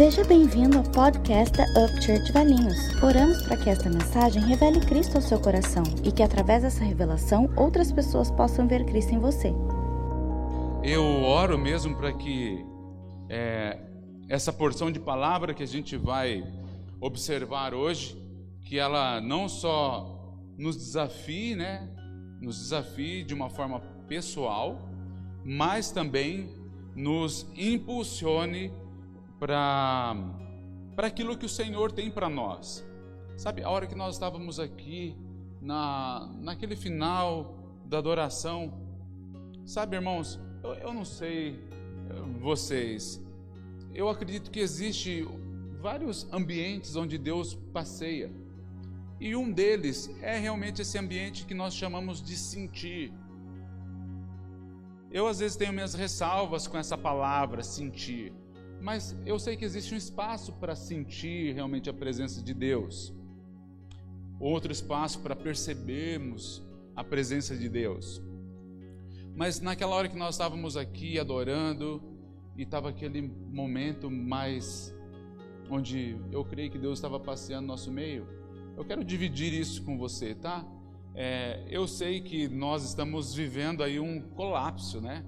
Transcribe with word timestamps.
Seja 0.00 0.24
bem-vindo 0.24 0.78
ao 0.78 0.84
podcast 0.84 1.54
da 1.58 1.64
Up 1.64 2.02
Church 2.02 2.32
Valinhos. 2.32 2.74
Oramos 3.02 3.42
para 3.42 3.58
que 3.58 3.68
esta 3.68 3.90
mensagem 3.90 4.42
revele 4.42 4.80
Cristo 4.80 5.16
ao 5.16 5.20
seu 5.20 5.38
coração 5.38 5.82
e 6.02 6.10
que 6.10 6.22
através 6.22 6.62
dessa 6.62 6.82
revelação 6.82 7.52
outras 7.54 7.92
pessoas 7.92 8.30
possam 8.30 8.66
ver 8.66 8.86
Cristo 8.86 9.12
em 9.12 9.18
você. 9.18 9.52
Eu 10.82 11.04
oro 11.04 11.58
mesmo 11.58 11.94
para 11.94 12.14
que 12.14 12.64
é, 13.28 13.78
essa 14.26 14.50
porção 14.50 14.90
de 14.90 14.98
palavra 14.98 15.52
que 15.52 15.62
a 15.62 15.66
gente 15.66 15.98
vai 15.98 16.50
observar 16.98 17.74
hoje, 17.74 18.16
que 18.64 18.78
ela 18.78 19.20
não 19.20 19.50
só 19.50 20.34
nos 20.56 20.78
desafie, 20.78 21.54
né, 21.54 21.86
nos 22.40 22.58
desafie 22.58 23.22
de 23.22 23.34
uma 23.34 23.50
forma 23.50 23.80
pessoal, 24.08 24.78
mas 25.44 25.90
também 25.90 26.48
nos 26.96 27.46
impulsione 27.54 28.72
para 29.40 30.14
para 30.94 31.06
aquilo 31.06 31.36
que 31.36 31.46
o 31.46 31.48
Senhor 31.48 31.90
tem 31.90 32.10
para 32.10 32.28
nós. 32.28 32.86
Sabe, 33.36 33.62
a 33.62 33.70
hora 33.70 33.86
que 33.86 33.94
nós 33.94 34.14
estávamos 34.14 34.60
aqui 34.60 35.16
na 35.60 36.30
naquele 36.40 36.76
final 36.76 37.56
da 37.86 37.98
adoração, 37.98 38.72
sabe, 39.64 39.96
irmãos, 39.96 40.38
eu, 40.62 40.74
eu 40.74 40.94
não 40.94 41.04
sei 41.04 41.58
vocês, 42.40 43.20
eu 43.94 44.08
acredito 44.08 44.50
que 44.50 44.60
existe 44.60 45.26
vários 45.80 46.28
ambientes 46.32 46.94
onde 46.96 47.16
Deus 47.16 47.54
passeia. 47.72 48.30
E 49.18 49.34
um 49.36 49.50
deles 49.50 50.10
é 50.22 50.38
realmente 50.38 50.82
esse 50.82 50.96
ambiente 50.98 51.44
que 51.44 51.54
nós 51.54 51.74
chamamos 51.74 52.22
de 52.22 52.36
sentir. 52.36 53.12
Eu 55.10 55.26
às 55.26 55.40
vezes 55.40 55.56
tenho 55.56 55.72
minhas 55.72 55.94
ressalvas 55.94 56.66
com 56.66 56.78
essa 56.78 56.96
palavra 56.96 57.62
sentir. 57.62 58.32
Mas 58.80 59.14
eu 59.26 59.38
sei 59.38 59.56
que 59.56 59.64
existe 59.64 59.94
um 59.94 59.96
espaço 59.96 60.52
para 60.54 60.74
sentir 60.74 61.54
realmente 61.54 61.90
a 61.90 61.92
presença 61.92 62.42
de 62.42 62.54
Deus. 62.54 63.12
Outro 64.38 64.72
espaço 64.72 65.20
para 65.20 65.36
percebermos 65.36 66.62
a 66.96 67.04
presença 67.04 67.56
de 67.56 67.68
Deus. 67.68 68.22
Mas 69.36 69.60
naquela 69.60 69.94
hora 69.94 70.08
que 70.08 70.16
nós 70.16 70.34
estávamos 70.34 70.76
aqui 70.76 71.18
adorando, 71.18 72.02
e 72.56 72.62
estava 72.62 72.88
aquele 72.90 73.22
momento 73.22 74.10
mais 74.10 74.94
onde 75.70 76.16
eu 76.32 76.44
creio 76.44 76.70
que 76.70 76.78
Deus 76.78 76.98
estava 76.98 77.18
passeando 77.20 77.62
no 77.62 77.68
nosso 77.68 77.90
meio, 77.90 78.26
eu 78.76 78.84
quero 78.84 79.04
dividir 79.04 79.52
isso 79.52 79.82
com 79.82 79.96
você, 79.96 80.34
tá? 80.34 80.66
É, 81.14 81.64
eu 81.68 81.86
sei 81.86 82.20
que 82.20 82.48
nós 82.48 82.84
estamos 82.84 83.34
vivendo 83.34 83.82
aí 83.82 84.00
um 84.00 84.20
colapso, 84.20 85.00
né? 85.00 85.24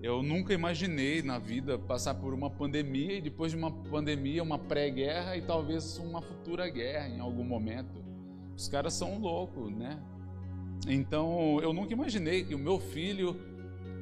Eu 0.00 0.22
nunca 0.22 0.54
imaginei 0.54 1.22
na 1.22 1.40
vida 1.40 1.76
passar 1.76 2.14
por 2.14 2.32
uma 2.32 2.48
pandemia 2.48 3.14
e 3.14 3.20
depois 3.20 3.50
de 3.50 3.58
uma 3.58 3.70
pandemia, 3.70 4.42
uma 4.44 4.58
pré-guerra 4.58 5.36
e 5.36 5.42
talvez 5.42 5.98
uma 5.98 6.22
futura 6.22 6.68
guerra 6.68 7.08
em 7.08 7.18
algum 7.18 7.42
momento. 7.42 8.04
Os 8.56 8.68
caras 8.68 8.94
são 8.94 9.18
loucos, 9.18 9.72
né? 9.72 9.98
Então 10.86 11.58
eu 11.60 11.72
nunca 11.72 11.92
imaginei 11.92 12.44
que 12.44 12.54
o 12.54 12.58
meu 12.58 12.78
filho 12.78 13.40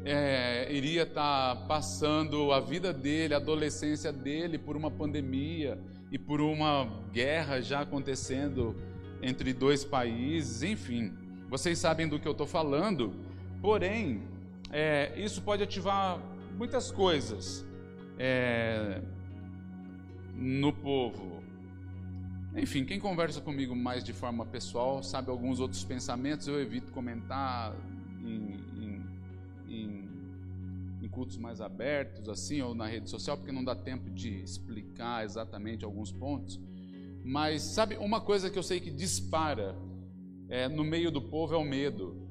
é, 0.04 0.70
iria 0.70 1.04
estar 1.04 1.56
tá 1.56 1.62
passando 1.66 2.52
a 2.52 2.60
vida 2.60 2.92
dele, 2.92 3.32
a 3.32 3.38
adolescência 3.38 4.12
dele 4.12 4.58
por 4.58 4.76
uma 4.76 4.90
pandemia 4.90 5.78
e 6.12 6.18
por 6.18 6.42
uma 6.42 7.02
guerra 7.10 7.62
já 7.62 7.80
acontecendo 7.80 8.76
entre 9.22 9.54
dois 9.54 9.82
países, 9.82 10.62
enfim. 10.62 11.10
Vocês 11.48 11.78
sabem 11.78 12.06
do 12.06 12.20
que 12.20 12.28
eu 12.28 12.32
estou 12.32 12.46
falando, 12.46 13.14
porém 13.62 14.35
é, 14.70 15.12
isso 15.16 15.42
pode 15.42 15.62
ativar 15.62 16.20
muitas 16.56 16.90
coisas 16.90 17.64
é, 18.18 19.00
no 20.34 20.72
povo. 20.72 21.42
Enfim, 22.56 22.84
quem 22.84 22.98
conversa 22.98 23.40
comigo 23.40 23.76
mais 23.76 24.02
de 24.02 24.12
forma 24.12 24.46
pessoal 24.46 25.02
sabe 25.02 25.30
alguns 25.30 25.60
outros 25.60 25.84
pensamentos, 25.84 26.48
eu 26.48 26.60
evito 26.60 26.90
comentar 26.90 27.76
em, 28.24 28.56
em, 28.76 29.06
em, 29.68 30.08
em 31.02 31.08
cultos 31.08 31.36
mais 31.36 31.60
abertos, 31.60 32.28
assim, 32.28 32.62
ou 32.62 32.74
na 32.74 32.86
rede 32.86 33.10
social, 33.10 33.36
porque 33.36 33.52
não 33.52 33.62
dá 33.62 33.74
tempo 33.74 34.10
de 34.10 34.42
explicar 34.42 35.24
exatamente 35.24 35.84
alguns 35.84 36.10
pontos. 36.10 36.58
Mas 37.22 37.62
sabe, 37.62 37.96
uma 37.96 38.20
coisa 38.20 38.48
que 38.48 38.58
eu 38.58 38.62
sei 38.62 38.80
que 38.80 38.90
dispara 38.90 39.76
é, 40.48 40.68
no 40.68 40.84
meio 40.84 41.10
do 41.10 41.20
povo 41.20 41.54
é 41.54 41.58
o 41.58 41.64
medo, 41.64 42.26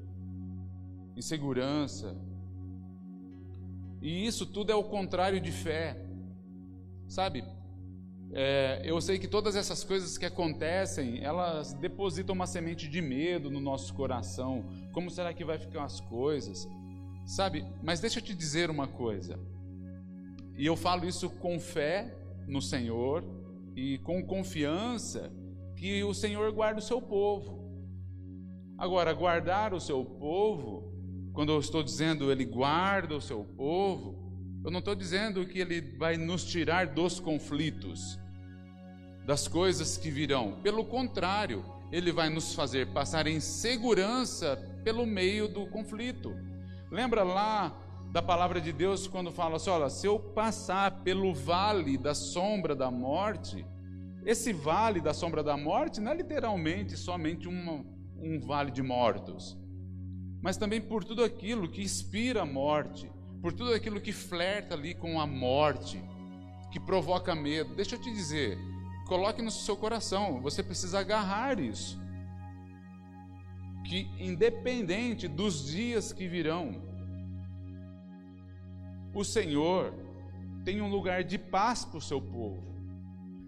insegurança, 1.14 2.16
e 4.00 4.26
isso 4.26 4.46
tudo 4.46 4.70
é 4.70 4.74
o 4.74 4.84
contrário 4.84 5.40
de 5.40 5.50
fé. 5.50 5.96
Sabe? 7.08 7.44
É, 8.32 8.82
eu 8.84 9.00
sei 9.00 9.18
que 9.18 9.28
todas 9.28 9.56
essas 9.56 9.84
coisas 9.84 10.18
que 10.18 10.26
acontecem, 10.26 11.22
elas 11.22 11.72
depositam 11.72 12.34
uma 12.34 12.46
semente 12.46 12.88
de 12.88 13.00
medo 13.00 13.50
no 13.50 13.60
nosso 13.60 13.94
coração. 13.94 14.64
Como 14.92 15.10
será 15.10 15.32
que 15.32 15.44
vai 15.44 15.58
ficar 15.58 15.84
as 15.84 16.00
coisas? 16.00 16.68
Sabe? 17.24 17.64
Mas 17.82 18.00
deixa 18.00 18.18
eu 18.18 18.22
te 18.22 18.34
dizer 18.34 18.70
uma 18.70 18.86
coisa. 18.86 19.38
E 20.56 20.66
eu 20.66 20.76
falo 20.76 21.06
isso 21.06 21.30
com 21.30 21.58
fé 21.58 22.14
no 22.46 22.60
Senhor 22.60 23.24
e 23.74 23.98
com 23.98 24.24
confiança 24.24 25.32
que 25.76 26.02
o 26.02 26.14
Senhor 26.14 26.50
guarda 26.52 26.78
o 26.78 26.82
seu 26.82 27.00
povo. 27.00 27.66
Agora, 28.78 29.12
guardar 29.12 29.72
o 29.72 29.80
seu 29.80 30.04
povo 30.04 30.95
quando 31.36 31.52
eu 31.52 31.60
estou 31.60 31.82
dizendo 31.82 32.32
ele 32.32 32.46
guarda 32.46 33.14
o 33.14 33.20
seu 33.20 33.44
povo, 33.44 34.16
eu 34.64 34.70
não 34.70 34.78
estou 34.78 34.94
dizendo 34.94 35.44
que 35.44 35.58
ele 35.58 35.82
vai 35.98 36.16
nos 36.16 36.42
tirar 36.46 36.86
dos 36.86 37.20
conflitos, 37.20 38.18
das 39.26 39.46
coisas 39.46 39.98
que 39.98 40.10
virão. 40.10 40.58
Pelo 40.62 40.82
contrário, 40.82 41.62
ele 41.92 42.10
vai 42.10 42.30
nos 42.30 42.54
fazer 42.54 42.86
passar 42.86 43.26
em 43.26 43.38
segurança 43.38 44.56
pelo 44.82 45.04
meio 45.04 45.46
do 45.46 45.66
conflito. 45.66 46.34
Lembra 46.90 47.22
lá 47.22 47.78
da 48.10 48.22
palavra 48.22 48.58
de 48.58 48.72
Deus 48.72 49.06
quando 49.06 49.30
fala 49.30 49.56
assim: 49.56 49.68
olha, 49.68 49.90
se 49.90 50.06
eu 50.06 50.18
passar 50.18 51.02
pelo 51.02 51.34
vale 51.34 51.98
da 51.98 52.14
sombra 52.14 52.74
da 52.74 52.90
morte, 52.90 53.62
esse 54.24 54.54
vale 54.54 55.02
da 55.02 55.12
sombra 55.12 55.42
da 55.42 55.54
morte 55.54 56.00
não 56.00 56.12
é 56.12 56.14
literalmente 56.14 56.96
somente 56.96 57.46
um 57.46 58.40
vale 58.40 58.70
de 58.70 58.82
mortos 58.82 59.65
mas 60.46 60.56
também 60.56 60.80
por 60.80 61.02
tudo 61.02 61.24
aquilo 61.24 61.68
que 61.68 61.82
inspira 61.82 62.42
a 62.42 62.46
morte, 62.46 63.10
por 63.42 63.52
tudo 63.52 63.74
aquilo 63.74 64.00
que 64.00 64.12
flerta 64.12 64.76
ali 64.76 64.94
com 64.94 65.20
a 65.20 65.26
morte, 65.26 66.00
que 66.70 66.78
provoca 66.78 67.34
medo. 67.34 67.74
Deixa 67.74 67.96
eu 67.96 68.00
te 68.00 68.12
dizer, 68.12 68.56
coloque 69.08 69.42
no 69.42 69.50
seu 69.50 69.76
coração, 69.76 70.40
você 70.40 70.62
precisa 70.62 71.00
agarrar 71.00 71.58
isso. 71.58 72.00
Que 73.88 74.08
independente 74.20 75.26
dos 75.26 75.66
dias 75.66 76.12
que 76.12 76.28
virão, 76.28 76.80
o 79.12 79.24
Senhor 79.24 79.92
tem 80.64 80.80
um 80.80 80.88
lugar 80.88 81.24
de 81.24 81.38
paz 81.38 81.84
para 81.84 81.98
o 81.98 82.00
seu 82.00 82.22
povo. 82.22 82.62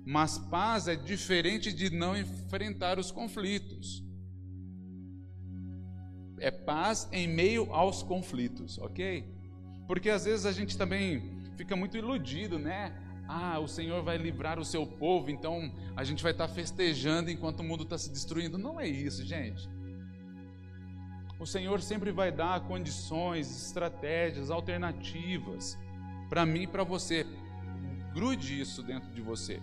Mas 0.05 0.37
paz 0.37 0.89
é 0.89 0.97
diferente 0.97 1.73
de 1.73 1.91
não 1.91 2.19
enfrentar 2.19 2.99
os 2.99 3.13
conflitos 3.13 4.08
é 6.41 6.51
paz 6.51 7.09
em 7.13 7.27
meio 7.27 7.73
aos 7.73 8.03
conflitos, 8.03 8.79
ok? 8.79 9.25
Porque 9.87 10.11
às 10.11 10.25
vezes 10.25 10.47
a 10.47 10.53
gente 10.53 10.77
também 10.77 11.39
fica 11.57 11.75
muito 11.75 11.97
iludido, 11.97 12.59
né? 12.59 12.93
Ah, 13.27 13.59
o 13.59 13.69
Senhor 13.69 14.03
vai 14.03 14.17
livrar 14.17 14.59
o 14.59 14.65
seu 14.65 14.87
povo, 14.87 15.31
então 15.31 15.73
a 15.95 16.03
gente 16.03 16.23
vai 16.23 16.33
estar 16.33 16.49
festejando 16.49 17.31
enquanto 17.31 17.61
o 17.61 17.65
mundo 17.65 17.83
está 17.83 17.99
se 17.99 18.11
destruindo. 18.11 18.57
Não 18.57 18.81
é 18.81 18.89
isso, 18.89 19.25
gente. 19.25 19.69
O 21.39 21.47
Senhor 21.47 21.81
sempre 21.81 22.11
vai 22.11 22.33
dar 22.33 22.61
condições, 22.67 23.67
estratégias, 23.67 24.51
alternativas 24.51 25.79
para 26.29 26.45
mim 26.45 26.63
e 26.63 26.67
para 26.67 26.85
você. 26.85 27.27
Grude 28.13 28.61
isso 28.61 28.83
dentro 28.83 29.11
de 29.11 29.21
você, 29.21 29.61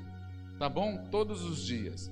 tá 0.57 0.69
bom? 0.69 1.09
Todos 1.09 1.43
os 1.43 1.65
dias. 1.65 2.11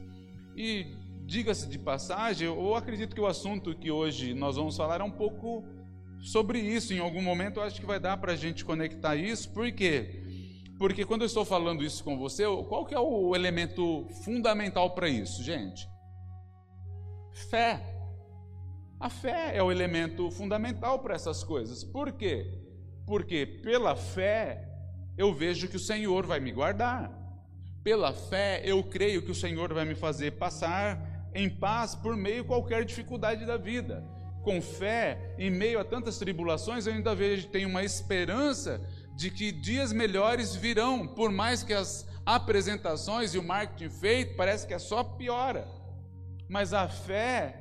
E 0.55 0.95
Diga-se 1.25 1.67
de 1.67 1.79
passagem, 1.79 2.47
eu 2.47 2.75
acredito 2.75 3.15
que 3.15 3.21
o 3.21 3.25
assunto 3.25 3.73
que 3.73 3.89
hoje 3.89 4.33
nós 4.33 4.57
vamos 4.57 4.75
falar 4.75 4.99
é 4.99 5.03
um 5.03 5.11
pouco 5.11 5.63
sobre 6.21 6.59
isso. 6.59 6.93
Em 6.93 6.99
algum 6.99 7.21
momento 7.21 7.59
eu 7.59 7.63
acho 7.63 7.79
que 7.79 7.85
vai 7.85 7.99
dar 7.99 8.17
para 8.17 8.33
a 8.33 8.35
gente 8.35 8.65
conectar 8.65 9.15
isso. 9.15 9.49
Por 9.51 9.71
quê? 9.71 10.21
Porque 10.77 11.05
quando 11.05 11.21
eu 11.21 11.27
estou 11.27 11.45
falando 11.45 11.83
isso 11.83 12.03
com 12.03 12.17
você, 12.17 12.43
qual 12.67 12.85
que 12.85 12.93
é 12.93 12.99
o 12.99 13.35
elemento 13.35 14.07
fundamental 14.23 14.91
para 14.91 15.07
isso, 15.07 15.43
gente? 15.43 15.87
Fé. 17.49 17.81
A 18.99 19.09
fé 19.09 19.55
é 19.55 19.63
o 19.63 19.71
elemento 19.71 20.29
fundamental 20.31 20.99
para 20.99 21.15
essas 21.15 21.43
coisas. 21.43 21.83
Por 21.83 22.11
quê? 22.11 22.45
Porque 23.05 23.45
pela 23.45 23.95
fé 23.95 24.69
eu 25.17 25.33
vejo 25.33 25.67
que 25.67 25.75
o 25.75 25.79
Senhor 25.79 26.25
vai 26.25 26.39
me 26.39 26.51
guardar. 26.51 27.11
Pela 27.83 28.13
fé 28.13 28.61
eu 28.65 28.83
creio 28.83 29.21
que 29.21 29.31
o 29.31 29.35
Senhor 29.35 29.73
vai 29.73 29.85
me 29.85 29.95
fazer 29.95 30.31
passar 30.31 31.12
em 31.33 31.49
paz 31.49 31.95
por 31.95 32.15
meio 32.15 32.45
qualquer 32.45 32.85
dificuldade 32.85 33.45
da 33.45 33.57
vida. 33.57 34.03
Com 34.43 34.61
fé, 34.61 35.35
em 35.37 35.49
meio 35.49 35.79
a 35.79 35.85
tantas 35.85 36.17
tribulações, 36.17 36.85
eu 36.85 36.93
ainda 36.93 37.15
vejo, 37.15 37.47
tenho 37.47 37.69
uma 37.69 37.83
esperança 37.83 38.81
de 39.15 39.29
que 39.29 39.51
dias 39.51 39.93
melhores 39.93 40.55
virão, 40.55 41.07
por 41.07 41.31
mais 41.31 41.63
que 41.63 41.73
as 41.73 42.07
apresentações 42.25 43.33
e 43.33 43.37
o 43.37 43.43
marketing 43.43 43.89
feito, 43.89 44.35
parece 44.35 44.67
que 44.67 44.73
é 44.73 44.79
só 44.79 45.03
piora. 45.03 45.67
Mas 46.49 46.73
a 46.73 46.87
fé, 46.87 47.59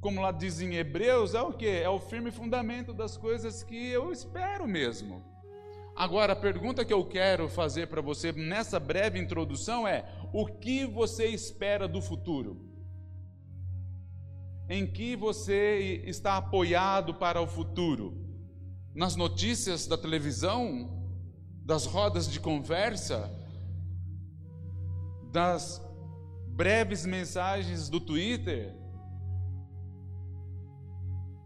como 0.00 0.20
lá 0.20 0.32
diz 0.32 0.60
em 0.60 0.74
Hebreus, 0.74 1.34
é 1.34 1.40
o 1.40 1.52
que? 1.52 1.68
É 1.68 1.88
o 1.88 1.98
firme 1.98 2.30
fundamento 2.30 2.92
das 2.92 3.16
coisas 3.16 3.62
que 3.62 3.88
eu 3.88 4.12
espero 4.12 4.66
mesmo. 4.66 5.24
Agora, 5.96 6.32
a 6.32 6.36
pergunta 6.36 6.84
que 6.84 6.92
eu 6.92 7.04
quero 7.04 7.48
fazer 7.48 7.88
para 7.88 8.00
você 8.00 8.30
nessa 8.30 8.78
breve 8.78 9.18
introdução 9.18 9.86
é: 9.86 10.04
o 10.32 10.46
que 10.46 10.86
você 10.86 11.26
espera 11.26 11.88
do 11.88 12.00
futuro? 12.00 12.67
Em 14.68 14.86
que 14.86 15.16
você 15.16 16.02
está 16.04 16.36
apoiado 16.36 17.14
para 17.14 17.40
o 17.40 17.46
futuro? 17.46 18.14
Nas 18.94 19.16
notícias 19.16 19.86
da 19.86 19.96
televisão? 19.96 20.90
Das 21.64 21.86
rodas 21.86 22.30
de 22.30 22.38
conversa? 22.38 23.30
Das 25.32 25.80
breves 26.48 27.06
mensagens 27.06 27.88
do 27.88 27.98
Twitter? 27.98 28.74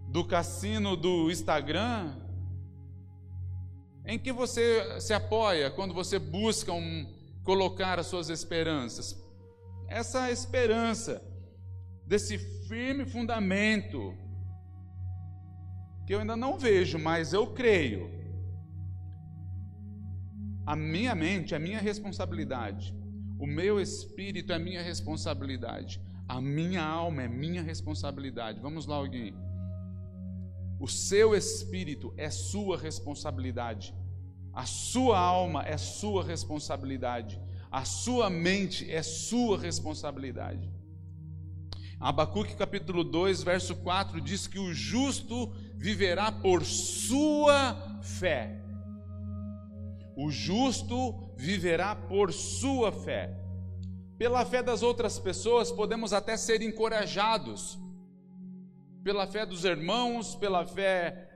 Do 0.08 0.24
cassino 0.24 0.96
do 0.96 1.30
Instagram? 1.30 2.16
Em 4.04 4.18
que 4.18 4.32
você 4.32 5.00
se 5.00 5.14
apoia 5.14 5.70
quando 5.70 5.94
você 5.94 6.18
busca 6.18 6.72
um, 6.72 7.06
colocar 7.44 8.00
as 8.00 8.08
suas 8.08 8.28
esperanças? 8.30 9.16
Essa 9.86 10.28
esperança, 10.32 11.22
desse 12.12 12.36
firme 12.68 13.06
fundamento, 13.06 14.14
que 16.06 16.12
eu 16.14 16.20
ainda 16.20 16.36
não 16.36 16.58
vejo, 16.58 16.98
mas 16.98 17.32
eu 17.32 17.46
creio. 17.54 18.10
A 20.66 20.76
minha 20.76 21.14
mente 21.14 21.54
é 21.54 21.58
minha 21.58 21.80
responsabilidade, 21.80 22.94
o 23.38 23.46
meu 23.46 23.80
espírito 23.80 24.52
é 24.52 24.58
minha 24.58 24.82
responsabilidade, 24.82 26.02
a 26.28 26.38
minha 26.38 26.84
alma 26.84 27.22
é 27.22 27.28
minha 27.28 27.62
responsabilidade. 27.62 28.60
Vamos 28.60 28.84
lá, 28.84 28.96
alguém. 28.96 29.34
O 30.78 30.86
seu 30.86 31.34
espírito 31.34 32.12
é 32.18 32.28
sua 32.28 32.76
responsabilidade. 32.76 33.94
A 34.52 34.66
sua 34.66 35.18
alma 35.18 35.62
é 35.64 35.78
sua 35.78 36.22
responsabilidade. 36.22 37.40
A 37.70 37.86
sua 37.86 38.28
mente 38.28 38.90
é 38.90 39.02
sua 39.02 39.58
responsabilidade. 39.58 40.81
Abacuque 42.02 42.56
capítulo 42.56 43.04
2, 43.04 43.44
verso 43.44 43.76
4 43.76 44.20
diz 44.20 44.48
que 44.48 44.58
o 44.58 44.74
justo 44.74 45.52
viverá 45.76 46.32
por 46.32 46.64
sua 46.64 48.00
fé. 48.02 48.60
O 50.16 50.28
justo 50.28 51.32
viverá 51.36 51.94
por 51.94 52.32
sua 52.32 52.90
fé. 52.90 53.38
Pela 54.18 54.44
fé 54.44 54.64
das 54.64 54.82
outras 54.82 55.16
pessoas 55.20 55.70
podemos 55.70 56.12
até 56.12 56.36
ser 56.36 56.60
encorajados 56.60 57.78
pela 59.04 59.24
fé 59.28 59.46
dos 59.46 59.64
irmãos, 59.64 60.34
pela 60.34 60.66
fé 60.66 61.28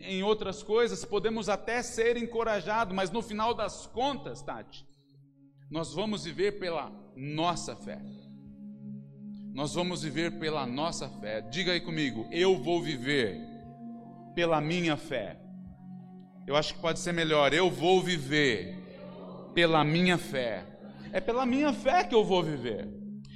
em 0.00 0.24
outras 0.24 0.60
coisas, 0.60 1.04
podemos 1.04 1.48
até 1.48 1.84
ser 1.84 2.16
encorajados, 2.16 2.92
mas 2.92 3.12
no 3.12 3.22
final 3.22 3.54
das 3.54 3.86
contas, 3.86 4.42
Tati, 4.42 4.84
nós 5.70 5.94
vamos 5.94 6.24
viver 6.24 6.58
pela 6.58 6.90
nossa 7.14 7.76
fé. 7.76 8.00
Nós 9.58 9.74
vamos 9.74 10.04
viver 10.04 10.38
pela 10.38 10.64
nossa 10.64 11.08
fé. 11.08 11.40
Diga 11.40 11.72
aí 11.72 11.80
comigo, 11.80 12.28
eu 12.30 12.56
vou 12.56 12.80
viver 12.80 13.40
pela 14.32 14.60
minha 14.60 14.96
fé. 14.96 15.36
Eu 16.46 16.54
acho 16.54 16.74
que 16.74 16.80
pode 16.80 17.00
ser 17.00 17.12
melhor, 17.12 17.52
eu 17.52 17.68
vou 17.68 18.00
viver 18.00 18.76
pela 19.56 19.82
minha 19.82 20.16
fé. 20.16 20.64
É 21.12 21.20
pela 21.20 21.44
minha 21.44 21.72
fé 21.72 22.04
que 22.04 22.14
eu 22.14 22.24
vou 22.24 22.40
viver. 22.40 22.88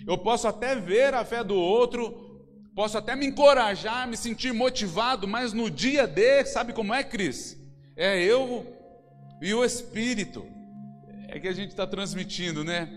Eu 0.06 0.16
posso 0.16 0.46
até 0.46 0.76
ver 0.76 1.12
a 1.12 1.24
fé 1.24 1.42
do 1.42 1.56
outro 1.56 2.30
Posso 2.72 2.96
até 2.96 3.16
me 3.16 3.26
encorajar, 3.26 4.06
me 4.06 4.16
sentir 4.16 4.54
motivado, 4.54 5.26
mas 5.26 5.52
no 5.52 5.68
dia 5.68 6.06
D, 6.06 6.44
sabe 6.46 6.72
como 6.72 6.94
é, 6.94 7.02
Cris? 7.02 7.60
É 7.96 8.22
eu 8.22 8.64
e 9.42 9.52
o 9.52 9.64
Espírito. 9.64 10.46
É 11.28 11.40
que 11.40 11.48
a 11.48 11.52
gente 11.52 11.70
está 11.70 11.86
transmitindo, 11.86 12.62
né? 12.62 12.88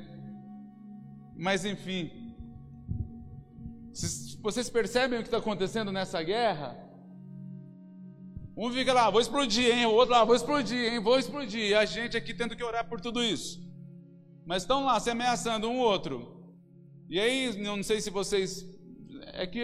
Mas 1.36 1.66
enfim. 1.66 2.25
Vocês 3.95 4.69
percebem 4.69 5.19
o 5.19 5.21
que 5.21 5.27
está 5.27 5.38
acontecendo 5.38 5.92
nessa 5.92 6.21
guerra? 6.21 6.77
Um 8.57 8.71
fica 8.71 8.94
lá, 8.94 9.09
vou 9.09 9.21
explodir, 9.21 9.74
hein? 9.74 9.86
O 9.86 9.94
outro 9.94 10.13
lá, 10.13 10.24
vou 10.24 10.36
explodir, 10.36 10.94
hein? 10.94 11.00
Vou 11.00 11.18
explodir. 11.18 11.69
E 11.69 11.74
a 11.74 11.86
gente 11.86 12.18
aqui 12.18 12.33
tendo 12.33 12.56
que 12.56 12.63
orar 12.63 12.88
por 12.88 13.00
tudo 13.00 13.24
isso. 13.24 13.63
Mas 14.45 14.63
estão 14.63 14.86
lá 14.86 15.00
se 15.00 15.09
ameaçando 15.09 15.69
um 15.69 15.80
outro. 15.80 16.56
E 17.09 17.19
aí, 17.19 17.57
não 17.57 17.81
sei 17.83 18.01
se 18.01 18.09
vocês 18.09 18.65
é 19.33 19.47
que 19.47 19.59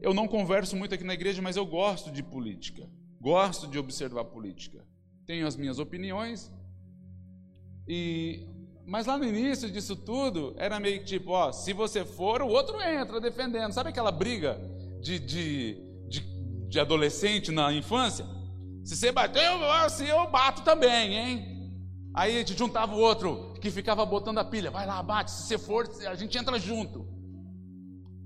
eu 0.00 0.14
não 0.14 0.26
converso 0.26 0.76
muito 0.76 0.94
aqui 0.94 1.04
na 1.04 1.14
igreja, 1.14 1.42
mas 1.42 1.56
eu 1.56 1.66
gosto 1.66 2.10
de 2.10 2.22
política. 2.22 2.88
Gosto 3.20 3.68
de 3.68 3.78
observar 3.78 4.24
política. 4.24 4.84
Tenho 5.26 5.46
as 5.46 5.56
minhas 5.56 5.78
opiniões. 5.78 6.52
E 7.86 8.46
mas 8.86 9.06
lá 9.06 9.16
no 9.16 9.24
início 9.24 9.70
disso 9.70 9.94
tudo, 9.94 10.54
era 10.56 10.80
meio 10.80 11.00
que 11.00 11.06
tipo, 11.06 11.30
ó, 11.30 11.52
se 11.52 11.72
você 11.72 12.04
for, 12.04 12.42
o 12.42 12.48
outro 12.48 12.80
entra 12.80 13.20
defendendo. 13.20 13.72
Sabe 13.72 13.90
aquela 13.90 14.10
briga 14.10 14.60
de, 15.00 15.18
de, 15.18 15.76
de, 16.08 16.20
de 16.68 16.80
adolescente 16.80 17.50
na 17.50 17.72
infância? 17.72 18.26
Se 18.84 18.96
você 18.96 19.12
bateu, 19.12 19.70
assim 19.70 20.06
eu 20.06 20.28
bato 20.30 20.62
também, 20.62 21.16
hein? 21.16 21.52
Aí 22.14 22.34
a 22.34 22.38
gente 22.40 22.58
juntava 22.58 22.94
o 22.94 22.98
outro 22.98 23.54
que 23.60 23.70
ficava 23.70 24.04
botando 24.04 24.38
a 24.38 24.44
pilha. 24.44 24.70
Vai 24.70 24.86
lá, 24.86 25.02
bate. 25.02 25.30
Se 25.30 25.44
você 25.44 25.58
for, 25.58 25.88
a 26.06 26.14
gente 26.14 26.36
entra 26.36 26.58
junto. 26.58 27.06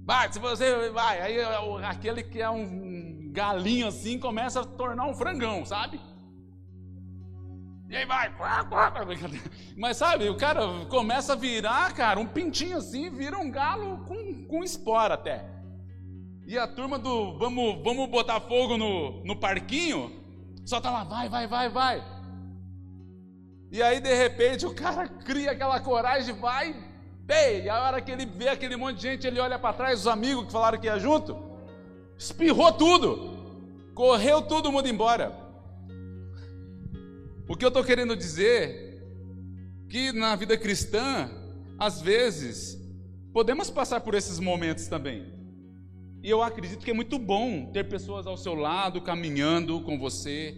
Vai, 0.04 0.32
se 0.32 0.38
você 0.38 0.88
vai, 0.90 1.20
aí 1.20 1.40
aquele 1.84 2.22
que 2.22 2.40
é 2.40 2.48
um 2.48 3.30
galinho 3.32 3.88
assim 3.88 4.18
começa 4.18 4.60
a 4.60 4.64
tornar 4.64 5.06
um 5.06 5.14
frangão, 5.14 5.64
sabe? 5.64 6.00
E 7.88 7.96
aí 7.96 8.04
vai, 8.04 8.34
mas 9.76 9.96
sabe, 9.96 10.28
o 10.28 10.36
cara 10.36 10.62
começa 10.88 11.34
a 11.34 11.36
virar, 11.36 11.94
cara, 11.94 12.18
um 12.18 12.26
pintinho 12.26 12.78
assim, 12.78 13.10
vira 13.10 13.38
um 13.38 13.50
galo 13.50 14.04
com, 14.04 14.44
com 14.46 14.64
espora 14.64 15.14
até. 15.14 15.44
E 16.46 16.58
a 16.58 16.66
turma 16.66 16.98
do 16.98 17.38
vamos, 17.38 17.82
vamos 17.84 18.08
botar 18.08 18.40
fogo 18.40 18.76
no, 18.76 19.22
no 19.24 19.36
parquinho, 19.36 20.10
só 20.64 20.80
tá 20.80 20.90
lá, 20.90 21.04
vai, 21.04 21.28
vai, 21.28 21.46
vai, 21.46 21.68
vai. 21.68 22.04
E 23.70 23.80
aí 23.82 24.00
de 24.00 24.14
repente 24.14 24.66
o 24.66 24.74
cara 24.74 25.06
cria 25.06 25.52
aquela 25.52 25.78
coragem, 25.78 26.34
vai, 26.34 26.74
Ei, 27.28 27.64
e 27.64 27.68
a 27.68 27.82
hora 27.82 28.00
que 28.00 28.10
ele 28.10 28.24
vê 28.24 28.48
aquele 28.48 28.76
monte 28.76 28.98
de 28.98 29.02
gente, 29.02 29.26
ele 29.26 29.40
olha 29.40 29.58
para 29.58 29.74
trás, 29.74 30.00
os 30.00 30.06
amigos 30.06 30.46
que 30.46 30.52
falaram 30.52 30.78
que 30.78 30.86
ia 30.86 30.98
junto, 30.98 31.36
espirrou 32.16 32.72
tudo, 32.72 33.90
correu 33.94 34.42
todo 34.42 34.70
mundo 34.70 34.88
embora. 34.88 35.45
O 37.48 37.56
que 37.56 37.64
eu 37.64 37.68
estou 37.68 37.84
querendo 37.84 38.16
dizer, 38.16 39.00
que 39.88 40.12
na 40.12 40.34
vida 40.34 40.58
cristã, 40.58 41.30
às 41.78 42.00
vezes, 42.00 42.76
podemos 43.32 43.70
passar 43.70 44.00
por 44.00 44.14
esses 44.14 44.40
momentos 44.40 44.88
também. 44.88 45.32
E 46.22 46.28
eu 46.28 46.42
acredito 46.42 46.84
que 46.84 46.90
é 46.90 46.94
muito 46.94 47.18
bom 47.18 47.70
ter 47.72 47.88
pessoas 47.88 48.26
ao 48.26 48.36
seu 48.36 48.54
lado, 48.54 49.00
caminhando 49.00 49.80
com 49.82 49.96
você, 49.96 50.56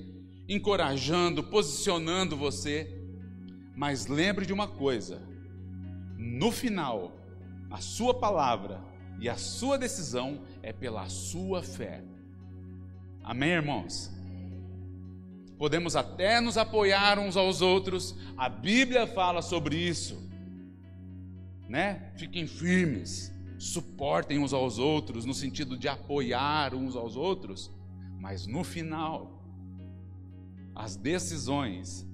encorajando, 0.49 1.43
posicionando 1.43 2.37
você. 2.37 2.91
Mas 3.77 4.07
lembre 4.07 4.47
de 4.47 4.53
uma 4.53 4.67
coisa: 4.67 5.21
no 6.17 6.51
final, 6.51 7.13
a 7.71 7.83
sua 7.83 8.15
palavra 8.15 8.83
e 9.21 9.29
a 9.29 9.37
sua 9.37 9.77
decisão 9.77 10.41
é 10.63 10.73
pela 10.73 11.07
sua 11.11 11.63
fé. 11.63 12.03
Amém, 13.23 13.51
irmãos? 13.51 14.18
Podemos 15.59 15.97
até 15.97 16.41
nos 16.41 16.57
apoiar 16.57 17.19
uns 17.19 17.37
aos 17.37 17.61
outros, 17.61 18.15
a 18.37 18.49
Bíblia 18.49 19.09
fala 19.09 19.43
sobre 19.43 19.77
isso, 19.77 20.17
né? 21.69 22.13
Fiquem 22.17 22.47
firmes, 22.47 23.33
suportem 23.59 24.39
uns 24.39 24.53
aos 24.53 24.79
outros, 24.79 25.25
no 25.25 25.35
sentido 25.35 25.77
de 25.77 25.89
apoiar 25.89 26.75
uns 26.75 26.95
aos 26.95 27.17
outros, 27.17 27.73
mas 28.21 28.47
no 28.47 28.63
final, 28.63 29.43
as 30.77 30.95
decisões, 30.95 32.07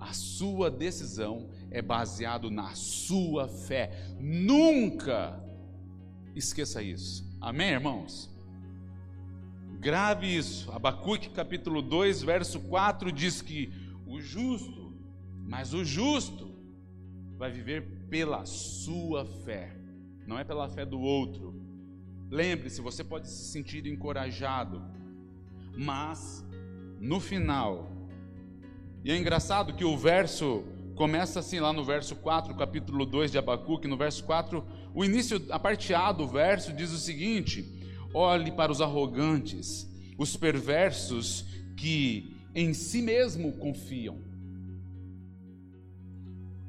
a 0.00 0.12
sua 0.12 0.68
decisão 0.68 1.48
é 1.70 1.80
baseado 1.80 2.50
na 2.50 2.74
sua 2.74 3.46
fé. 3.46 4.14
Nunca 4.18 5.40
esqueça 6.34 6.82
isso. 6.82 7.24
Amém, 7.40 7.70
irmãos? 7.70 8.36
Grave 9.78 10.26
isso. 10.26 10.70
Abacuque 10.72 11.30
capítulo 11.30 11.80
2, 11.80 12.22
verso 12.22 12.58
4 12.60 13.12
diz 13.12 13.40
que 13.40 13.72
o 14.04 14.20
justo, 14.20 14.92
mas 15.46 15.72
o 15.72 15.84
justo 15.84 16.50
vai 17.36 17.52
viver 17.52 17.82
pela 18.10 18.44
sua 18.44 19.24
fé, 19.24 19.76
não 20.26 20.36
é 20.36 20.42
pela 20.42 20.68
fé 20.68 20.84
do 20.84 20.98
outro. 20.98 21.54
Lembre-se, 22.28 22.80
você 22.80 23.04
pode 23.04 23.28
se 23.28 23.52
sentir 23.52 23.86
encorajado, 23.86 24.82
mas 25.76 26.44
no 26.98 27.20
final, 27.20 27.88
e 29.04 29.12
é 29.12 29.16
engraçado 29.16 29.74
que 29.74 29.84
o 29.84 29.96
verso 29.96 30.64
começa 30.96 31.38
assim 31.38 31.60
lá 31.60 31.72
no 31.72 31.84
verso 31.84 32.16
4, 32.16 32.52
capítulo 32.56 33.06
2 33.06 33.30
de 33.30 33.38
Abacuque, 33.38 33.86
no 33.86 33.96
verso 33.96 34.24
4, 34.24 34.66
o 34.92 35.04
início, 35.04 35.40
a 35.50 35.58
parte 35.58 35.94
A 35.94 36.10
do 36.10 36.26
verso 36.26 36.72
diz 36.72 36.90
o 36.90 36.98
seguinte: 36.98 37.77
Olhe 38.12 38.50
para 38.52 38.72
os 38.72 38.80
arrogantes, 38.80 39.88
os 40.16 40.36
perversos 40.36 41.44
que 41.76 42.36
em 42.54 42.72
si 42.74 43.02
mesmo 43.02 43.52
confiam. 43.52 44.18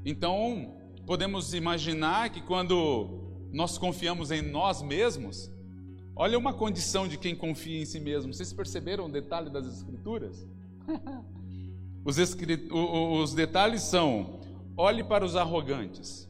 Então, 0.05 0.75
podemos 1.05 1.53
imaginar 1.53 2.29
que 2.29 2.41
quando 2.41 3.19
nós 3.51 3.77
confiamos 3.77 4.31
em 4.31 4.41
nós 4.41 4.81
mesmos, 4.81 5.51
olha 6.15 6.38
uma 6.38 6.53
condição 6.53 7.08
de 7.08 7.17
quem 7.17 7.36
confia 7.36 7.81
em 7.81 7.86
si 7.86 8.00
mesmo. 8.00 8.34
Vocês 8.34 8.53
perceberam 8.53 9.05
o 9.05 9.12
detalhe 9.12 9.50
das 9.50 9.65
Escrituras? 9.65 10.48
Os, 12.05 12.17
escrit... 12.17 12.72
os 12.72 13.34
detalhes 13.34 13.84
são: 13.84 14.39
olhe 14.75 15.03
para 15.03 15.25
os 15.25 15.36
arrogantes, 15.36 16.27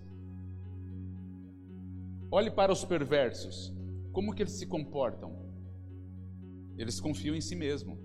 olhe 2.31 2.49
para 2.49 2.71
os 2.71 2.83
perversos. 2.83 3.71
Como 4.19 4.33
que 4.33 4.43
eles 4.43 4.51
se 4.51 4.65
comportam? 4.65 5.33
Eles 6.77 6.99
confiam 6.99 7.33
em 7.33 7.39
si 7.39 7.55
mesmo. 7.55 7.97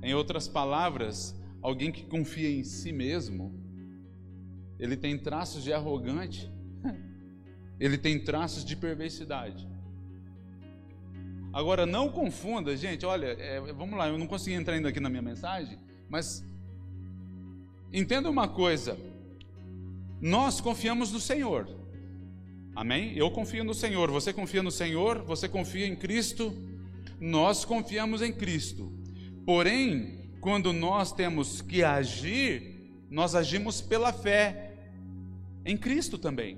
Em 0.00 0.14
outras 0.14 0.46
palavras, 0.46 1.36
alguém 1.60 1.90
que 1.90 2.04
confia 2.04 2.48
em 2.48 2.62
si 2.62 2.92
mesmo, 2.92 3.52
ele 4.78 4.96
tem 4.96 5.18
traços 5.18 5.64
de 5.64 5.72
arrogante, 5.72 6.48
ele 7.80 7.98
tem 7.98 8.22
traços 8.22 8.64
de 8.64 8.76
perversidade. 8.76 9.68
Agora, 11.52 11.84
não 11.84 12.08
confunda, 12.08 12.76
gente, 12.76 13.04
olha, 13.04 13.26
é, 13.26 13.60
vamos 13.72 13.98
lá, 13.98 14.06
eu 14.06 14.16
não 14.16 14.28
consegui 14.28 14.54
entrar 14.54 14.74
ainda 14.74 14.90
aqui 14.90 15.00
na 15.00 15.10
minha 15.10 15.20
mensagem, 15.20 15.80
mas 16.08 16.44
entenda 17.92 18.30
uma 18.30 18.46
coisa: 18.46 18.96
nós 20.20 20.60
confiamos 20.60 21.10
no 21.10 21.18
Senhor, 21.18 21.79
amém? 22.80 23.12
Eu 23.14 23.30
confio 23.30 23.62
no 23.62 23.74
Senhor, 23.74 24.10
você 24.10 24.32
confia 24.32 24.62
no 24.62 24.70
Senhor, 24.70 25.22
você 25.24 25.46
confia 25.46 25.86
em 25.86 25.94
Cristo, 25.94 26.56
nós 27.20 27.62
confiamos 27.62 28.22
em 28.22 28.32
Cristo. 28.32 28.90
Porém, 29.44 30.30
quando 30.40 30.72
nós 30.72 31.12
temos 31.12 31.60
que 31.60 31.84
agir, 31.84 32.90
nós 33.10 33.34
agimos 33.34 33.82
pela 33.82 34.14
fé 34.14 34.72
em 35.62 35.76
Cristo 35.76 36.16
também. 36.16 36.56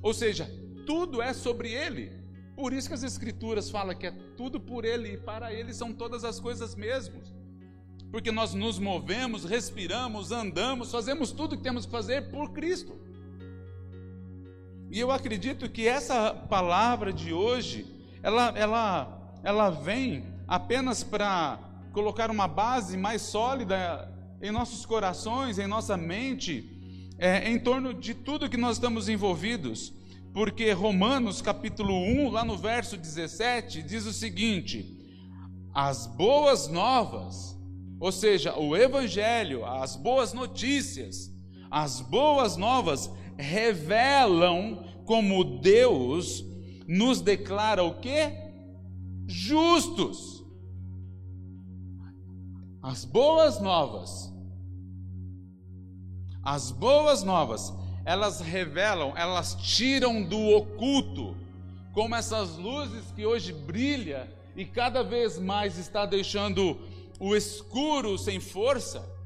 Ou 0.00 0.14
seja, 0.14 0.48
tudo 0.86 1.20
é 1.20 1.32
sobre 1.32 1.72
Ele. 1.72 2.12
Por 2.54 2.72
isso 2.72 2.86
que 2.86 2.94
as 2.94 3.02
Escrituras 3.02 3.68
falam 3.68 3.96
que 3.96 4.06
é 4.06 4.12
tudo 4.36 4.60
por 4.60 4.84
Ele 4.84 5.14
e 5.14 5.18
para 5.18 5.52
Ele 5.52 5.74
são 5.74 5.92
todas 5.92 6.22
as 6.22 6.38
coisas 6.38 6.76
mesmas. 6.76 7.34
Porque 8.12 8.30
nós 8.30 8.54
nos 8.54 8.78
movemos, 8.78 9.44
respiramos, 9.44 10.30
andamos, 10.30 10.92
fazemos 10.92 11.32
tudo 11.32 11.56
que 11.56 11.64
temos 11.64 11.84
que 11.84 11.90
fazer 11.90 12.30
por 12.30 12.52
Cristo. 12.52 13.07
E 14.90 14.98
eu 14.98 15.10
acredito 15.10 15.68
que 15.68 15.86
essa 15.86 16.32
palavra 16.32 17.12
de 17.12 17.32
hoje, 17.32 17.86
ela, 18.22 18.52
ela, 18.56 19.38
ela 19.44 19.70
vem 19.70 20.24
apenas 20.46 21.02
para 21.04 21.58
colocar 21.92 22.30
uma 22.30 22.48
base 22.48 22.96
mais 22.96 23.20
sólida 23.20 24.10
em 24.40 24.50
nossos 24.50 24.86
corações, 24.86 25.58
em 25.58 25.66
nossa 25.66 25.94
mente, 25.96 26.70
é, 27.18 27.50
em 27.50 27.58
torno 27.58 27.92
de 27.92 28.14
tudo 28.14 28.48
que 28.48 28.56
nós 28.56 28.76
estamos 28.76 29.10
envolvidos. 29.10 29.92
Porque 30.32 30.72
Romanos 30.72 31.42
capítulo 31.42 31.94
1, 31.94 32.30
lá 32.30 32.44
no 32.44 32.56
verso 32.56 32.96
17, 32.96 33.82
diz 33.82 34.06
o 34.06 34.12
seguinte: 34.12 34.96
as 35.74 36.06
boas 36.06 36.66
novas, 36.66 37.58
ou 38.00 38.10
seja, 38.10 38.56
o 38.56 38.74
evangelho, 38.74 39.66
as 39.66 39.96
boas 39.96 40.32
notícias, 40.32 41.30
as 41.70 42.00
boas 42.00 42.56
novas 42.56 43.10
revelam 43.38 44.84
como 45.04 45.60
Deus 45.60 46.44
nos 46.86 47.20
declara 47.20 47.84
o 47.84 48.00
que? 48.00 48.32
Justos. 49.26 50.44
As 52.82 53.04
boas 53.04 53.60
novas, 53.60 54.32
as 56.42 56.70
boas 56.70 57.22
novas, 57.22 57.72
elas 58.04 58.40
revelam, 58.40 59.12
elas 59.16 59.54
tiram 59.54 60.22
do 60.22 60.38
oculto, 60.56 61.36
como 61.92 62.14
essas 62.14 62.56
luzes 62.56 63.12
que 63.12 63.26
hoje 63.26 63.52
brilha 63.52 64.32
e 64.56 64.64
cada 64.64 65.02
vez 65.02 65.38
mais 65.38 65.76
está 65.76 66.06
deixando 66.06 66.80
o 67.20 67.36
escuro 67.36 68.16
sem 68.16 68.40
força. 68.40 69.17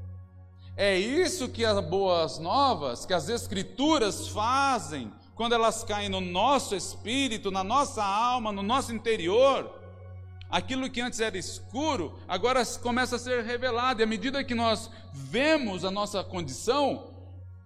É 0.75 0.97
isso 0.97 1.49
que 1.49 1.63
as 1.63 1.83
boas 1.85 2.39
novas, 2.39 3.05
que 3.05 3.13
as 3.13 3.29
escrituras 3.29 4.27
fazem 4.27 5.11
quando 5.35 5.53
elas 5.53 5.83
caem 5.83 6.09
no 6.09 6.21
nosso 6.21 6.75
espírito, 6.75 7.51
na 7.51 7.63
nossa 7.63 8.03
alma, 8.03 8.51
no 8.51 8.63
nosso 8.63 8.93
interior 8.93 9.83
aquilo 10.53 10.87
que 10.87 11.01
antes 11.01 11.19
era 11.19 11.35
escuro, 11.35 12.13
agora 12.27 12.63
começa 12.79 13.15
a 13.15 13.19
ser 13.19 13.43
revelado, 13.43 14.01
e 14.01 14.03
à 14.03 14.05
medida 14.05 14.43
que 14.43 14.53
nós 14.53 14.87
vemos 15.11 15.83
a 15.83 15.89
nossa 15.89 16.23
condição, 16.23 17.11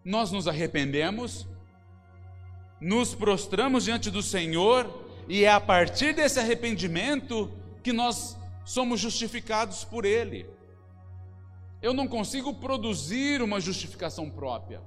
nós 0.06 0.32
nos 0.32 0.48
arrependemos, 0.48 1.46
nos 2.80 3.14
prostramos 3.14 3.84
diante 3.84 4.10
do 4.10 4.24
Senhor, 4.24 5.06
e 5.28 5.44
é 5.44 5.52
a 5.52 5.60
partir 5.60 6.14
desse 6.14 6.40
arrependimento 6.40 7.52
que 7.84 7.92
nós 7.92 8.38
somos 8.64 9.02
justificados 9.02 9.84
por 9.84 10.06
Ele. 10.06 10.50
Eu 11.82 11.94
não 11.94 12.08
consigo 12.08 12.54
produzir 12.54 13.42
uma 13.42 13.60
justificação 13.60 14.30
própria 14.30 14.82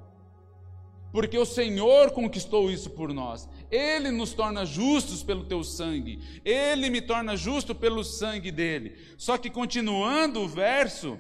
porque 1.13 1.37
o 1.37 1.45
Senhor 1.45 2.13
conquistou 2.13 2.71
isso 2.71 2.91
por 2.91 3.13
nós. 3.13 3.49
Ele 3.71 4.11
nos 4.11 4.33
torna 4.33 4.65
justos 4.65 5.23
pelo 5.23 5.45
teu 5.45 5.65
sangue. 5.65 6.21
Ele 6.45 6.89
me 6.89 7.01
torna 7.01 7.37
justo 7.37 7.75
pelo 7.75 8.05
sangue 8.05 8.51
dele. 8.53 8.97
Só 9.17 9.37
que 9.37 9.51
continuando 9.51 10.41
o 10.41 10.49
verso, 10.49 11.19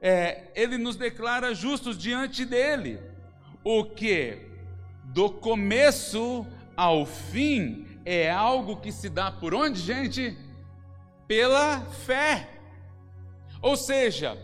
é, 0.00 0.50
ele 0.54 0.76
nos 0.76 0.96
declara 0.96 1.54
justos 1.54 1.96
diante 1.96 2.44
dele. 2.44 3.00
O 3.64 3.84
que 3.84 4.38
do 5.04 5.30
começo 5.30 6.46
ao 6.76 7.06
fim 7.06 7.86
é 8.04 8.30
algo 8.30 8.76
que 8.76 8.92
se 8.92 9.08
dá 9.08 9.30
por 9.30 9.54
onde, 9.54 9.80
gente? 9.80 10.36
Pela 11.26 11.80
fé. 11.80 12.50
Ou 13.62 13.76
seja, 13.76 14.36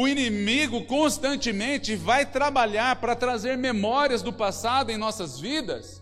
o 0.00 0.06
inimigo 0.06 0.84
constantemente 0.84 1.96
vai 1.96 2.24
trabalhar 2.24 2.94
para 3.00 3.16
trazer 3.16 3.58
memórias 3.58 4.22
do 4.22 4.32
passado 4.32 4.90
em 4.90 4.96
nossas 4.96 5.40
vidas, 5.40 6.00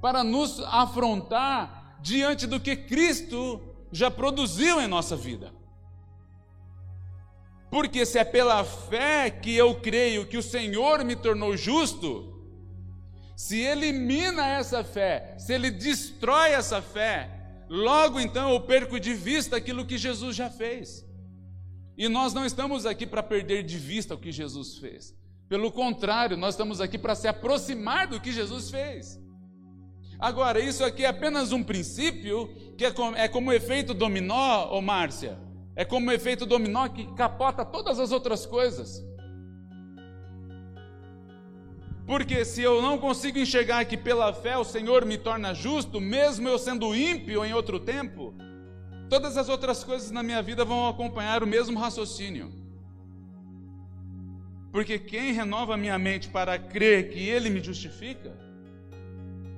para 0.00 0.22
nos 0.22 0.60
afrontar 0.60 1.98
diante 2.00 2.46
do 2.46 2.60
que 2.60 2.76
Cristo 2.76 3.60
já 3.90 4.08
produziu 4.08 4.80
em 4.80 4.86
nossa 4.86 5.16
vida. 5.16 5.52
Porque 7.68 8.06
se 8.06 8.16
é 8.16 8.22
pela 8.22 8.62
fé 8.62 9.28
que 9.28 9.56
eu 9.56 9.74
creio 9.74 10.24
que 10.24 10.36
o 10.36 10.42
Senhor 10.42 11.04
me 11.04 11.16
tornou 11.16 11.56
justo, 11.56 12.46
se 13.34 13.58
elimina 13.58 14.46
essa 14.46 14.84
fé, 14.84 15.34
se 15.36 15.52
ele 15.52 15.72
destrói 15.72 16.52
essa 16.52 16.80
fé, 16.80 17.28
logo 17.68 18.20
então 18.20 18.52
eu 18.52 18.60
perco 18.60 19.00
de 19.00 19.12
vista 19.14 19.56
aquilo 19.56 19.84
que 19.84 19.98
Jesus 19.98 20.36
já 20.36 20.48
fez. 20.48 21.04
E 21.96 22.08
nós 22.08 22.32
não 22.32 22.44
estamos 22.44 22.86
aqui 22.86 23.06
para 23.06 23.22
perder 23.22 23.62
de 23.62 23.76
vista 23.78 24.14
o 24.14 24.18
que 24.18 24.32
Jesus 24.32 24.78
fez. 24.78 25.14
Pelo 25.48 25.70
contrário, 25.70 26.36
nós 26.36 26.54
estamos 26.54 26.80
aqui 26.80 26.96
para 26.96 27.14
se 27.14 27.28
aproximar 27.28 28.06
do 28.06 28.20
que 28.20 28.32
Jesus 28.32 28.70
fez. 28.70 29.20
Agora, 30.18 30.60
isso 30.60 30.84
aqui 30.84 31.04
é 31.04 31.08
apenas 31.08 31.52
um 31.52 31.62
princípio 31.62 32.48
que 32.78 32.84
é 32.84 32.90
como, 32.90 33.16
é 33.16 33.28
como 33.28 33.52
efeito 33.52 33.92
dominó, 33.92 34.70
ô 34.70 34.80
Márcia. 34.80 35.38
É 35.74 35.84
como 35.84 36.10
efeito 36.10 36.46
dominó 36.46 36.88
que 36.88 37.06
capota 37.14 37.64
todas 37.64 37.98
as 37.98 38.12
outras 38.12 38.46
coisas. 38.46 39.04
Porque 42.06 42.44
se 42.44 42.62
eu 42.62 42.82
não 42.82 42.98
consigo 42.98 43.38
enxergar 43.38 43.84
que 43.84 43.96
pela 43.96 44.32
fé 44.32 44.56
o 44.56 44.64
Senhor 44.64 45.04
me 45.04 45.16
torna 45.16 45.54
justo, 45.54 46.00
mesmo 46.00 46.48
eu 46.48 46.58
sendo 46.58 46.94
ímpio 46.94 47.44
em 47.44 47.52
outro 47.52 47.78
tempo, 47.78 48.34
todas 49.12 49.36
as 49.36 49.50
outras 49.50 49.84
coisas 49.84 50.10
na 50.10 50.22
minha 50.22 50.40
vida 50.40 50.64
vão 50.64 50.88
acompanhar 50.88 51.42
o 51.42 51.46
mesmo 51.46 51.78
raciocínio. 51.78 52.50
Porque 54.70 54.98
quem 54.98 55.34
renova 55.34 55.76
minha 55.76 55.98
mente 55.98 56.30
para 56.30 56.58
crer 56.58 57.10
que 57.10 57.18
Ele 57.18 57.50
me 57.50 57.62
justifica 57.62 58.34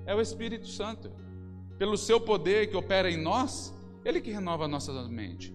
é 0.06 0.12
o 0.12 0.20
Espírito 0.20 0.66
Santo. 0.66 1.08
Pelo 1.78 1.96
seu 1.96 2.20
poder 2.20 2.68
que 2.68 2.76
opera 2.76 3.08
em 3.08 3.16
nós, 3.16 3.72
Ele 4.04 4.20
que 4.20 4.32
renova 4.32 4.64
a 4.64 4.68
nossa 4.68 4.92
mente. 5.04 5.54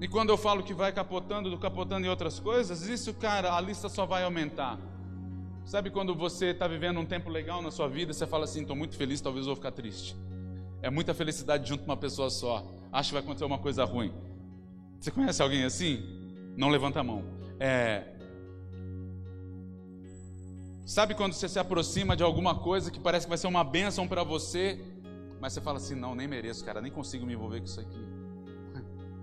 E 0.00 0.08
quando 0.08 0.30
eu 0.30 0.36
falo 0.36 0.64
que 0.64 0.74
vai 0.74 0.90
capotando, 0.92 1.56
capotando 1.56 2.04
em 2.04 2.10
outras 2.10 2.40
coisas, 2.40 2.88
isso, 2.88 3.14
cara, 3.14 3.54
a 3.54 3.60
lista 3.60 3.88
só 3.88 4.04
vai 4.04 4.24
aumentar. 4.24 4.76
Sabe 5.64 5.88
quando 5.88 6.16
você 6.16 6.46
está 6.46 6.66
vivendo 6.66 6.98
um 6.98 7.06
tempo 7.06 7.30
legal 7.30 7.62
na 7.62 7.70
sua 7.70 7.86
vida, 7.86 8.12
você 8.12 8.26
fala 8.26 8.42
assim, 8.42 8.62
estou 8.62 8.74
muito 8.74 8.96
feliz, 8.96 9.20
talvez 9.20 9.46
eu 9.46 9.54
vou 9.54 9.56
ficar 9.56 9.70
triste. 9.70 10.16
É 10.82 10.90
muita 10.90 11.14
felicidade 11.14 11.68
junto 11.68 11.84
com 11.84 11.92
uma 11.92 11.96
pessoa 11.96 12.28
só 12.28 12.73
acho 12.94 13.08
que 13.10 13.14
vai 13.14 13.22
acontecer 13.22 13.44
uma 13.44 13.58
coisa 13.58 13.84
ruim. 13.84 14.12
Você 14.98 15.10
conhece 15.10 15.42
alguém 15.42 15.64
assim? 15.64 16.02
Não 16.56 16.70
levanta 16.70 17.00
a 17.00 17.04
mão. 17.04 17.22
É, 17.60 18.14
Sabe 20.86 21.14
quando 21.14 21.32
você 21.32 21.48
se 21.48 21.58
aproxima 21.58 22.14
de 22.14 22.22
alguma 22.22 22.54
coisa 22.54 22.90
que 22.90 23.00
parece 23.00 23.24
que 23.24 23.30
vai 23.30 23.38
ser 23.38 23.46
uma 23.46 23.64
bênção 23.64 24.06
para 24.06 24.22
você, 24.22 24.78
mas 25.40 25.54
você 25.54 25.60
fala 25.60 25.78
assim: 25.78 25.94
não, 25.94 26.14
nem 26.14 26.28
mereço, 26.28 26.62
cara, 26.62 26.80
nem 26.80 26.92
consigo 26.92 27.24
me 27.24 27.32
envolver 27.32 27.60
com 27.60 27.64
isso 27.64 27.80
aqui. 27.80 28.04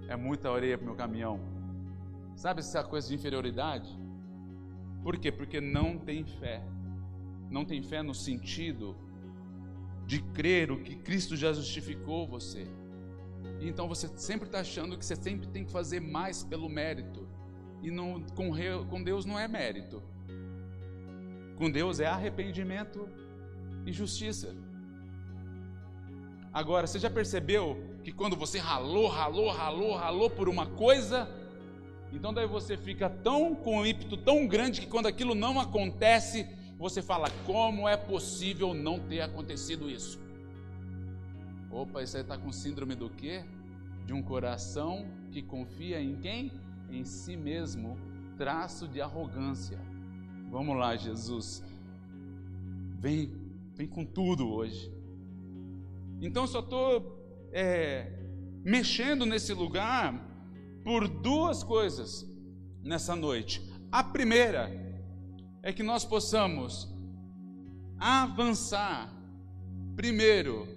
É 0.07 0.15
muita 0.15 0.51
areia 0.51 0.77
para 0.77 0.83
o 0.83 0.87
meu 0.87 0.95
caminhão. 0.95 1.39
Sabe 2.35 2.61
essa 2.61 2.83
coisa 2.83 3.07
de 3.07 3.15
inferioridade? 3.15 3.87
Por 5.03 5.17
quê? 5.17 5.31
Porque 5.31 5.61
não 5.61 5.97
tem 5.99 6.25
fé. 6.25 6.61
Não 7.49 7.63
tem 7.63 7.81
fé 7.81 8.01
no 8.01 8.13
sentido 8.13 8.95
de 10.05 10.21
crer 10.21 10.71
o 10.71 10.81
que 10.81 10.95
Cristo 10.95 11.37
já 11.37 11.53
justificou 11.53 12.27
você. 12.27 12.67
Então 13.67 13.87
você 13.87 14.07
sempre 14.17 14.47
está 14.47 14.59
achando 14.59 14.97
que 14.97 15.05
você 15.05 15.15
sempre 15.15 15.47
tem 15.47 15.63
que 15.63 15.71
fazer 15.71 15.99
mais 15.99 16.43
pelo 16.43 16.67
mérito. 16.67 17.27
E 17.81 17.91
não, 17.91 18.21
com, 18.35 18.51
com 18.89 19.03
Deus 19.03 19.25
não 19.25 19.37
é 19.37 19.47
mérito. 19.47 20.01
Com 21.57 21.69
Deus 21.69 21.99
é 21.99 22.07
arrependimento 22.07 23.07
e 23.85 23.91
justiça. 23.91 24.55
Agora, 26.53 26.85
você 26.85 26.99
já 26.99 27.09
percebeu 27.09 27.81
que 28.03 28.11
quando 28.11 28.35
você 28.35 28.57
ralou, 28.57 29.07
ralou, 29.07 29.49
ralou, 29.49 29.95
ralou 29.95 30.29
por 30.29 30.49
uma 30.49 30.65
coisa, 30.65 31.29
então 32.11 32.33
daí 32.33 32.45
você 32.45 32.75
fica 32.75 33.09
tão 33.09 33.55
com 33.55 33.85
ímpeto 33.85 34.17
tão 34.17 34.45
grande 34.45 34.81
que 34.81 34.87
quando 34.87 35.05
aquilo 35.05 35.33
não 35.33 35.59
acontece, 35.59 36.45
você 36.77 37.01
fala: 37.01 37.29
como 37.45 37.87
é 37.87 37.95
possível 37.95 38.73
não 38.73 38.99
ter 38.99 39.21
acontecido 39.21 39.89
isso? 39.89 40.20
Opa, 41.71 42.03
isso 42.03 42.17
aí 42.17 42.23
está 42.23 42.37
com 42.37 42.51
síndrome 42.51 42.95
do 42.95 43.09
quê? 43.09 43.45
De 44.05 44.13
um 44.13 44.21
coração 44.21 45.05
que 45.31 45.41
confia 45.41 46.01
em 46.01 46.17
quem? 46.17 46.51
Em 46.89 47.05
si 47.05 47.37
mesmo, 47.37 47.97
traço 48.37 48.87
de 48.87 48.99
arrogância. 48.99 49.79
Vamos 50.49 50.75
lá, 50.77 50.97
Jesus. 50.97 51.63
Vem, 52.99 53.33
vem 53.73 53.87
com 53.87 54.05
tudo 54.05 54.49
hoje. 54.49 54.91
Então 56.19 56.45
só 56.45 56.59
estou 56.59 57.49
é, 57.53 58.11
mexendo 58.63 59.25
nesse 59.25 59.53
lugar 59.53 60.13
por 60.83 61.07
duas 61.07 61.63
coisas 61.63 62.29
nessa 62.83 63.15
noite. 63.15 63.61
A 63.91 64.03
primeira 64.03 64.69
é 65.63 65.71
que 65.71 65.83
nós 65.83 66.03
possamos 66.03 66.89
avançar, 67.97 69.13
primeiro, 69.95 70.67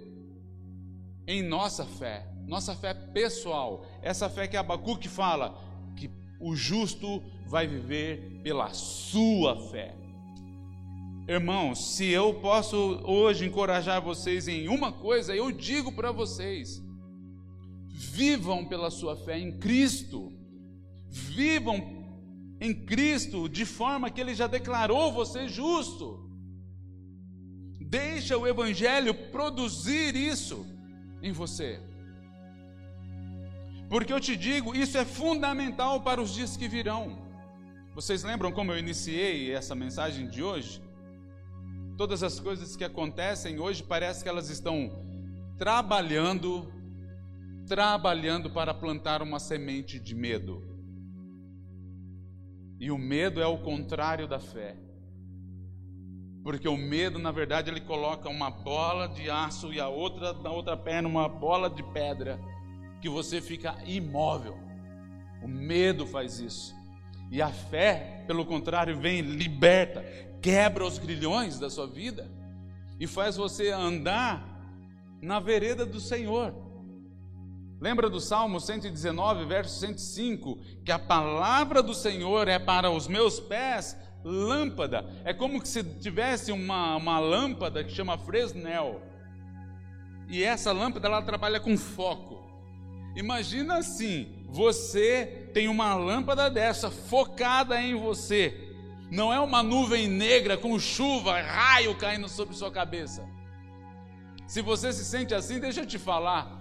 em 1.27 1.43
nossa 1.43 1.85
fé, 1.85 2.27
nossa 2.47 2.75
fé 2.75 2.93
pessoal, 2.93 3.87
essa 4.03 4.29
fé 4.29 4.47
que 4.47 4.57
Abacuque 4.57 5.09
fala 5.09 5.59
que 5.97 6.11
o 6.39 6.55
justo 6.55 7.23
vai 7.47 7.67
viver 7.67 8.41
pela 8.43 8.73
sua 8.73 9.57
fé. 9.71 9.95
Irmãos, 11.27 11.95
se 11.95 12.07
eu 12.07 12.35
posso 12.35 12.77
hoje 13.05 13.47
encorajar 13.47 14.03
vocês 14.03 14.47
em 14.47 14.69
uma 14.69 14.93
coisa, 14.93 15.35
eu 15.35 15.51
digo 15.51 15.91
para 15.91 16.13
vocês: 16.13 16.83
vivam 17.89 18.67
pela 18.67 18.91
sua 18.91 19.17
fé 19.17 19.39
em 19.39 19.59
Cristo, 19.59 20.31
vivam 21.09 22.05
em 22.61 22.75
Cristo 22.75 23.49
de 23.49 23.65
forma 23.65 24.11
que 24.11 24.21
Ele 24.21 24.35
já 24.35 24.47
declarou 24.47 25.13
você 25.13 25.49
justo. 25.49 26.29
Deixa 27.81 28.37
o 28.37 28.47
Evangelho 28.47 29.15
produzir 29.31 30.15
isso 30.15 30.74
em 31.25 31.33
você. 31.33 31.81
Porque 33.89 34.13
eu 34.13 34.21
te 34.21 34.37
digo, 34.37 34.75
isso 34.75 34.99
é 34.99 35.05
fundamental 35.05 36.03
para 36.03 36.21
os 36.21 36.35
dias 36.35 36.57
que 36.57 36.69
virão. 36.69 37.19
Vocês 37.95 38.23
lembram 38.23 38.53
como 38.53 38.73
eu 38.73 38.79
iniciei 38.79 39.53
essa 39.53 39.75
mensagem 39.75 40.29
de 40.29 40.43
hoje? 40.43 40.83
Todas 41.97 42.23
as 42.23 42.39
coisas 42.39 42.77
que 42.77 42.85
acontecem 42.85 43.59
hoje 43.59 43.83
parece 43.83 44.23
que 44.23 44.29
elas 44.29 44.51
estão 44.51 44.77
trabalhando, 45.57 46.71
trabalhando 47.67 48.51
para 48.51 48.75
plantar 48.75 49.23
uma 49.23 49.39
semente 49.39 49.99
de 49.99 50.15
medo. 50.15 50.63
E 52.79 52.91
o 52.91 52.99
medo 52.99 53.41
é 53.41 53.47
o 53.47 53.59
contrário 53.59 54.29
da 54.29 54.41
fé. 54.41 54.77
Porque 56.45 56.69
o 56.69 56.77
medo, 56.77 57.19
na 57.19 57.33
verdade, 57.33 57.71
ele 57.71 57.81
coloca 57.81 58.29
uma 58.29 58.51
bola 58.51 59.09
de 59.09 59.31
aço 59.31 59.73
e 59.73 59.81
a 59.81 59.89
outra 59.89 60.35
na 60.35 60.51
outra 60.51 60.77
perna 60.77 61.09
uma 61.09 61.27
bola 61.27 61.71
de 61.71 61.83
pedra, 61.83 62.39
que 63.01 63.09
você 63.09 63.41
fica 63.41 63.75
imóvel. 63.87 64.59
O 65.43 65.49
medo 65.49 66.07
faz 66.07 66.39
isso. 66.39 66.75
E 67.31 67.41
a 67.41 67.49
fé, 67.49 68.23
pelo 68.27 68.45
contrário, 68.45 69.01
vem 69.01 69.23
liberta, 69.23 70.05
quebra 70.43 70.85
os 70.85 70.99
grilhões 70.99 71.59
da 71.59 71.71
sua 71.71 71.87
vida 71.87 72.31
e 73.01 73.07
faz 73.07 73.37
você 73.37 73.71
andar 73.71 74.47
na 75.23 75.41
vereda 75.41 75.87
do 75.87 75.99
Senhor. 75.99 76.55
Lembra 77.81 78.11
do 78.11 78.21
Salmo 78.21 78.61
119, 78.61 79.47
verso 79.47 79.81
105, 79.81 80.59
que 80.85 80.93
a 80.93 80.99
palavra 80.99 81.83
do 81.83 81.95
Senhor 81.95 82.49
é 82.49 82.59
para 82.59 82.91
os 82.91 83.09
meus 83.09 83.41
pés 83.41 83.97
lâmpada. 84.25 85.05
É 85.25 85.33
como 85.33 85.65
se 85.65 85.85
tivesse 85.85 86.51
uma, 86.51 86.97
uma 86.97 87.19
lâmpada 87.19 87.85
que 87.85 87.93
chama 87.93 88.19
Fresnel. 88.19 89.03
E 90.29 90.43
essa 90.43 90.73
lâmpada 90.73 91.07
ela 91.07 91.23
trabalha 91.23 91.61
com 91.61 91.77
foco. 91.77 92.43
Imagina 93.15 93.77
assim, 93.77 94.45
você 94.49 95.51
tem 95.53 95.69
uma 95.69 95.95
lâmpada 95.95 96.51
dessa 96.51 96.91
focada 96.91 97.81
em 97.81 97.95
você 97.95 98.65
não 99.15 99.33
é 99.33 99.39
uma 99.39 99.63
nuvem 99.63 100.09
negra 100.09 100.57
com 100.57 100.79
chuva, 100.79 101.41
raio 101.41 101.95
caindo 101.95 102.29
sobre 102.29 102.57
sua 102.57 102.71
cabeça. 102.71 103.25
Se 104.47 104.61
você 104.61 104.93
se 104.93 105.05
sente 105.05 105.33
assim, 105.33 105.61
deixa 105.61 105.81
eu 105.81 105.87
te 105.87 105.99
falar. 105.99 106.61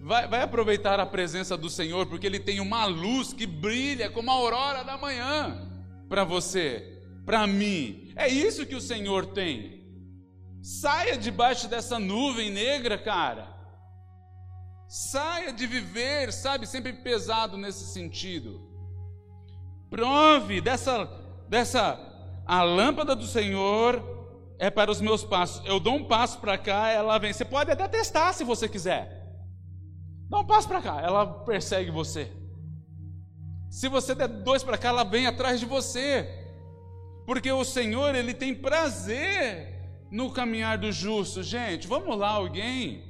Vai, 0.00 0.28
vai, 0.28 0.42
aproveitar 0.42 1.00
a 1.00 1.06
presença 1.06 1.56
do 1.56 1.70
Senhor, 1.70 2.06
porque 2.06 2.26
Ele 2.26 2.38
tem 2.38 2.60
uma 2.60 2.84
luz 2.84 3.32
que 3.32 3.46
brilha 3.46 4.10
como 4.10 4.30
a 4.30 4.34
aurora 4.34 4.82
da 4.82 4.98
manhã 4.98 5.71
para 6.12 6.24
você, 6.24 7.02
para 7.24 7.46
mim. 7.46 8.12
É 8.14 8.28
isso 8.28 8.66
que 8.66 8.74
o 8.74 8.82
Senhor 8.82 9.28
tem. 9.28 9.82
Saia 10.62 11.16
debaixo 11.16 11.66
dessa 11.68 11.98
nuvem 11.98 12.50
negra, 12.50 12.98
cara. 12.98 13.48
Saia 14.86 15.54
de 15.54 15.66
viver, 15.66 16.30
sabe, 16.30 16.66
sempre 16.66 16.92
pesado 16.92 17.56
nesse 17.56 17.86
sentido. 17.94 18.60
Prove 19.88 20.60
dessa, 20.60 21.06
dessa, 21.48 21.98
a 22.44 22.62
lâmpada 22.62 23.16
do 23.16 23.26
Senhor 23.26 24.02
é 24.58 24.68
para 24.68 24.90
os 24.90 25.00
meus 25.00 25.24
passos. 25.24 25.64
Eu 25.64 25.80
dou 25.80 25.94
um 25.94 26.04
passo 26.04 26.38
para 26.40 26.58
cá, 26.58 26.90
ela 26.90 27.16
vem. 27.16 27.32
Você 27.32 27.46
pode 27.46 27.70
até 27.70 27.88
testar 27.88 28.34
se 28.34 28.44
você 28.44 28.68
quiser. 28.68 29.34
Dá 30.28 30.40
um 30.40 30.44
passo 30.44 30.68
para 30.68 30.82
cá, 30.82 31.00
ela 31.00 31.24
persegue 31.24 31.90
você. 31.90 32.30
Se 33.72 33.88
você 33.88 34.14
der 34.14 34.28
dois 34.28 34.62
para 34.62 34.76
cá, 34.76 34.90
ela 34.90 35.02
vem 35.02 35.26
atrás 35.26 35.58
de 35.58 35.64
você. 35.64 36.28
Porque 37.24 37.50
o 37.50 37.64
Senhor, 37.64 38.14
ele 38.14 38.34
tem 38.34 38.54
prazer 38.54 39.80
no 40.10 40.30
caminhar 40.30 40.76
do 40.76 40.92
justo. 40.92 41.42
Gente, 41.42 41.88
vamos 41.88 42.18
lá, 42.18 42.28
alguém. 42.28 43.02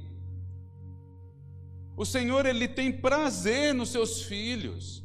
O 1.97 2.05
Senhor, 2.05 2.45
ele 2.45 2.65
tem 2.65 2.93
prazer 2.93 3.73
nos 3.73 3.89
seus 3.89 4.21
filhos. 4.21 5.03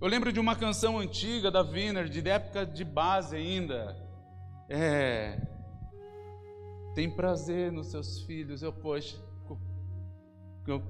Eu 0.00 0.08
lembro 0.08 0.32
de 0.32 0.40
uma 0.40 0.56
canção 0.56 0.98
antiga 0.98 1.48
da 1.48 1.62
Wiener, 1.62 2.08
de 2.08 2.28
época 2.28 2.66
de 2.66 2.84
base 2.84 3.36
ainda. 3.36 3.96
É. 4.68 5.40
Tem 6.96 7.08
prazer 7.08 7.70
nos 7.70 7.86
seus 7.86 8.22
filhos. 8.22 8.64
Eu, 8.64 8.72
poxa. 8.72 9.16
Eu, 10.66 10.82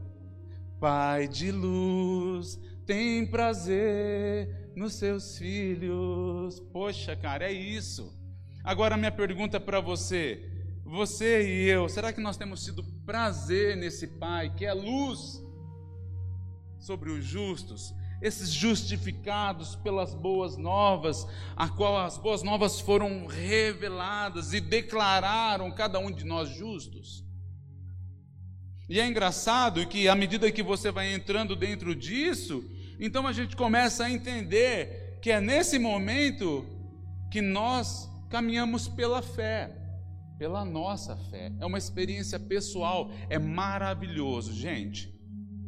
Pai 0.81 1.29
de 1.29 1.53
luz, 1.53 2.59
tem 2.89 3.27
prazer 3.27 4.73
nos 4.75 4.95
seus 4.95 5.37
filhos. 5.37 6.59
Poxa, 6.73 7.15
cara, 7.15 7.45
é 7.45 7.53
isso. 7.53 8.17
Agora, 8.65 8.97
minha 8.97 9.13
pergunta 9.13 9.61
para 9.61 9.79
você: 9.79 10.43
você 10.87 11.47
e 11.47 11.69
eu, 11.69 11.87
será 11.87 12.15
que 12.15 12.21
nós 12.21 12.39
temos 12.39 12.65
tido 12.65 12.83
prazer 13.05 13.77
nesse 13.77 14.07
Pai 14.19 14.55
que 14.55 14.65
é 14.65 14.73
luz 14.73 15.39
sobre 16.81 17.11
os 17.11 17.25
justos? 17.25 17.95
esses 18.21 18.51
justificados 18.51 19.77
pelas 19.77 20.13
boas 20.13 20.57
novas, 20.57 21.25
a 21.55 21.69
qual 21.69 21.97
as 21.97 22.19
boas 22.19 22.43
novas 22.43 22.81
foram 22.81 23.29
reveladas 23.29 24.53
e 24.53 24.61
declararam 24.61 25.71
cada 25.71 26.01
um 26.01 26.11
de 26.11 26.25
nós 26.25 26.49
justos. 26.49 27.25
E 28.89 28.99
é 28.99 29.07
engraçado 29.07 29.87
que 29.87 30.09
à 30.09 30.17
medida 30.17 30.51
que 30.51 30.65
você 30.65 30.91
vai 30.91 31.15
entrando 31.15 31.55
dentro 31.55 31.95
disso, 31.95 32.69
então 32.99 33.27
a 33.27 33.33
gente 33.33 33.57
começa 33.57 34.05
a 34.05 34.11
entender 34.11 35.19
que 35.23 35.31
é 35.31 35.41
nesse 35.41 35.79
momento 35.79 36.67
que 37.31 37.41
nós 37.41 38.09
caminhamos 38.29 38.89
pela 38.89 39.23
fé, 39.23 39.75
pela 40.39 40.65
nossa 40.65 41.17
fé. 41.17 41.53
É 41.59 41.67
uma 41.67 41.79
experiência 41.79 42.39
pessoal, 42.39 43.11
é 43.29 43.39
maravilhoso, 43.39 44.53
gente. 44.53 45.15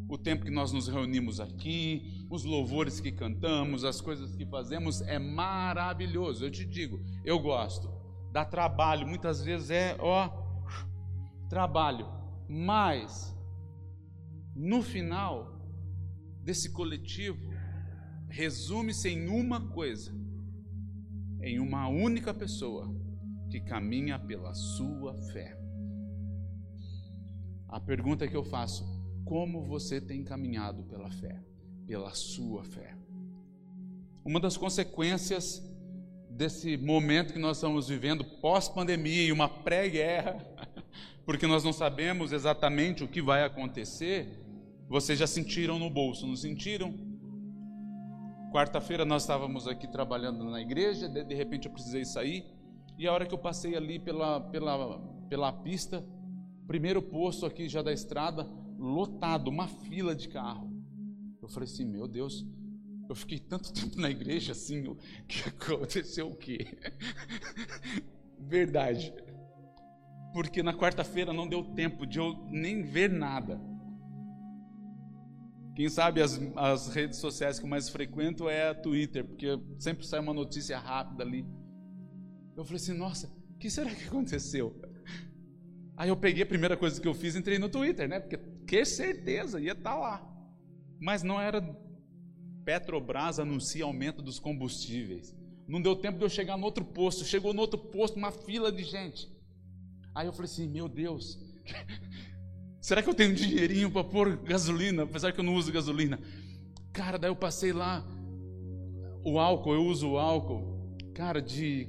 O 0.09 0.19
tempo 0.19 0.45
que 0.45 0.51
nós 0.51 0.73
nos 0.73 0.89
reunimos 0.89 1.39
aqui, 1.39 2.27
os 2.29 2.45
louvores 2.45 3.01
que 3.01 3.13
cantamos, 3.13 3.85
as 3.85 4.01
coisas 4.01 4.35
que 4.35 4.45
fazemos, 4.47 5.01
é 5.03 5.19
maravilhoso. 5.19 6.45
Eu 6.45 6.51
te 6.51 6.65
digo, 6.65 7.01
eu 7.25 7.39
gosto. 7.39 7.91
Dá 8.33 8.45
trabalho, 8.45 9.07
muitas 9.07 9.43
vezes 9.43 9.71
é, 9.71 9.97
ó, 10.01 10.29
trabalho. 11.49 12.09
Mas, 12.49 13.37
no 14.55 14.83
final 14.83 15.60
desse 16.43 16.71
coletivo, 16.71 17.51
resume-se 18.29 19.09
em 19.09 19.29
uma 19.29 19.61
coisa: 19.69 20.13
em 21.43 21.59
uma 21.59 21.89
única 21.89 22.33
pessoa 22.33 22.95
que 23.51 23.61
caminha 23.61 24.19
pela 24.19 24.55
sua 24.55 25.15
fé. 25.33 25.59
A 27.69 27.81
pergunta 27.81 28.27
que 28.27 28.37
eu 28.37 28.45
faço: 28.45 28.85
como 29.25 29.65
você 29.65 30.01
tem 30.01 30.25
caminhado 30.25 30.83
pela 30.85 31.11
fé? 31.11 31.41
Pela 31.87 32.15
sua 32.15 32.65
fé. 32.65 32.97
Uma 34.25 34.39
das 34.41 34.57
consequências 34.57 35.63
desse 36.29 36.77
momento 36.77 37.33
que 37.33 37.39
nós 37.39 37.57
estamos 37.57 37.89
vivendo 37.89 38.25
pós-pandemia 38.25 39.25
e 39.25 39.33
uma 39.33 39.49
pré-guerra, 39.49 40.39
porque 41.25 41.47
nós 41.47 41.63
não 41.65 41.73
sabemos 41.73 42.33
exatamente 42.33 43.05
o 43.05 43.09
que 43.09 43.21
vai 43.21 43.45
acontecer, 43.45 44.41
vocês 44.91 45.17
já 45.17 45.27
sentiram 45.27 45.79
no 45.79 45.89
bolso, 45.89 46.27
não 46.27 46.35
sentiram? 46.35 46.93
Quarta-feira 48.53 49.05
nós 49.05 49.23
estávamos 49.23 49.69
aqui 49.69 49.87
trabalhando 49.87 50.45
na 50.51 50.61
igreja, 50.61 51.09
de, 51.09 51.33
repente 51.33 51.67
eu 51.67 51.73
precisei 51.73 52.05
sair, 52.05 52.45
e 52.99 53.07
a 53.07 53.13
hora 53.13 53.25
que 53.25 53.33
eu 53.33 53.39
passei 53.39 53.77
ali 53.77 54.01
pela, 54.01 54.41
pela, 54.41 54.99
pela 55.29 55.53
pista, 55.53 56.05
primeiro 56.67 57.01
posto 57.01 57.47
aqui 57.47 57.69
já 57.69 57.83
da 57.83 57.93
estrada, 57.93 58.51
lotado, 58.77 59.47
uma 59.47 59.69
fila 59.69 60.13
de 60.13 60.29
carro. 60.29 60.69
Eu 61.41 61.49
falei 61.49 61.69
assim, 61.69 61.85
meu 61.85 62.09
Deus, 62.09 62.45
eu 63.09 63.15
fiquei 63.15 63.39
tanto 63.39 63.71
tempo 63.73 64.01
na 64.01 64.11
igreja 64.11 64.51
assim, 64.51 64.97
que 65.29 65.49
aconteceu 65.49 66.31
o 66.31 66.35
quê? 66.35 66.67
Verdade. 68.37 69.15
Porque 70.33 70.65
na 70.65 70.75
quarta-feira 70.75 71.33
não 71.33 71.47
deu 71.49 71.63
tempo 71.63 72.05
de 72.05 72.19
eu 72.19 72.45
nem 72.51 72.83
ver 72.83 73.09
nada. 73.09 73.71
Quem 75.75 75.89
sabe 75.89 76.21
as, 76.21 76.41
as 76.57 76.89
redes 76.89 77.19
sociais 77.19 77.59
que 77.59 77.65
eu 77.65 77.69
mais 77.69 77.89
frequento 77.89 78.49
é 78.49 78.71
a 78.71 78.75
Twitter, 78.75 79.25
porque 79.25 79.47
sempre 79.79 80.07
sai 80.07 80.21
uma 80.21 80.35
notícia 80.35 80.79
rápida 80.79 81.23
ali. 81.23 81.47
Eu 82.57 82.65
falei 82.65 82.77
assim, 82.77 82.93
nossa, 82.93 83.29
o 83.55 83.59
que 83.59 83.71
será 83.71 83.95
que 83.95 84.05
aconteceu? 84.05 84.81
Aí 85.97 86.09
eu 86.09 86.17
peguei 86.17 86.43
a 86.43 86.47
primeira 86.47 86.77
coisa 86.77 87.01
que 87.01 87.07
eu 87.07 87.15
fiz, 87.15 87.37
entrei 87.37 87.59
no 87.59 87.69
Twitter, 87.69 88.09
né? 88.09 88.21
Porque 88.21 88.39
que 88.67 88.85
certeza 88.85 89.61
ia 89.61 89.73
estar 89.73 89.93
tá 89.93 89.99
lá. 89.99 90.47
Mas 90.99 91.23
não 91.23 91.41
era 91.41 91.61
Petrobras 92.65 93.39
anuncia 93.39 93.85
aumento 93.85 94.23
dos 94.23 94.39
combustíveis. 94.39 95.35
Não 95.67 95.81
deu 95.81 95.95
tempo 95.97 96.19
de 96.19 96.25
eu 96.25 96.29
chegar 96.29 96.57
no 96.57 96.65
outro 96.65 96.85
posto. 96.85 97.25
Chegou 97.25 97.53
no 97.53 97.61
outro 97.61 97.79
posto 97.79 98.17
uma 98.17 98.33
fila 98.33 98.73
de 98.73 98.83
gente. 98.83 99.29
Aí 100.15 100.27
eu 100.27 100.33
falei 100.33 100.51
assim, 100.51 100.69
meu 100.69 100.89
Deus, 100.89 101.39
Será 102.81 103.03
que 103.03 103.09
eu 103.09 103.15
tenho 103.15 103.31
um 103.31 103.35
dinheirinho 103.35 103.91
para 103.91 104.05
pôr 104.05 104.37
gasolina, 104.37 105.03
apesar 105.05 105.33
que 105.33 105.41
eu 105.41 105.45
não 105.45 105.55
uso 105.55 105.73
gasolina? 105.73 106.19
Cara, 106.93 107.19
daí 107.19 107.31
eu 107.31 107.37
passei 107.37 107.73
lá, 107.73 108.05
o 109.25 109.39
álcool, 109.39 109.75
eu 109.75 109.85
uso 109.85 110.11
o 110.11 110.19
álcool, 110.19 110.97
cara, 111.15 111.41
de 111.41 111.89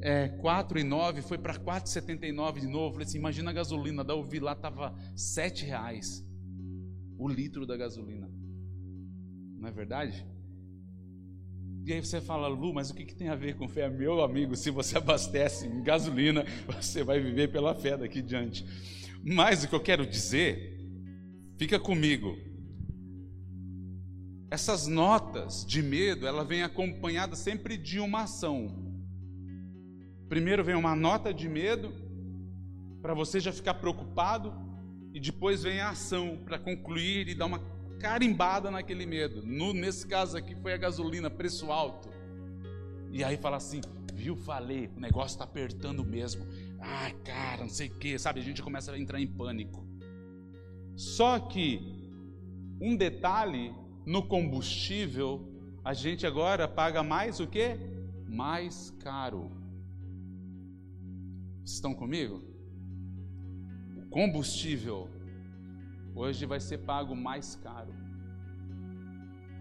é, 0.00 0.28
4,9 0.28 1.22
foi 1.22 1.38
para 1.38 1.54
4,79 1.54 2.60
de 2.60 2.66
novo. 2.66 2.92
Falei 2.92 3.06
assim, 3.06 3.18
imagina 3.18 3.50
a 3.50 3.54
gasolina, 3.54 4.04
daí 4.04 4.16
eu 4.16 4.22
vi 4.22 4.38
lá, 4.38 4.52
estava 4.52 4.94
7 5.16 5.64
reais 5.64 6.24
o 7.18 7.28
litro 7.28 7.66
da 7.66 7.76
gasolina. 7.76 8.30
Não 9.58 9.68
é 9.68 9.72
verdade? 9.72 10.24
E 11.84 11.92
aí 11.92 12.00
você 12.04 12.20
fala, 12.20 12.46
Lu, 12.48 12.72
mas 12.72 12.90
o 12.90 12.94
que, 12.94 13.04
que 13.04 13.14
tem 13.14 13.28
a 13.28 13.34
ver 13.34 13.56
com 13.56 13.66
fé? 13.66 13.88
Meu 13.88 14.22
amigo, 14.22 14.54
se 14.54 14.70
você 14.70 14.96
abastece 14.98 15.66
em 15.66 15.82
gasolina, 15.82 16.44
você 16.66 17.02
vai 17.02 17.18
viver 17.18 17.50
pela 17.50 17.74
fé 17.74 17.96
daqui 17.96 18.22
diante. 18.22 18.64
Mas 19.24 19.64
o 19.64 19.68
que 19.68 19.74
eu 19.74 19.80
quero 19.80 20.06
dizer, 20.06 20.78
fica 21.56 21.78
comigo. 21.78 22.36
Essas 24.50 24.86
notas 24.86 25.64
de 25.66 25.82
medo, 25.82 26.26
ela 26.26 26.44
vem 26.44 26.62
acompanhada 26.62 27.36
sempre 27.36 27.76
de 27.76 28.00
uma 28.00 28.22
ação. 28.22 28.88
Primeiro 30.28 30.64
vem 30.64 30.74
uma 30.74 30.96
nota 30.96 31.32
de 31.32 31.48
medo 31.48 31.92
para 33.02 33.14
você 33.14 33.40
já 33.40 33.52
ficar 33.52 33.74
preocupado 33.74 34.54
e 35.12 35.20
depois 35.20 35.62
vem 35.62 35.80
a 35.80 35.90
ação 35.90 36.38
para 36.44 36.58
concluir 36.58 37.28
e 37.28 37.34
dar 37.34 37.46
uma 37.46 37.60
carimbada 37.98 38.70
naquele 38.70 39.06
medo. 39.06 39.42
No, 39.44 39.72
nesse 39.72 40.06
caso 40.06 40.36
aqui 40.36 40.54
foi 40.54 40.72
a 40.72 40.76
gasolina, 40.76 41.28
preço 41.28 41.70
alto. 41.70 42.08
E 43.10 43.24
aí 43.24 43.36
fala 43.36 43.56
assim, 43.56 43.80
viu, 44.14 44.36
falei, 44.36 44.90
o 44.96 45.00
negócio 45.00 45.34
está 45.34 45.44
apertando 45.44 46.04
mesmo. 46.04 46.46
Ai, 46.80 47.12
cara, 47.24 47.62
não 47.62 47.68
sei 47.68 47.88
o 47.88 47.98
que, 47.98 48.18
sabe? 48.18 48.40
A 48.40 48.42
gente 48.42 48.62
começa 48.62 48.92
a 48.92 48.98
entrar 48.98 49.20
em 49.20 49.26
pânico. 49.26 49.86
Só 50.96 51.38
que 51.38 51.80
um 52.80 52.96
detalhe 52.96 53.74
no 54.06 54.26
combustível, 54.26 55.48
a 55.84 55.92
gente 55.92 56.26
agora 56.26 56.66
paga 56.66 57.02
mais 57.02 57.40
o 57.40 57.46
que? 57.46 57.76
Mais 58.26 58.90
caro. 59.00 59.50
Estão 61.64 61.94
comigo? 61.94 62.42
O 63.96 64.06
combustível 64.08 65.08
hoje 66.14 66.46
vai 66.46 66.60
ser 66.60 66.78
pago 66.78 67.14
mais 67.14 67.54
caro. 67.56 67.92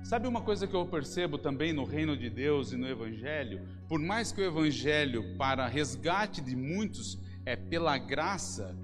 Sabe 0.03 0.27
uma 0.27 0.41
coisa 0.41 0.65
que 0.65 0.73
eu 0.73 0.85
percebo 0.85 1.37
também 1.37 1.73
no 1.73 1.83
reino 1.83 2.15
de 2.15 2.29
Deus 2.29 2.71
e 2.71 2.77
no 2.77 2.87
Evangelho? 2.87 3.67
Por 3.87 3.99
mais 3.99 4.31
que 4.31 4.41
o 4.41 4.45
Evangelho, 4.45 5.37
para 5.37 5.67
resgate 5.67 6.41
de 6.41 6.55
muitos, 6.55 7.17
é 7.45 7.55
pela 7.55 7.97
graça 7.97 8.77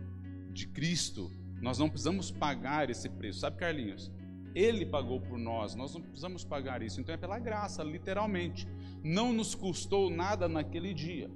de 0.52 0.68
Cristo, 0.68 1.30
nós 1.62 1.78
não 1.78 1.90
precisamos 1.90 2.32
pagar 2.32 2.90
esse 2.90 3.10
preço. 3.10 3.40
Sabe, 3.40 3.58
Carlinhos? 3.58 4.12
Ele 4.56 4.86
pagou 4.86 5.20
por 5.20 5.38
nós, 5.38 5.76
nós 5.76 5.94
não 5.94 6.02
precisamos 6.02 6.44
pagar 6.46 6.82
isso. 6.82 7.02
Então 7.02 7.14
é 7.14 7.18
pela 7.18 7.40
graça, 7.40 7.84
literalmente. 7.84 8.68
Não 9.04 9.34
nos 9.34 9.56
custou 9.56 10.10
nada 10.10 10.48
naquele 10.48 10.94
dia. 10.94 11.30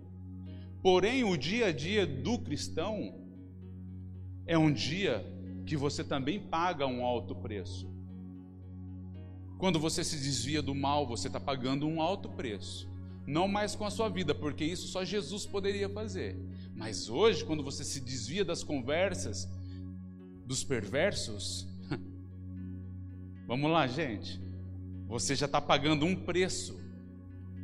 Porém, 0.82 1.24
o 1.24 1.36
dia 1.36 1.68
a 1.68 1.72
dia 1.72 2.06
do 2.06 2.40
cristão 2.40 3.16
é 4.46 4.58
um 4.58 4.72
dia 4.72 5.26
que 5.66 5.76
você 5.76 6.04
também 6.04 6.40
paga 6.40 6.88
um 6.88 7.04
alto 7.04 7.36
preço. 7.36 7.90
Quando 9.58 9.80
você 9.80 10.04
se 10.04 10.16
desvia 10.16 10.62
do 10.62 10.74
mal, 10.74 11.06
você 11.06 11.28
está 11.28 11.40
pagando 11.40 11.88
um 11.88 12.02
alto 12.02 12.30
preço. 12.30 12.88
Não 13.28 13.46
mais 13.46 13.76
com 13.76 13.84
a 13.84 13.92
sua 13.92 14.08
vida, 14.08 14.34
porque 14.34 14.64
isso 14.64 14.88
só 14.88 15.04
Jesus 15.04 15.46
poderia 15.46 15.90
fazer. 15.90 16.38
Mas 16.74 17.10
hoje, 17.10 17.44
quando 17.44 17.62
você 17.62 17.84
se 17.84 18.00
desvia 18.00 18.46
das 18.46 18.64
conversas 18.64 19.50
dos 20.46 20.64
perversos, 20.64 21.68
vamos 23.46 23.70
lá, 23.70 23.86
gente, 23.86 24.40
você 25.08 25.36
já 25.36 25.46
está 25.46 25.60
pagando 25.60 26.06
um 26.06 26.16
preço 26.16 26.80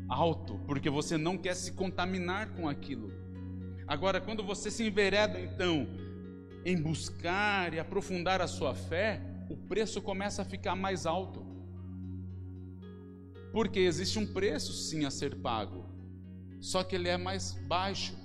alto, 0.10 0.60
porque 0.68 0.90
você 0.90 1.18
não 1.18 1.38
quer 1.38 1.56
se 1.56 1.72
contaminar 1.72 2.50
com 2.50 2.68
aquilo. 2.68 3.14
Agora, 3.88 4.20
quando 4.20 4.44
você 4.44 4.70
se 4.70 4.84
envereda, 4.86 5.40
então, 5.40 5.88
em 6.66 6.76
buscar 6.76 7.74
e 7.74 7.80
aprofundar 7.80 8.42
a 8.42 8.48
sua 8.48 8.76
fé, 8.76 9.22
o 9.50 9.56
preço 9.56 10.02
começa 10.02 10.42
a 10.42 10.46
ficar 10.46 10.76
mais 10.76 11.06
alto. 11.06 11.53
Porque 13.54 13.80
existe 13.80 14.18
um 14.18 14.26
preço 14.26 14.74
sim 14.74 15.06
a 15.06 15.12
ser 15.12 15.36
pago, 15.36 15.86
só 16.60 16.84
que 16.84 16.96
ele 16.96 17.08
é 17.08 17.18
mais 17.18 17.54
baixo. 17.68 18.18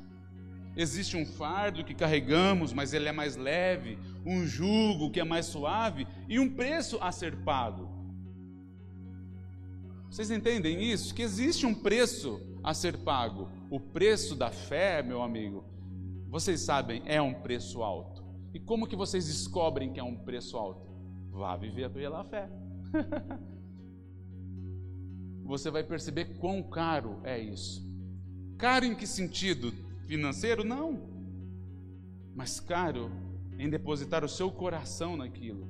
Existe 0.74 1.18
um 1.18 1.26
fardo 1.26 1.84
que 1.84 1.94
carregamos, 1.94 2.72
mas 2.72 2.94
ele 2.94 3.08
é 3.08 3.12
mais 3.12 3.36
leve, 3.36 3.98
um 4.24 4.46
jugo 4.46 5.10
que 5.10 5.20
é 5.20 5.24
mais 5.24 5.44
suave 5.44 6.08
e 6.26 6.40
um 6.40 6.48
preço 6.48 6.96
a 7.02 7.12
ser 7.12 7.36
pago. 7.44 7.90
Vocês 10.10 10.30
entendem 10.30 10.82
isso? 10.82 11.14
Que 11.14 11.22
existe 11.22 11.66
um 11.66 11.74
preço 11.74 12.40
a 12.64 12.72
ser 12.72 12.96
pago. 12.96 13.50
O 13.70 13.78
preço 13.78 14.34
da 14.34 14.50
fé, 14.50 15.02
meu 15.02 15.20
amigo, 15.20 15.62
vocês 16.30 16.60
sabem, 16.60 17.02
é 17.04 17.20
um 17.20 17.34
preço 17.34 17.82
alto. 17.82 18.24
E 18.54 18.58
como 18.58 18.86
que 18.86 18.96
vocês 18.96 19.26
descobrem 19.26 19.92
que 19.92 20.00
é 20.00 20.02
um 20.02 20.16
preço 20.16 20.56
alto? 20.56 20.88
Vá 21.30 21.54
viver 21.54 21.90
pela 21.90 22.24
fé. 22.24 22.48
Você 25.48 25.70
vai 25.70 25.82
perceber 25.82 26.36
quão 26.36 26.62
caro 26.62 27.20
é 27.24 27.38
isso. 27.38 27.82
Caro 28.58 28.84
em 28.84 28.94
que 28.94 29.06
sentido? 29.06 29.72
Financeiro? 30.06 30.62
Não. 30.62 31.08
Mas 32.36 32.60
caro 32.60 33.10
em 33.58 33.70
depositar 33.70 34.22
o 34.22 34.28
seu 34.28 34.52
coração 34.52 35.16
naquilo. 35.16 35.66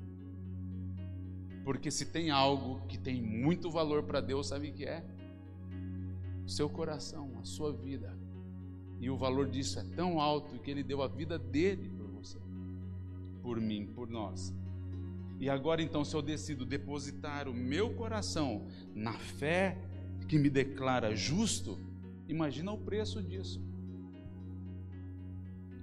Porque 1.65 1.93
se 1.93 2.07
tem 2.07 2.29
algo 2.29 2.85
que 2.89 2.99
tem 2.99 3.23
muito 3.23 3.71
valor 3.71 4.03
para 4.03 4.21
Deus, 4.21 4.49
sabe 4.49 4.71
o 4.71 4.75
que 4.75 4.85
é? 4.85 5.05
O 6.45 6.49
seu 6.49 6.69
coração, 6.69 7.39
a 7.41 7.45
sua 7.45 7.73
vida. 7.73 8.19
E 9.01 9.09
o 9.09 9.17
valor 9.17 9.49
disso 9.49 9.79
é 9.79 9.85
tão 9.95 10.21
alto 10.21 10.59
que 10.59 10.73
ele 10.73 10.83
deu 10.83 11.03
a 11.03 11.07
vida 11.07 11.39
dele 11.39 11.89
por 11.91 12.09
você, 12.09 12.39
por 13.41 13.61
mim, 13.61 13.87
por 13.87 14.09
nós. 14.09 14.53
E 15.41 15.49
agora 15.49 15.81
então, 15.81 16.05
se 16.05 16.15
eu 16.15 16.23
decido 16.23 16.67
depositar 16.67 17.49
o 17.49 17.55
meu 17.55 17.95
coração 17.95 18.67
na 18.95 19.13
fé 19.13 19.79
que 20.29 20.39
me 20.39 20.51
declara 20.51 21.15
justo, 21.15 21.79
imagina 22.29 22.73
o 22.73 22.79
preço 22.79 23.23
disso. 23.23 23.63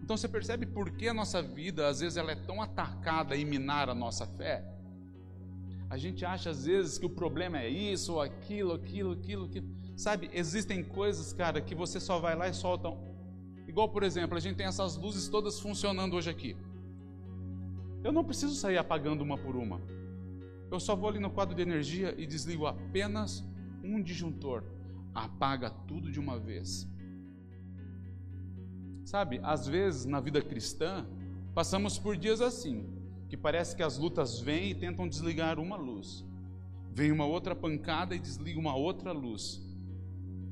Então 0.03 0.15
você 0.15 0.27
percebe 0.27 0.65
por 0.65 0.91
que 0.91 1.07
a 1.07 1.13
nossa 1.13 1.41
vida, 1.41 1.87
às 1.87 1.99
vezes, 1.99 2.15
ela 2.15 2.31
é 2.31 2.35
tão 2.35 2.61
atacada 2.61 3.35
e 3.35 3.43
minar 3.43 3.89
a 3.89 3.95
nossa 3.95 4.27
fé? 4.27 4.63
A 5.89 5.97
gente 5.97 6.25
acha, 6.25 6.49
às 6.49 6.65
vezes, 6.65 6.97
que 6.97 7.05
o 7.05 7.09
problema 7.09 7.59
é 7.59 7.69
isso, 7.69 8.13
ou 8.13 8.21
aquilo, 8.21 8.73
aquilo, 8.73 9.13
aquilo, 9.13 9.45
aquilo. 9.45 9.67
Sabe, 9.95 10.29
existem 10.33 10.83
coisas, 10.83 11.31
cara, 11.31 11.61
que 11.61 11.73
você 11.73 11.99
só 11.99 12.19
vai 12.19 12.35
lá 12.35 12.47
e 12.47 12.53
solta. 12.53 12.89
Igual, 13.67 13.89
por 13.89 14.03
exemplo, 14.03 14.37
a 14.37 14.39
gente 14.39 14.57
tem 14.57 14.67
essas 14.67 14.95
luzes 14.95 15.27
todas 15.27 15.59
funcionando 15.59 16.15
hoje 16.15 16.29
aqui. 16.29 16.55
Eu 18.05 18.11
não 18.11 18.23
preciso 18.23 18.53
sair 18.53 18.77
apagando 18.77 19.23
uma 19.23 19.35
por 19.35 19.55
uma. 19.55 19.81
Eu 20.69 20.79
só 20.79 20.95
vou 20.95 21.09
ali 21.09 21.17
no 21.17 21.31
quadro 21.31 21.55
de 21.55 21.61
energia 21.63 22.13
e 22.15 22.27
desligo 22.27 22.67
apenas 22.67 23.43
um 23.83 23.99
disjuntor. 23.99 24.63
Apaga 25.11 25.71
tudo 25.71 26.11
de 26.11 26.19
uma 26.19 26.37
vez. 26.37 26.87
Sabe, 29.03 29.39
às 29.41 29.67
vezes 29.67 30.05
na 30.05 30.19
vida 30.19 30.39
cristã, 30.39 31.03
passamos 31.55 31.97
por 31.97 32.15
dias 32.15 32.41
assim, 32.41 32.87
que 33.27 33.35
parece 33.35 33.75
que 33.75 33.81
as 33.81 33.97
lutas 33.97 34.39
vêm 34.39 34.69
e 34.69 34.75
tentam 34.75 35.07
desligar 35.07 35.57
uma 35.57 35.75
luz. 35.75 36.23
Vem 36.91 37.11
uma 37.11 37.25
outra 37.25 37.55
pancada 37.55 38.15
e 38.15 38.19
desliga 38.19 38.59
uma 38.59 38.75
outra 38.75 39.11
luz. 39.11 39.59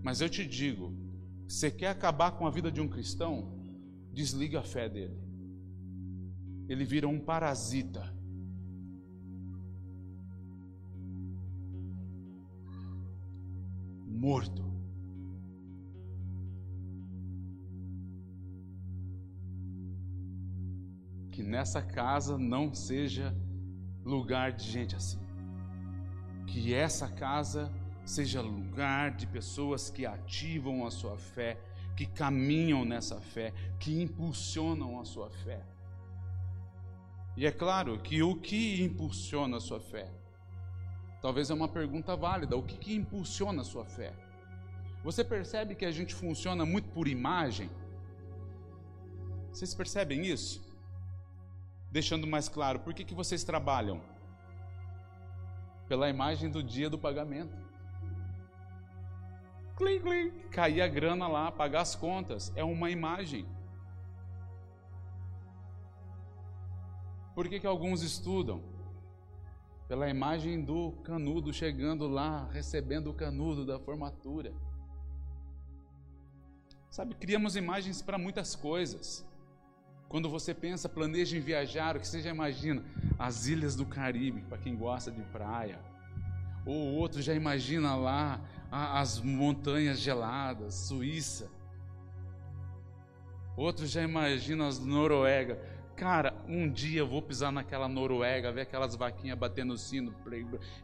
Mas 0.02 0.22
eu 0.22 0.30
te 0.30 0.44
digo, 0.44 0.92
você 1.48 1.70
quer 1.70 1.90
acabar 1.90 2.32
com 2.32 2.48
a 2.48 2.50
vida 2.50 2.72
de 2.72 2.82
um 2.82 2.88
cristão? 2.88 3.54
Desliga 4.12 4.62
a 4.62 4.64
fé 4.64 4.90
dele 4.90 5.23
ele 6.68 6.86
vira 6.86 7.08
um 7.08 7.20
parasita. 7.20 8.14
Morto. 14.08 14.72
Que 21.32 21.44
nessa 21.44 21.82
casa 21.82 22.38
não 22.38 22.74
seja 22.74 23.36
lugar 24.06 24.54
de 24.54 24.64
gente 24.64 24.96
assim. 24.96 25.20
Que 26.48 26.74
essa 26.74 27.10
casa 27.10 27.72
seja 28.06 28.42
lugar 28.42 29.12
de 29.12 29.26
pessoas 29.28 29.90
que 29.90 30.06
ativam 30.06 30.86
a 30.86 30.92
sua 30.92 31.18
fé, 31.18 31.58
que 31.96 32.06
caminham 32.06 32.86
nessa 32.86 33.20
fé, 33.20 33.54
que 33.80 34.02
impulsionam 34.02 35.00
a 35.00 35.06
sua 35.06 35.30
fé. 35.30 35.73
E 37.36 37.46
é 37.46 37.52
claro 37.52 37.98
que 38.00 38.22
o 38.22 38.36
que 38.36 38.82
impulsiona 38.84 39.58
a 39.58 39.60
sua 39.60 39.80
fé? 39.80 40.10
Talvez 41.22 41.50
é 41.50 41.54
uma 41.54 41.68
pergunta 41.68 42.16
válida. 42.16 42.56
O 42.56 42.64
que, 42.64 42.78
que 42.78 42.94
impulsiona 42.94 43.62
a 43.62 43.66
sua 43.66 43.86
fé? 43.86 44.14
Você 45.04 45.24
percebe 45.24 45.74
que 45.74 45.86
a 45.86 45.92
gente 45.92 46.14
funciona 46.14 46.66
muito 46.66 46.90
por 46.90 47.08
imagem? 47.08 47.70
Vocês 49.52 49.74
percebem 49.74 50.26
isso? 50.26 50.62
Deixando 51.92 52.26
mais 52.28 52.48
claro, 52.50 52.80
por 52.80 52.94
que, 52.94 53.04
que 53.04 53.14
vocês 53.14 53.44
trabalham? 53.44 54.02
Pela 55.88 56.10
imagem 56.10 56.50
do 56.50 56.64
dia 56.64 56.90
do 56.90 56.98
pagamento. 56.98 57.56
Clim, 59.76 60.00
clim, 60.00 60.32
cair 60.50 60.82
a 60.82 60.88
grana 60.88 61.28
lá, 61.28 61.52
pagar 61.52 61.82
as 61.82 61.96
contas. 61.96 62.52
É 62.56 62.64
uma 62.64 62.90
imagem. 62.90 63.46
Por 67.34 67.48
que, 67.48 67.60
que 67.60 67.68
alguns 67.68 68.02
estudam? 68.02 68.62
Pela 69.88 70.10
imagem 70.10 70.64
do 70.64 70.92
canudo 71.04 71.52
chegando 71.52 72.08
lá, 72.08 72.48
recebendo 72.52 73.10
o 73.10 73.14
canudo 73.14 73.66
da 73.66 73.80
formatura. 73.80 74.54
Sabe, 76.90 77.16
criamos 77.16 77.56
imagens 77.56 78.02
para 78.02 78.18
muitas 78.18 78.56
coisas. 78.56 79.26
Quando 80.08 80.30
você 80.30 80.54
pensa, 80.54 80.88
planeja 80.88 81.36
em 81.36 81.40
viajar, 81.40 81.98
o 81.98 82.00
que 82.00 82.08
você 82.08 82.22
já 82.22 82.30
imagina? 82.30 82.86
As 83.18 83.48
ilhas 83.48 83.76
do 83.76 83.84
Caribe, 83.84 84.44
para 84.44 84.60
quem 84.60 84.78
gosta 84.78 85.12
de 85.12 85.24
praia. 85.24 85.80
Ou 86.66 86.94
outro 86.94 87.20
já 87.20 87.34
imagina 87.34 87.96
lá 87.96 88.40
as 88.72 89.20
montanhas 89.20 90.00
geladas, 90.00 90.76
Suíça. 90.76 91.50
Outro 93.58 93.86
já 93.86 94.04
imagina 94.04 94.68
as 94.68 94.80
Noruega. 94.80 95.73
Cara, 95.96 96.34
um 96.48 96.70
dia 96.70 97.02
eu 97.02 97.08
vou 97.08 97.22
pisar 97.22 97.52
naquela 97.52 97.88
Noruega, 97.88 98.52
ver 98.52 98.62
aquelas 98.62 98.96
vaquinhas 98.96 99.38
batendo 99.38 99.78
sino. 99.78 100.14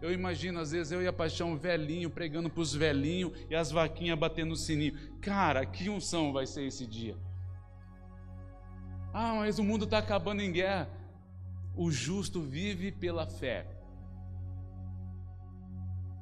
Eu 0.02 0.12
imagino, 0.12 0.60
às 0.60 0.72
vezes, 0.72 0.91
eu 0.91 1.02
e 1.02 1.08
a 1.08 1.13
paixão 1.13 1.58
velhinho 1.58 2.10
pregando 2.10 2.50
para 2.50 2.62
os 2.62 2.74
velhinhos 2.74 3.34
e 3.50 3.56
as 3.56 3.72
vaquinhas 3.72 4.19
batendo 4.19 4.56
sininho. 4.56 4.93
Cara, 5.19 5.65
que 5.65 5.89
unção 5.89 6.32
vai 6.32 6.45
ser 6.45 6.63
esse 6.63 6.86
dia? 6.86 7.17
Ah, 9.12 9.36
mas 9.36 9.58
o 9.58 9.63
mundo 9.63 9.86
está 9.86 9.98
acabando 9.98 10.41
em 10.41 10.52
guerra. 10.52 10.88
O 11.76 11.91
justo 11.91 12.41
vive 12.41 12.91
pela 12.91 13.26
fé. 13.26 13.65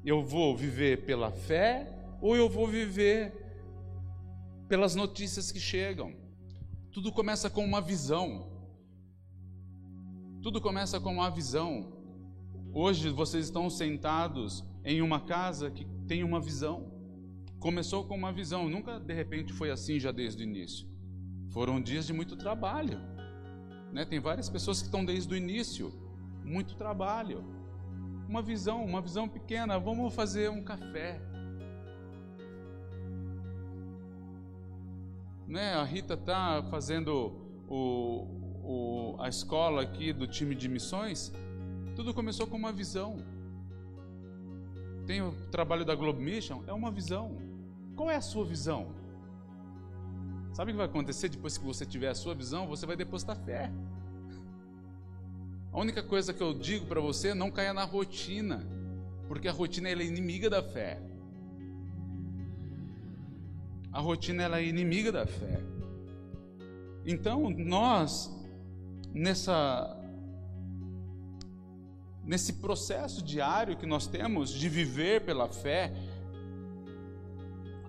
Eu 0.05 0.23
vou 0.23 0.55
viver 0.55 1.05
pela 1.05 1.29
fé 1.31 1.91
ou 2.21 2.35
eu 2.35 2.47
vou 2.47 2.67
viver 2.67 3.33
pelas 4.69 4.95
notícias 4.95 5.51
que 5.51 5.59
chegam? 5.59 6.15
Tudo 6.91 7.11
começa 7.11 7.49
com 7.49 7.63
uma 7.63 7.81
visão. 7.81 8.56
Tudo 10.47 10.61
começa 10.61 10.97
com 10.97 11.11
uma 11.11 11.29
visão. 11.29 11.91
Hoje 12.73 13.09
vocês 13.09 13.47
estão 13.47 13.69
sentados 13.69 14.63
em 14.81 15.01
uma 15.01 15.19
casa 15.19 15.69
que 15.69 15.83
tem 16.07 16.23
uma 16.23 16.39
visão. 16.39 16.89
Começou 17.59 18.05
com 18.05 18.15
uma 18.15 18.31
visão, 18.31 18.69
nunca 18.69 18.97
de 18.97 19.13
repente 19.13 19.51
foi 19.51 19.69
assim 19.71 19.99
já 19.99 20.09
desde 20.09 20.41
o 20.41 20.47
início. 20.47 20.87
Foram 21.49 21.81
dias 21.81 22.07
de 22.07 22.13
muito 22.13 22.37
trabalho. 22.37 22.97
Né? 23.91 24.05
Tem 24.05 24.21
várias 24.21 24.49
pessoas 24.49 24.79
que 24.79 24.85
estão 24.85 25.03
desde 25.03 25.33
o 25.33 25.35
início. 25.35 25.91
Muito 26.45 26.77
trabalho. 26.77 27.43
Uma 28.25 28.41
visão, 28.41 28.85
uma 28.85 29.01
visão 29.01 29.27
pequena. 29.27 29.77
Vamos 29.77 30.15
fazer 30.15 30.49
um 30.49 30.63
café. 30.63 31.19
Né? 35.45 35.73
A 35.73 35.83
Rita 35.83 36.13
está 36.13 36.63
fazendo 36.71 37.35
o, 37.67 38.46
o, 38.67 39.15
a 39.17 39.29
escola 39.29 39.81
aqui 39.81 40.11
do 40.11 40.27
time 40.27 40.53
de 40.53 40.67
missões, 40.67 41.31
tudo 41.95 42.13
começou 42.13 42.45
com 42.45 42.57
uma 42.57 42.71
visão. 42.71 43.17
Tem 45.05 45.21
o 45.21 45.31
trabalho 45.49 45.85
da 45.85 45.95
Globe 45.95 46.21
Mission, 46.21 46.63
é 46.67 46.73
uma 46.73 46.91
visão. 46.91 47.37
Qual 47.95 48.11
é 48.11 48.17
a 48.17 48.21
sua 48.21 48.43
visão? 48.43 48.87
Sabe 50.53 50.71
o 50.71 50.73
que 50.73 50.77
vai 50.77 50.85
acontecer 50.85 51.29
depois 51.29 51.57
que 51.57 51.65
você 51.65 51.85
tiver 51.85 52.09
a 52.09 52.15
sua 52.15 52.35
visão? 52.35 52.67
Você 52.67 52.85
vai 52.85 52.97
depositar 52.97 53.37
fé. 53.37 53.71
A 55.71 55.79
única 55.79 56.03
coisa 56.03 56.33
que 56.33 56.41
eu 56.41 56.53
digo 56.53 56.85
para 56.87 56.99
você 56.99 57.33
não 57.33 57.49
caia 57.49 57.73
na 57.73 57.85
rotina, 57.85 58.67
porque 59.27 59.47
a 59.47 59.51
rotina 59.51 59.87
é 59.87 59.93
inimiga 59.93 60.49
da 60.49 60.61
fé. 60.61 60.99
A 63.93 64.01
rotina 64.01 64.57
é 64.57 64.65
inimiga 64.65 65.11
da 65.11 65.25
fé. 65.25 65.61
Então, 67.05 67.49
nós 67.49 68.36
nessa 69.13 69.93
nesse 72.27 72.53
processo 72.53 73.23
diário 73.23 73.77
que 73.77 73.85
nós 73.85 74.05
temos 74.05 74.51
de 74.51 74.67
viver 74.67 75.21
pela 75.21 75.47
fé, 75.47 75.93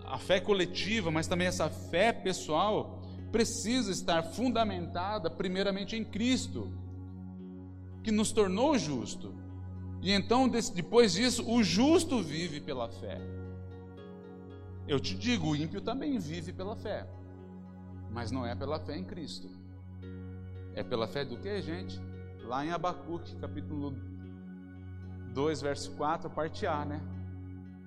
a 0.05 0.17
fé 0.17 0.39
coletiva, 0.39 1.11
mas 1.11 1.27
também 1.27 1.49
essa 1.49 1.69
fé 1.69 2.13
pessoal, 2.13 3.03
precisa 3.33 3.91
estar 3.91 4.23
fundamentada 4.23 5.29
primeiramente 5.29 5.97
em 5.97 6.05
Cristo, 6.05 6.73
que 8.03 8.13
nos 8.13 8.31
tornou 8.31 8.79
justo. 8.79 9.35
E 10.01 10.13
então, 10.13 10.49
depois 10.49 11.15
disso, 11.15 11.45
o 11.51 11.63
justo 11.63 12.23
vive 12.23 12.61
pela 12.61 12.89
fé. 12.89 13.21
Eu 14.87 15.01
te 15.01 15.17
digo, 15.17 15.49
o 15.49 15.57
ímpio 15.57 15.81
também 15.81 16.17
vive 16.19 16.53
pela 16.53 16.77
fé, 16.77 17.07
mas 18.11 18.31
não 18.31 18.47
é 18.47 18.55
pela 18.55 18.79
fé 18.79 18.97
em 18.97 19.05
Cristo. 19.05 19.51
É 20.79 20.85
pela 20.85 21.09
fé 21.09 21.25
do 21.25 21.37
que, 21.37 21.61
gente? 21.61 22.01
Lá 22.45 22.65
em 22.65 22.71
Abacuque, 22.71 23.35
capítulo 23.35 23.97
2, 25.35 25.61
verso 25.61 25.91
4, 25.97 26.31
parte 26.31 26.69
A, 26.69 26.85
né? 26.85 27.03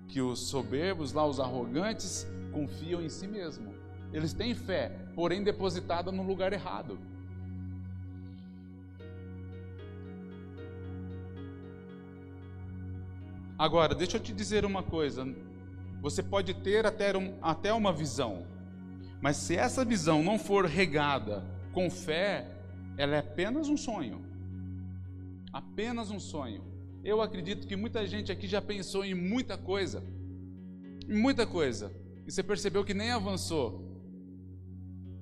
Que 0.10 0.20
os 0.20 0.50
soberbos, 0.50 1.14
lá 1.14 1.26
os 1.26 1.40
arrogantes, 1.40 2.28
confiam 2.52 3.02
em 3.02 3.08
si 3.08 3.30
mesmo. 3.30 3.74
Eles 4.12 4.34
têm 4.34 4.54
fé, 4.54 4.90
porém 5.16 5.42
depositada 5.42 6.12
no 6.12 6.22
lugar 6.22 6.52
errado. 6.52 7.00
Agora, 13.58 13.96
deixa 13.96 14.18
eu 14.18 14.22
te 14.22 14.34
dizer 14.34 14.66
uma 14.66 14.84
coisa. 14.84 15.26
Você 16.02 16.22
pode 16.22 16.54
ter 16.56 16.86
até, 16.86 17.18
um, 17.18 17.38
até 17.42 17.72
uma 17.72 17.94
visão, 17.94 18.46
mas 19.22 19.38
se 19.38 19.56
essa 19.56 19.86
visão 19.86 20.22
não 20.22 20.38
for 20.38 20.66
regada 20.66 21.42
com 21.72 21.90
fé, 21.90 22.51
ela 22.98 23.16
é 23.16 23.20
apenas 23.20 23.68
um 23.68 23.78
sonho. 23.78 24.22
Apenas 25.52 26.12
um 26.12 26.20
sonho. 26.20 26.64
Eu 27.04 27.22
acredito 27.22 27.68
que 27.68 27.76
muita 27.76 28.06
gente 28.06 28.32
aqui 28.32 28.48
já 28.48 28.62
pensou 28.62 29.04
em 29.04 29.14
muita 29.14 29.58
coisa. 29.58 30.04
Em 31.08 31.20
muita 31.20 31.46
coisa. 31.46 31.92
E 32.26 32.32
você 32.32 32.44
percebeu 32.44 32.86
que 32.86 32.94
nem 32.94 33.12
avançou. 33.12 33.92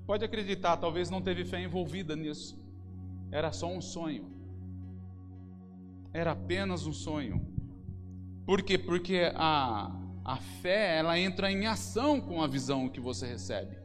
Pode 0.05 0.25
acreditar, 0.25 0.77
talvez 0.77 1.09
não 1.09 1.21
teve 1.21 1.45
fé 1.45 1.61
envolvida 1.61 2.15
nisso. 2.15 2.59
Era 3.31 3.51
só 3.51 3.71
um 3.71 3.81
sonho. 3.81 4.29
Era 6.11 6.31
apenas 6.31 6.85
um 6.85 6.93
sonho. 6.93 7.45
Por 8.45 8.61
quê? 8.63 8.77
Porque 8.77 9.31
a, 9.35 9.91
a 10.25 10.37
fé, 10.37 10.97
ela 10.97 11.17
entra 11.17 11.51
em 11.51 11.65
ação 11.65 12.19
com 12.19 12.41
a 12.41 12.47
visão 12.47 12.89
que 12.89 12.99
você 12.99 13.25
recebe. 13.25 13.78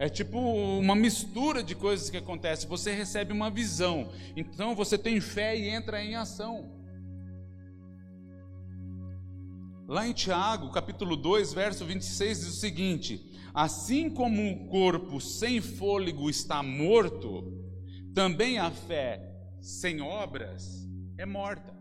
É 0.00 0.08
tipo 0.08 0.38
uma 0.38 0.94
mistura 0.94 1.62
de 1.62 1.74
coisas 1.74 2.08
que 2.08 2.16
acontece. 2.16 2.66
Você 2.66 2.90
recebe 2.90 3.34
uma 3.34 3.50
visão, 3.50 4.10
então 4.34 4.74
você 4.74 4.96
tem 4.96 5.20
fé 5.20 5.54
e 5.54 5.68
entra 5.68 6.02
em 6.02 6.14
ação. 6.14 6.72
Lá 9.86 10.08
em 10.08 10.14
Tiago, 10.14 10.70
capítulo 10.70 11.18
2, 11.18 11.52
verso 11.52 11.84
26, 11.84 12.38
diz 12.38 12.48
o 12.48 12.52
seguinte: 12.52 13.30
Assim 13.52 14.08
como 14.08 14.40
um 14.40 14.68
corpo 14.68 15.20
sem 15.20 15.60
fôlego 15.60 16.30
está 16.30 16.62
morto, 16.62 17.52
também 18.14 18.58
a 18.58 18.70
fé 18.70 19.20
sem 19.60 20.00
obras 20.00 20.88
é 21.18 21.26
morta. 21.26 21.78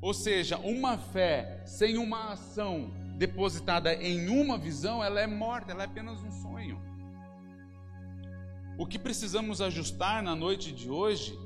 Ou 0.00 0.14
seja, 0.14 0.58
uma 0.58 0.96
fé 0.96 1.64
sem 1.66 1.98
uma 1.98 2.34
ação 2.34 2.92
depositada 3.18 3.92
em 3.94 4.28
uma 4.28 4.56
visão, 4.56 5.02
ela 5.02 5.20
é 5.20 5.26
morta, 5.26 5.72
ela 5.72 5.82
é 5.82 5.86
apenas 5.86 6.22
um 6.22 6.30
sonho. 6.30 6.89
O 8.80 8.86
que 8.86 8.98
precisamos 8.98 9.60
ajustar 9.60 10.22
na 10.22 10.34
noite 10.34 10.72
de 10.72 10.88
hoje 10.88 11.38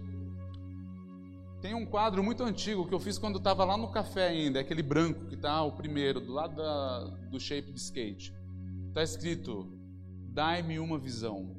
tem 1.60 1.74
um 1.74 1.84
quadro 1.84 2.22
muito 2.22 2.44
antigo 2.44 2.86
que 2.86 2.94
eu 2.94 3.00
fiz 3.00 3.18
quando 3.18 3.38
estava 3.38 3.64
lá 3.64 3.76
no 3.76 3.90
café 3.90 4.28
ainda, 4.28 4.60
aquele 4.60 4.84
branco 4.84 5.26
que 5.26 5.34
está 5.34 5.60
o 5.64 5.72
primeiro, 5.72 6.20
do 6.20 6.32
lado 6.32 6.54
da, 6.54 7.00
do 7.32 7.40
shape 7.40 7.72
de 7.72 7.80
skate. 7.80 8.32
Está 8.86 9.02
escrito: 9.02 9.68
Dai-me 10.28 10.78
uma 10.78 10.96
visão. 10.96 11.56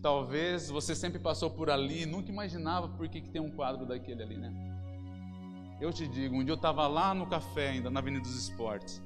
Talvez 0.00 0.70
você 0.70 0.94
sempre 0.94 1.18
passou 1.18 1.50
por 1.50 1.68
ali 1.68 2.04
e 2.04 2.06
nunca 2.06 2.30
imaginava 2.30 2.88
por 2.88 3.06
que, 3.06 3.20
que 3.20 3.28
tem 3.28 3.42
um 3.42 3.50
quadro 3.50 3.84
daquele 3.84 4.22
ali, 4.22 4.38
né? 4.38 4.50
Eu 5.78 5.92
te 5.92 6.08
digo, 6.08 6.36
um 6.36 6.42
dia 6.42 6.52
eu 6.52 6.56
estava 6.56 6.86
lá 6.86 7.12
no 7.12 7.26
café 7.26 7.68
ainda, 7.68 7.90
na 7.90 8.00
Avenida 8.00 8.22
dos 8.22 8.48
Esportes. 8.48 9.02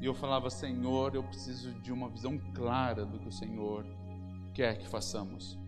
E 0.00 0.06
eu 0.06 0.14
falava, 0.14 0.48
Senhor, 0.48 1.12
eu 1.12 1.24
preciso 1.24 1.72
de 1.80 1.90
uma 1.90 2.08
visão 2.08 2.38
clara 2.54 3.04
do 3.04 3.18
que 3.18 3.26
o 3.26 3.32
Senhor 3.32 3.84
quer 4.52 4.78
que 4.78 4.88
façamos, 4.88 5.58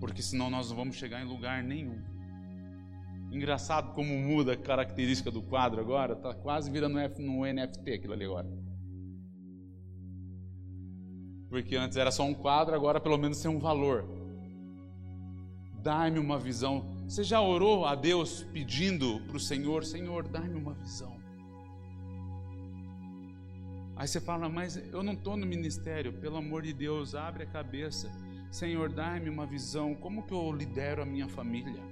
porque 0.00 0.22
senão 0.22 0.50
nós 0.50 0.68
não 0.70 0.76
vamos 0.76 0.96
chegar 0.96 1.22
em 1.22 1.28
lugar 1.28 1.62
nenhum. 1.62 2.02
Engraçado 3.30 3.92
como 3.94 4.16
muda 4.16 4.52
a 4.52 4.56
característica 4.56 5.30
do 5.30 5.42
quadro 5.42 5.80
agora, 5.80 6.12
está 6.12 6.32
quase 6.32 6.70
virando 6.70 6.98
um 7.18 7.44
NFT 7.44 7.92
aquilo 7.92 8.12
ali 8.12 8.24
agora. 8.24 8.48
Porque 11.48 11.76
antes 11.76 11.96
era 11.96 12.10
só 12.10 12.24
um 12.24 12.34
quadro, 12.34 12.74
agora 12.74 13.00
pelo 13.00 13.18
menos 13.18 13.40
tem 13.40 13.50
um 13.50 13.58
valor. 13.58 14.04
Dai-me 15.82 16.18
uma 16.18 16.38
visão. 16.38 16.94
Você 17.06 17.22
já 17.22 17.40
orou 17.40 17.84
a 17.84 17.94
Deus 17.94 18.42
pedindo 18.52 19.20
para 19.26 19.36
o 19.36 19.40
Senhor: 19.40 19.84
Senhor, 19.84 20.26
dai-me 20.26 20.54
uma 20.54 20.74
visão. 20.74 21.14
Aí 23.96 24.08
você 24.08 24.20
fala, 24.20 24.48
mas 24.48 24.76
eu 24.92 25.02
não 25.02 25.12
estou 25.12 25.36
no 25.36 25.46
ministério, 25.46 26.12
pelo 26.14 26.36
amor 26.36 26.62
de 26.62 26.72
Deus, 26.72 27.14
abre 27.14 27.44
a 27.44 27.46
cabeça. 27.46 28.10
Senhor, 28.54 28.88
dai-me 28.88 29.28
uma 29.28 29.44
visão, 29.44 29.96
como 29.96 30.22
que 30.22 30.32
eu 30.32 30.52
lidero 30.52 31.02
a 31.02 31.04
minha 31.04 31.28
família? 31.28 31.82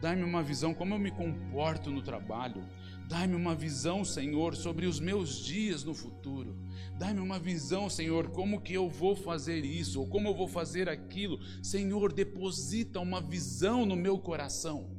Dai-me 0.00 0.22
uma 0.22 0.40
visão, 0.40 0.72
como 0.72 0.94
eu 0.94 1.00
me 1.00 1.10
comporto 1.10 1.90
no 1.90 2.00
trabalho? 2.00 2.64
Dai-me 3.08 3.34
uma 3.34 3.56
visão, 3.56 4.04
Senhor, 4.04 4.54
sobre 4.54 4.86
os 4.86 5.00
meus 5.00 5.44
dias 5.44 5.82
no 5.82 5.92
futuro. 5.92 6.56
Dai-me 6.96 7.18
uma 7.18 7.40
visão, 7.40 7.90
Senhor, 7.90 8.28
como 8.28 8.60
que 8.60 8.72
eu 8.72 8.88
vou 8.88 9.16
fazer 9.16 9.64
isso, 9.64 9.98
ou 9.98 10.06
como 10.06 10.28
eu 10.28 10.34
vou 10.34 10.46
fazer 10.46 10.88
aquilo. 10.88 11.40
Senhor, 11.60 12.12
deposita 12.12 13.00
uma 13.00 13.20
visão 13.20 13.84
no 13.84 13.96
meu 13.96 14.16
coração. 14.16 14.96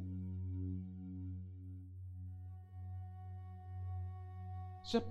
Já, 4.92 5.02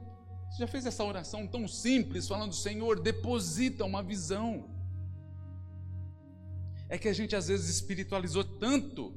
já 0.60 0.68
fez 0.68 0.86
essa 0.86 1.04
oração 1.04 1.48
tão 1.48 1.68
simples, 1.68 2.28
falando, 2.28 2.54
Senhor, 2.54 3.00
deposita 3.00 3.84
uma 3.84 4.04
visão 4.04 4.80
é 6.92 6.98
que 6.98 7.08
a 7.08 7.14
gente 7.14 7.34
às 7.38 7.48
vezes 7.48 7.70
espiritualizou 7.70 8.44
tanto 8.44 9.16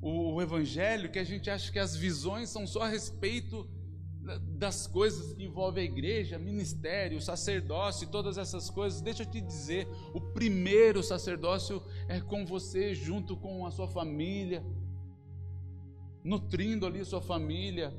o, 0.00 0.34
o 0.34 0.40
evangelho 0.40 1.10
que 1.10 1.18
a 1.18 1.24
gente 1.24 1.50
acha 1.50 1.70
que 1.72 1.80
as 1.80 1.96
visões 1.96 2.48
são 2.48 2.64
só 2.64 2.82
a 2.82 2.88
respeito 2.88 3.68
das 4.56 4.86
coisas 4.86 5.32
que 5.32 5.42
envolvem 5.42 5.82
a 5.82 5.90
igreja, 5.90 6.38
ministério, 6.38 7.20
sacerdócio 7.20 8.04
e 8.04 8.06
todas 8.06 8.38
essas 8.38 8.70
coisas. 8.70 9.00
Deixa 9.00 9.24
eu 9.24 9.26
te 9.26 9.40
dizer, 9.40 9.88
o 10.14 10.20
primeiro 10.20 11.02
sacerdócio 11.02 11.82
é 12.06 12.20
com 12.20 12.46
você 12.46 12.94
junto 12.94 13.36
com 13.36 13.66
a 13.66 13.72
sua 13.72 13.88
família, 13.88 14.62
nutrindo 16.22 16.86
ali 16.86 17.00
a 17.00 17.04
sua 17.04 17.20
família, 17.20 17.92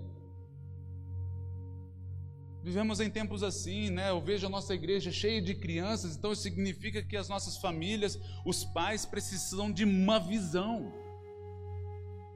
Vivemos 2.64 3.00
em 3.00 3.10
tempos 3.10 3.42
assim, 3.42 3.90
né? 3.90 4.12
Eu 4.12 4.22
vejo 4.22 4.46
a 4.46 4.50
nossa 4.50 4.76
igreja 4.76 5.12
cheia 5.12 5.42
de 5.42 5.56
crianças, 5.56 6.16
então 6.16 6.32
isso 6.32 6.44
significa 6.44 7.02
que 7.02 7.18
as 7.18 7.28
nossas 7.28 7.58
famílias, 7.58 8.20
os 8.46 8.64
pais 8.64 9.04
precisam 9.04 9.72
de 9.72 9.84
uma 9.84 10.20
visão. 10.20 10.94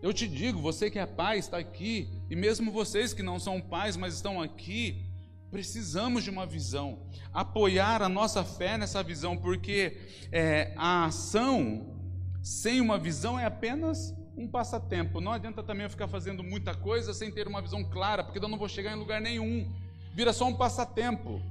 Eu 0.01 0.11
te 0.11 0.27
digo, 0.27 0.59
você 0.59 0.89
que 0.89 0.97
é 0.97 1.05
pai 1.05 1.37
está 1.37 1.57
aqui, 1.57 2.09
e 2.29 2.35
mesmo 2.35 2.71
vocês 2.71 3.13
que 3.13 3.21
não 3.21 3.39
são 3.39 3.61
pais, 3.61 3.95
mas 3.95 4.15
estão 4.15 4.41
aqui, 4.41 5.05
precisamos 5.51 6.23
de 6.23 6.31
uma 6.31 6.45
visão, 6.45 7.07
apoiar 7.31 8.01
a 8.01 8.09
nossa 8.09 8.43
fé 8.43 8.79
nessa 8.79 9.03
visão, 9.03 9.37
porque 9.37 9.95
é, 10.31 10.73
a 10.75 11.05
ação 11.05 11.95
sem 12.41 12.81
uma 12.81 12.97
visão 12.97 13.39
é 13.39 13.45
apenas 13.45 14.11
um 14.35 14.47
passatempo. 14.47 15.21
Não 15.21 15.31
adianta 15.31 15.61
também 15.63 15.83
eu 15.83 15.89
ficar 15.89 16.07
fazendo 16.07 16.43
muita 16.43 16.73
coisa 16.73 17.13
sem 17.13 17.31
ter 17.31 17.47
uma 17.47 17.61
visão 17.61 17.83
clara, 17.83 18.23
porque 18.23 18.39
eu 18.39 18.49
não 18.49 18.57
vou 18.57 18.67
chegar 18.67 18.91
em 18.95 18.99
lugar 18.99 19.21
nenhum 19.21 19.71
vira 20.15 20.31
só 20.31 20.47
um 20.47 20.55
passatempo. 20.55 21.41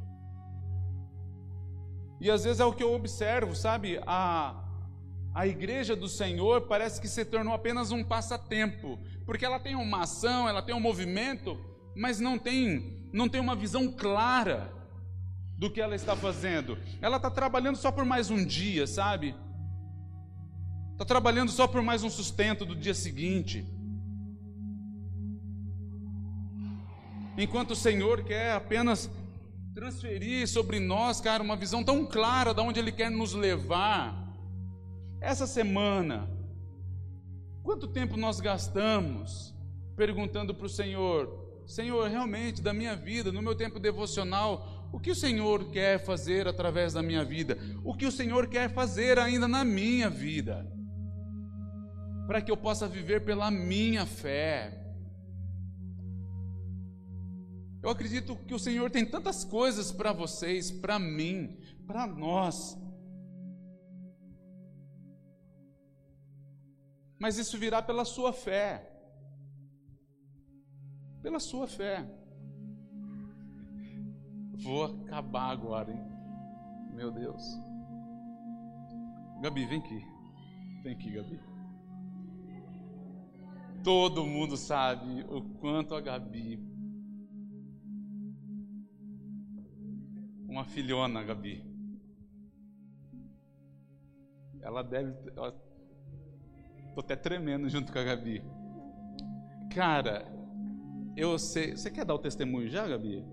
E 2.19 2.31
às 2.31 2.45
vezes 2.45 2.61
é 2.61 2.65
o 2.65 2.73
que 2.73 2.83
eu 2.83 2.95
observo, 2.95 3.55
sabe? 3.55 4.01
A, 4.07 4.65
a 5.35 5.47
igreja 5.47 5.95
do 5.95 6.09
Senhor 6.09 6.63
parece 6.63 6.99
que 6.99 7.07
se 7.07 7.27
tornou 7.27 7.53
apenas 7.53 7.93
um 7.93 8.03
passatempo, 8.03 8.99
porque 9.27 9.45
ela 9.45 9.61
tem 9.61 9.75
uma 9.75 10.05
ação, 10.05 10.49
ela 10.49 10.63
tem 10.63 10.75
um 10.75 10.81
movimento, 10.81 11.59
mas 11.95 12.19
não 12.19 12.39
tem, 12.39 13.11
não 13.13 13.29
tem 13.29 13.39
uma 13.41 13.55
visão 13.55 13.93
clara 13.93 14.73
do 15.59 15.71
que 15.71 15.83
ela 15.83 15.95
está 15.95 16.17
fazendo. 16.17 16.79
Ela 17.03 17.19
está 17.19 17.31
trabalhando 17.31 17.77
só 17.77 17.93
por 17.93 18.07
mais 18.07 18.31
um 18.31 18.43
dia, 18.43 18.87
sabe? 18.87 19.35
Está 20.93 21.05
trabalhando 21.05 21.51
só 21.51 21.67
por 21.67 21.83
mais 21.83 22.03
um 22.03 22.09
sustento 22.09 22.65
do 22.65 22.75
dia 22.75 22.95
seguinte. 22.95 23.67
Enquanto 27.37 27.73
o 27.73 27.77
Senhor 27.77 28.25
quer 28.25 28.53
apenas 28.53 29.11
transferir 29.75 30.47
sobre 30.49 30.79
nós, 30.79 31.21
cara, 31.21 31.43
uma 31.43 31.57
visão 31.57 31.83
tão 31.83 32.07
clara 32.07 32.55
de 32.55 32.61
onde 32.61 32.79
Ele 32.79 32.93
quer 32.93 33.11
nos 33.11 33.35
levar. 33.35 34.33
Essa 35.21 35.47
semana, 35.47 36.31
quanto 37.63 37.89
tempo 37.89 38.17
nós 38.17 38.41
gastamos 38.41 39.55
perguntando 39.97 40.55
para 40.55 40.67
o 40.67 40.69
Senhor, 40.69 41.63
Senhor, 41.67 42.09
realmente 42.09 42.63
da 42.63 42.73
minha 42.73 42.95
vida, 42.95 43.33
no 43.33 43.43
meu 43.43 43.55
tempo 43.55 43.81
devocional, 43.81 44.89
o 44.93 45.01
que 45.01 45.11
o 45.11 45.15
Senhor 45.15 45.71
quer 45.71 45.99
fazer 45.99 46.47
através 46.47 46.93
da 46.93 47.03
minha 47.03 47.25
vida? 47.25 47.59
O 47.83 47.97
que 47.97 48.07
o 48.07 48.13
Senhor 48.13 48.47
quer 48.47 48.71
fazer 48.71 49.19
ainda 49.19 49.49
na 49.49 49.65
minha 49.65 50.09
vida? 50.09 50.71
Para 52.29 52.41
que 52.41 52.51
eu 52.51 52.57
possa 52.57 52.87
viver 52.87 53.25
pela 53.25 53.51
minha 53.51 54.07
fé, 54.07 54.84
eu 57.85 57.91
acredito 57.91 58.35
que 58.47 58.55
o 58.55 58.59
Senhor 58.59 58.91
tem 58.91 59.05
tantas 59.05 59.45
coisas 59.45 59.93
para 59.93 60.11
vocês, 60.11 60.71
para 60.71 60.99
mim, 60.99 61.61
para 61.87 62.07
nós. 62.07 62.79
Mas 67.19 67.37
isso 67.37 67.59
virá 67.59 67.83
pela 67.83 68.07
sua 68.07 68.33
fé. 68.33 68.91
Pela 71.21 71.39
sua 71.39 71.67
fé. 71.67 72.09
Vou 74.63 74.85
acabar 74.85 75.51
agora, 75.51 75.93
hein? 75.93 76.03
Meu 76.95 77.11
Deus. 77.11 77.43
Gabi, 79.43 79.67
vem 79.67 79.81
aqui. 79.81 80.03
Vem 80.83 80.95
aqui, 80.95 81.11
Gabi. 81.11 81.39
Todo 83.83 84.25
mundo 84.25 84.57
sabe 84.57 85.23
o 85.29 85.43
quanto 85.61 85.95
a 85.95 86.01
Gabi 86.01 86.73
uma 90.55 90.65
filhona, 90.65 91.23
Gabi. 91.23 91.65
Ela 94.61 94.83
deve. 94.83 95.13
Ela... 95.37 95.53
Tô 96.95 97.01
até 97.01 97.17
tremendo 97.17 97.69
junto 97.69 97.93
com 97.93 97.99
a 97.99 98.05
Gabi. 98.05 98.41
Cara, 99.75 100.25
eu 101.17 101.37
sei. 101.39 101.77
Você 101.77 101.91
quer 101.91 102.05
dar 102.05 102.15
o 102.15 102.21
testemunho 102.21 102.69
já, 102.69 102.87
Gabi? 102.87 103.25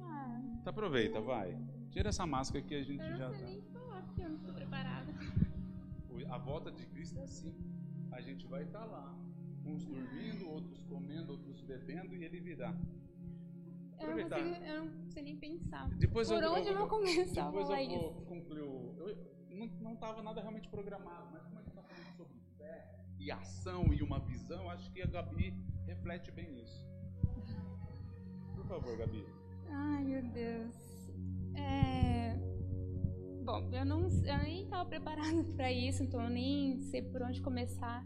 Ah. 0.00 0.40
Tá, 0.62 0.70
aproveita, 0.70 1.20
vai. 1.20 1.58
Tira 1.90 2.10
essa 2.10 2.24
máscara 2.24 2.64
que 2.64 2.76
a 2.76 2.82
gente 2.82 3.04
eu 3.04 3.16
já. 3.16 3.28
Não 3.28 3.34
sei 3.34 3.44
tá. 3.44 3.50
nem 3.50 3.62
falar, 3.72 4.02
porque 4.02 4.22
eu 4.22 4.28
não 4.28 4.36
estou 4.36 4.54
preparada. 4.54 5.12
A 6.30 6.38
volta 6.38 6.70
de 6.70 6.86
Cristo 6.86 7.18
é 7.18 7.24
assim. 7.24 7.54
A 8.12 8.20
gente 8.20 8.46
vai 8.46 8.62
estar 8.62 8.80
tá 8.80 8.84
lá. 8.84 9.14
Uns 9.64 9.84
dormindo, 9.84 10.48
outros 10.48 10.80
comendo, 10.82 11.32
outros 11.32 11.60
bebendo 11.62 12.14
e 12.14 12.24
ele 12.24 12.40
virá. 12.40 12.72
Eu 14.00 14.16
não, 14.16 14.28
consigo, 14.28 14.64
eu 14.64 14.84
não 14.84 15.10
sei 15.10 15.22
nem 15.22 15.36
pensar. 15.36 15.88
Depois 15.96 16.28
Por 16.28 16.42
eu, 16.42 16.52
onde 16.52 16.68
eu, 16.68 16.72
eu 16.72 16.78
vou 16.78 16.88
começar 16.88 17.46
depois 17.46 17.70
a 17.70 17.82
eu 17.82 17.88
vou 17.88 18.10
isso? 18.10 18.26
concluir. 18.26 18.60
Eu, 18.60 19.36
não 19.80 19.94
estava 19.94 20.22
nada 20.22 20.40
realmente 20.40 20.68
programado, 20.68 21.30
mas 21.32 21.42
como 21.44 21.58
a 21.58 21.62
gente 21.62 21.70
está 21.70 21.82
falando 21.82 22.16
sobre 22.16 22.38
fé 22.58 22.94
e 23.18 23.30
ação 23.30 23.92
e 23.92 24.02
uma 24.02 24.20
visão, 24.20 24.68
acho 24.70 24.90
que 24.92 25.00
a 25.00 25.06
Gabi 25.06 25.54
reflete 25.86 26.30
bem 26.30 26.60
isso. 26.60 26.86
Por 28.54 28.66
favor, 28.66 28.96
Gabi. 28.98 29.24
Ai, 29.68 30.04
meu 30.04 30.22
Deus. 30.22 31.10
É... 31.54 32.36
Bom, 33.44 33.70
eu, 33.72 33.84
não, 33.84 34.02
eu 34.02 34.38
nem 34.42 34.64
estava 34.64 34.84
preparada 34.88 35.44
para 35.56 35.72
isso, 35.72 36.02
então 36.02 36.20
eu 36.20 36.30
nem 36.30 36.78
sei 36.80 37.02
por 37.02 37.22
onde 37.22 37.40
começar. 37.40 38.04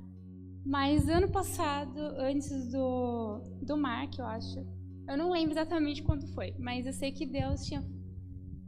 Mas 0.64 1.09
ano 1.09 1.30
passado, 1.32 1.99
antes 2.18 2.70
do, 2.70 3.41
do 3.62 3.76
Mark, 3.76 4.18
eu 4.18 4.26
acho, 4.26 4.64
eu 5.09 5.17
não 5.17 5.31
lembro 5.31 5.53
exatamente 5.53 6.03
quando 6.03 6.27
foi, 6.35 6.55
mas 6.59 6.87
eu 6.87 6.93
sei 6.93 7.13
que 7.13 7.27
Deus 7.27 7.65
tinha 7.65 7.83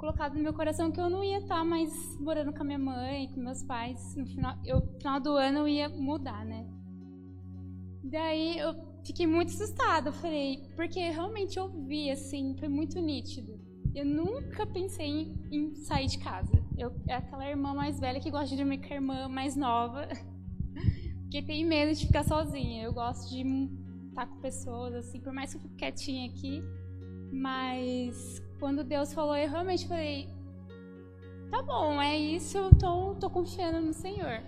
colocado 0.03 0.35
no 0.35 0.43
meu 0.43 0.53
coração 0.53 0.91
que 0.91 1.01
eu 1.01 1.09
não 1.09 1.23
ia 1.23 1.39
estar 1.39 1.65
mais 1.65 1.93
morando 2.19 2.53
com 2.53 2.63
a 2.63 2.65
minha 2.65 2.79
mãe, 2.79 3.31
com 3.33 3.41
meus 3.41 3.63
pais. 3.63 4.17
No 4.17 4.27
final, 4.27 4.57
eu, 4.65 4.81
no 4.81 4.99
final 4.99 5.21
do 5.21 5.33
ano 5.37 5.61
eu 5.61 5.69
ia 5.69 5.89
mudar, 5.89 6.45
né? 6.45 6.67
Daí 8.03 8.59
eu 8.59 8.75
fiquei 9.05 9.29
muito 9.29 9.51
assustada. 9.51 10.09
Eu 10.09 10.13
falei, 10.13 10.69
porque 10.75 10.99
realmente 10.99 11.57
eu 11.57 11.69
vi, 11.87 12.11
assim, 12.11 12.57
foi 12.59 12.69
muito 12.69 13.01
nítido. 13.01 13.61
Eu 13.95 14.05
nunca 14.05 14.67
pensei 14.67 15.07
em, 15.07 15.49
em 15.53 15.75
sair 15.77 16.09
de 16.09 16.19
casa. 16.19 16.61
Eu, 16.77 16.93
é 17.07 17.15
aquela 17.15 17.49
irmã 17.49 17.73
mais 17.73 18.01
velha 18.01 18.19
que 18.19 18.31
gosta 18.31 18.49
de 18.49 18.57
dormir 18.57 18.79
com 18.79 18.93
a 18.93 18.97
irmã 18.97 19.29
mais 19.29 19.55
nova, 19.55 20.09
que 21.31 21.43
tem 21.43 21.65
medo 21.65 21.95
de 21.97 22.07
ficar 22.07 22.25
sozinha. 22.25 22.83
Eu 22.83 22.93
gosto 22.93 23.31
de 23.31 23.45
estar 24.13 24.27
com 24.27 24.37
pessoas, 24.41 24.95
assim, 24.95 25.21
por 25.21 25.33
mais 25.33 25.51
que 25.51 25.57
eu 25.57 25.61
fique 25.63 25.75
quietinha 25.75 26.29
aqui. 26.29 26.63
Mas 27.33 28.43
quando 28.61 28.85
Deus 28.85 29.13
falou, 29.13 29.37
eu 29.37 29.49
realmente 29.49 29.89
falei: 29.89 30.29
tá 31.51 31.63
bom, 31.63 32.01
é 32.01 32.17
isso, 32.17 32.57
eu 32.57 32.71
tô, 32.71 33.15
tô 33.17 33.31
confiando 33.31 33.81
no 33.81 33.93
Senhor. 33.93 34.43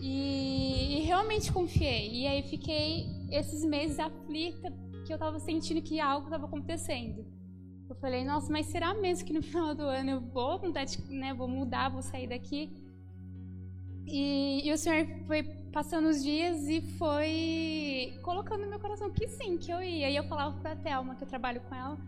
E, 0.00 0.98
e 0.98 1.00
realmente 1.02 1.52
confiei. 1.52 2.22
E 2.22 2.26
aí 2.26 2.42
fiquei 2.42 3.06
esses 3.30 3.64
meses 3.64 3.98
aflita, 3.98 4.72
que 5.04 5.12
eu 5.12 5.18
tava 5.18 5.38
sentindo 5.38 5.82
que 5.82 6.00
algo 6.00 6.26
estava 6.26 6.46
acontecendo. 6.46 7.26
Eu 7.88 7.96
falei, 7.96 8.24
nossa, 8.24 8.52
mas 8.52 8.66
será 8.66 8.94
mesmo 8.94 9.26
que 9.26 9.32
no 9.32 9.42
final 9.42 9.74
do 9.74 9.82
ano 9.82 10.10
eu 10.10 10.20
vou 10.20 10.60
né, 11.08 11.34
vou 11.34 11.48
mudar, 11.48 11.90
vou 11.90 12.02
sair 12.02 12.28
daqui? 12.28 12.70
E, 14.10 14.66
e 14.66 14.72
o 14.72 14.78
Senhor 14.78 15.06
foi 15.26 15.42
passando 15.72 16.08
os 16.08 16.22
dias 16.22 16.66
e 16.66 16.80
foi 16.98 18.18
colocando 18.22 18.62
no 18.62 18.70
meu 18.70 18.80
coração 18.80 19.10
que 19.10 19.28
sim, 19.28 19.58
que 19.58 19.70
eu 19.70 19.82
ia. 19.82 20.10
E 20.10 20.16
eu 20.16 20.24
falava 20.24 20.58
pra 20.60 20.74
Thelma, 20.76 21.14
que 21.14 21.24
eu 21.24 21.28
trabalho 21.28 21.60
com 21.60 21.74
ela, 21.74 21.98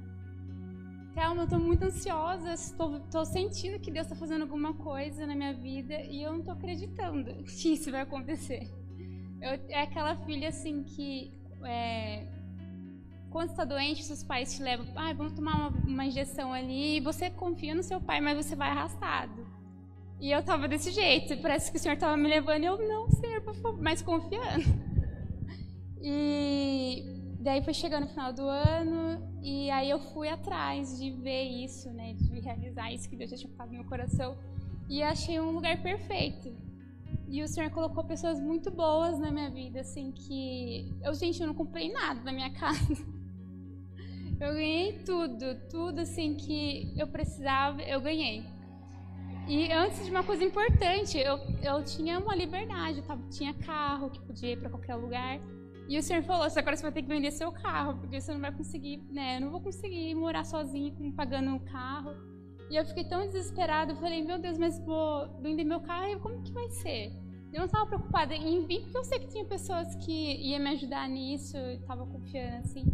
Thelma, 1.14 1.42
eu 1.42 1.48
tô 1.48 1.58
muito 1.58 1.84
ansiosa, 1.84 2.52
estou, 2.54 3.00
tô 3.10 3.24
sentindo 3.24 3.78
que 3.78 3.90
Deus 3.90 4.06
está 4.06 4.16
fazendo 4.16 4.42
alguma 4.42 4.72
coisa 4.74 5.26
na 5.26 5.34
minha 5.34 5.52
vida 5.52 6.00
e 6.02 6.22
eu 6.22 6.32
não 6.32 6.42
tô 6.42 6.52
acreditando 6.52 7.32
que 7.44 7.74
isso 7.74 7.90
vai 7.90 8.02
acontecer. 8.02 8.68
Eu, 9.40 9.60
é 9.68 9.82
aquela 9.82 10.16
filha 10.24 10.48
assim 10.48 10.82
que 10.84 11.32
é, 11.64 12.26
quando 13.30 13.50
está 13.50 13.64
doente, 13.64 14.04
seus 14.04 14.22
pais 14.22 14.54
te 14.54 14.62
levam, 14.62 14.86
ah, 14.96 15.12
vamos 15.12 15.32
tomar 15.32 15.56
uma, 15.56 15.68
uma 15.86 16.04
injeção 16.04 16.52
ali, 16.52 16.96
e 16.96 17.00
você 17.00 17.30
confia 17.30 17.74
no 17.74 17.82
seu 17.82 18.00
pai, 18.00 18.20
mas 18.20 18.44
você 18.44 18.54
vai 18.56 18.70
arrastado. 18.70 19.46
E 20.20 20.30
eu 20.30 20.42
tava 20.42 20.68
desse 20.68 20.90
jeito, 20.90 21.40
parece 21.40 21.70
que 21.70 21.78
o 21.78 21.80
Senhor 21.80 21.96
tava 21.96 22.14
me 22.16 22.28
levando 22.28 22.62
e 22.62 22.66
eu, 22.66 22.76
não, 22.76 23.10
Senhor, 23.10 23.40
por 23.40 23.54
favor, 23.54 23.80
mas 23.80 24.02
confiando. 24.02 24.64
E 26.02 27.36
daí 27.40 27.62
foi 27.62 27.74
chegando 27.74 28.04
o 28.04 28.08
final 28.08 28.32
do 28.32 28.48
ano, 28.48 29.38
e 29.42 29.70
aí 29.70 29.90
eu 29.90 30.00
fui 30.00 30.28
atrás 30.28 30.98
de 30.98 31.10
ver 31.10 31.42
isso, 31.42 31.90
né, 31.90 32.14
de 32.14 32.40
realizar 32.40 32.90
isso 32.90 33.06
que 33.06 33.16
Deus 33.16 33.30
já 33.30 33.36
tinha 33.36 33.48
colocado 33.48 33.68
no 33.68 33.80
meu 33.80 33.84
coração, 33.84 34.38
e 34.88 35.02
achei 35.02 35.38
um 35.38 35.50
lugar 35.50 35.82
perfeito. 35.82 36.56
E 37.28 37.42
o 37.42 37.48
Senhor 37.48 37.70
colocou 37.70 38.02
pessoas 38.02 38.40
muito 38.40 38.70
boas 38.70 39.18
na 39.18 39.30
minha 39.30 39.50
vida, 39.50 39.80
assim, 39.80 40.10
que 40.10 40.90
eu, 41.04 41.14
gente, 41.14 41.40
eu 41.40 41.46
não 41.46 41.54
comprei 41.54 41.92
nada 41.92 42.22
na 42.22 42.32
minha 42.32 42.50
casa. 42.58 42.96
Eu 44.40 44.54
ganhei 44.54 45.04
tudo, 45.04 45.54
tudo 45.68 46.00
assim 46.00 46.34
que 46.34 46.94
eu 46.98 47.06
precisava, 47.08 47.82
eu 47.82 48.00
ganhei. 48.00 48.42
E 49.48 49.72
antes 49.72 50.04
de 50.04 50.10
uma 50.10 50.22
coisa 50.22 50.44
importante, 50.44 51.18
eu, 51.18 51.38
eu 51.62 51.82
tinha 51.84 52.18
uma 52.18 52.34
liberdade, 52.36 53.02
tava, 53.02 53.22
tinha 53.30 53.52
carro 53.54 54.10
que 54.10 54.20
podia 54.20 54.52
ir 54.52 54.58
para 54.58 54.70
qualquer 54.70 54.94
lugar. 54.94 55.40
E 55.88 55.98
o 55.98 56.02
senhor 56.02 56.22
falou: 56.22 56.46
agora 56.46 56.76
você 56.76 56.82
vai 56.82 56.92
ter 56.92 57.02
que 57.02 57.08
vender 57.08 57.32
seu 57.32 57.50
carro, 57.50 57.98
porque 57.98 58.20
você 58.20 58.32
não 58.32 58.40
vai 58.40 58.52
conseguir, 58.52 59.02
né? 59.10 59.36
Eu 59.36 59.40
não 59.42 59.50
vou 59.50 59.60
conseguir 59.60 60.14
morar 60.14 60.44
sozinha 60.44 60.94
pagando 61.16 61.50
um 61.50 61.58
carro. 61.58 62.14
E 62.70 62.76
eu 62.76 62.84
fiquei 62.84 63.04
tão 63.04 63.26
desesperada, 63.26 63.92
eu 63.92 63.96
falei: 63.96 64.22
meu 64.22 64.38
Deus, 64.38 64.56
mas 64.56 64.78
vou 64.78 65.28
vender 65.40 65.64
meu 65.64 65.80
carro, 65.80 66.20
como 66.20 66.42
que 66.42 66.52
vai 66.52 66.68
ser? 66.70 67.12
Eu 67.52 67.58
não 67.58 67.66
estava 67.66 67.86
preocupada 67.86 68.32
em 68.32 68.64
vir, 68.64 68.82
porque 68.82 68.96
eu 68.96 69.04
sei 69.04 69.18
que 69.18 69.26
tinha 69.26 69.44
pessoas 69.44 69.96
que 69.96 70.36
iam 70.36 70.60
me 70.60 70.70
ajudar 70.70 71.08
nisso, 71.08 71.56
estava 71.56 72.06
confiando 72.06 72.58
assim. 72.58 72.84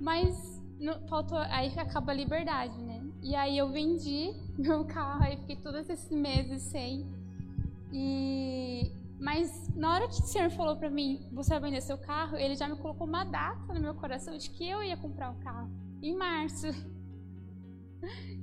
Mas 0.00 0.60
faltou, 1.08 1.38
aí 1.38 1.72
acaba 1.78 2.10
a 2.10 2.14
liberdade, 2.14 2.76
né? 2.82 2.95
E 3.26 3.34
aí 3.34 3.58
eu 3.58 3.68
vendi 3.68 4.32
meu 4.56 4.84
carro, 4.84 5.24
aí 5.24 5.36
fiquei 5.36 5.56
todos 5.56 5.90
esses 5.90 6.10
meses 6.10 6.62
sem. 6.62 7.04
E 7.92 8.92
mas 9.18 9.74
na 9.74 9.94
hora 9.94 10.06
que 10.06 10.14
o 10.14 10.26
senhor 10.26 10.50
falou 10.50 10.76
para 10.76 10.90
mim, 10.90 11.26
você 11.32 11.50
vai 11.50 11.70
vender 11.70 11.80
seu 11.80 11.98
carro, 11.98 12.36
ele 12.36 12.54
já 12.54 12.68
me 12.68 12.76
colocou 12.76 13.06
uma 13.06 13.24
data 13.24 13.72
no 13.72 13.80
meu 13.80 13.94
coração 13.94 14.36
de 14.36 14.50
que 14.50 14.68
eu 14.68 14.82
ia 14.82 14.96
comprar 14.96 15.30
um 15.30 15.40
carro 15.40 15.68
em 16.02 16.14
março. 16.14 16.68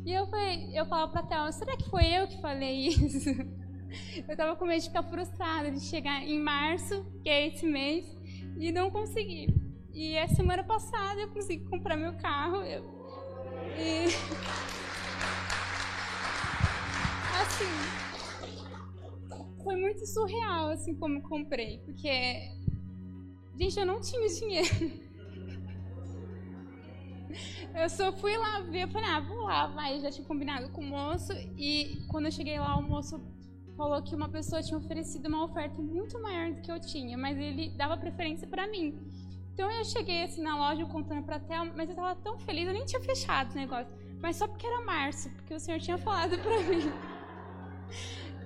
E 0.05 0.11
eu 0.11 0.27
falei, 0.27 0.77
eu 0.77 0.85
falava 0.85 1.09
para 1.13 1.23
Thelma, 1.23 1.51
será 1.53 1.77
que 1.77 1.89
foi 1.89 2.05
eu 2.07 2.27
que 2.27 2.41
falei 2.41 2.87
isso? 2.87 3.29
Eu 4.27 4.35
tava 4.35 4.57
com 4.57 4.65
medo 4.65 4.81
de 4.81 4.87
ficar 4.87 5.03
frustrada 5.03 5.71
de 5.71 5.79
chegar 5.79 6.23
em 6.23 6.39
março, 6.39 7.05
que 7.21 7.29
é 7.29 7.47
esse 7.47 7.65
mês, 7.65 8.05
e 8.57 8.71
não 8.71 8.91
conseguir. 8.91 9.53
E 9.93 10.17
a 10.17 10.27
semana 10.27 10.63
passada 10.63 11.21
eu 11.21 11.29
consegui 11.29 11.63
comprar 11.65 11.95
meu 11.95 12.13
carro. 12.17 12.63
Eu, 12.63 13.02
e 13.77 14.05
assim, 17.41 17.65
foi 19.63 19.75
muito 19.75 20.05
surreal 20.05 20.69
assim 20.69 20.95
como 20.95 21.21
comprei, 21.21 21.79
porque 21.79 22.51
gente, 23.57 23.79
eu 23.79 23.85
não 23.85 24.01
tinha 24.01 24.27
dinheiro. 24.27 25.03
Eu 27.75 27.89
só 27.89 28.11
fui 28.13 28.37
lá 28.37 28.59
ver, 28.59 28.87
falei, 28.91 29.09
ah, 29.09 29.19
vou 29.19 29.41
lá, 29.41 29.65
vai, 29.67 29.99
já 29.99 30.11
tinha 30.11 30.27
combinado 30.27 30.69
com 30.69 30.81
o 30.81 30.85
moço 30.85 31.33
e 31.57 31.97
quando 32.07 32.25
eu 32.25 32.31
cheguei 32.31 32.59
lá, 32.59 32.77
o 32.77 32.83
moço 32.83 33.19
falou 33.75 34.01
que 34.03 34.15
uma 34.15 34.29
pessoa 34.29 34.61
tinha 34.61 34.77
oferecido 34.77 35.27
uma 35.27 35.43
oferta 35.43 35.81
muito 35.81 36.21
maior 36.21 36.53
do 36.53 36.61
que 36.61 36.71
eu 36.71 36.79
tinha, 36.79 37.17
mas 37.17 37.37
ele 37.37 37.69
dava 37.75 37.97
preferência 37.97 38.47
para 38.47 38.67
mim. 38.67 38.99
Então 39.53 39.69
eu 39.71 39.85
cheguei 39.85 40.23
assim 40.23 40.41
na 40.41 40.57
loja 40.57 40.85
contando 40.85 41.23
para 41.23 41.39
Thelma, 41.39 41.71
mas 41.75 41.87
eu 41.87 41.95
estava 41.95 42.15
tão 42.15 42.39
feliz, 42.39 42.67
eu 42.67 42.73
nem 42.73 42.85
tinha 42.85 43.01
fechado 43.01 43.51
o 43.51 43.55
negócio, 43.55 43.95
mas 44.19 44.35
só 44.35 44.47
porque 44.47 44.65
era 44.65 44.83
março, 44.83 45.29
porque 45.31 45.53
o 45.53 45.59
senhor 45.59 45.79
tinha 45.79 45.97
falado 45.97 46.37
para 46.39 46.59
mim. 46.63 46.91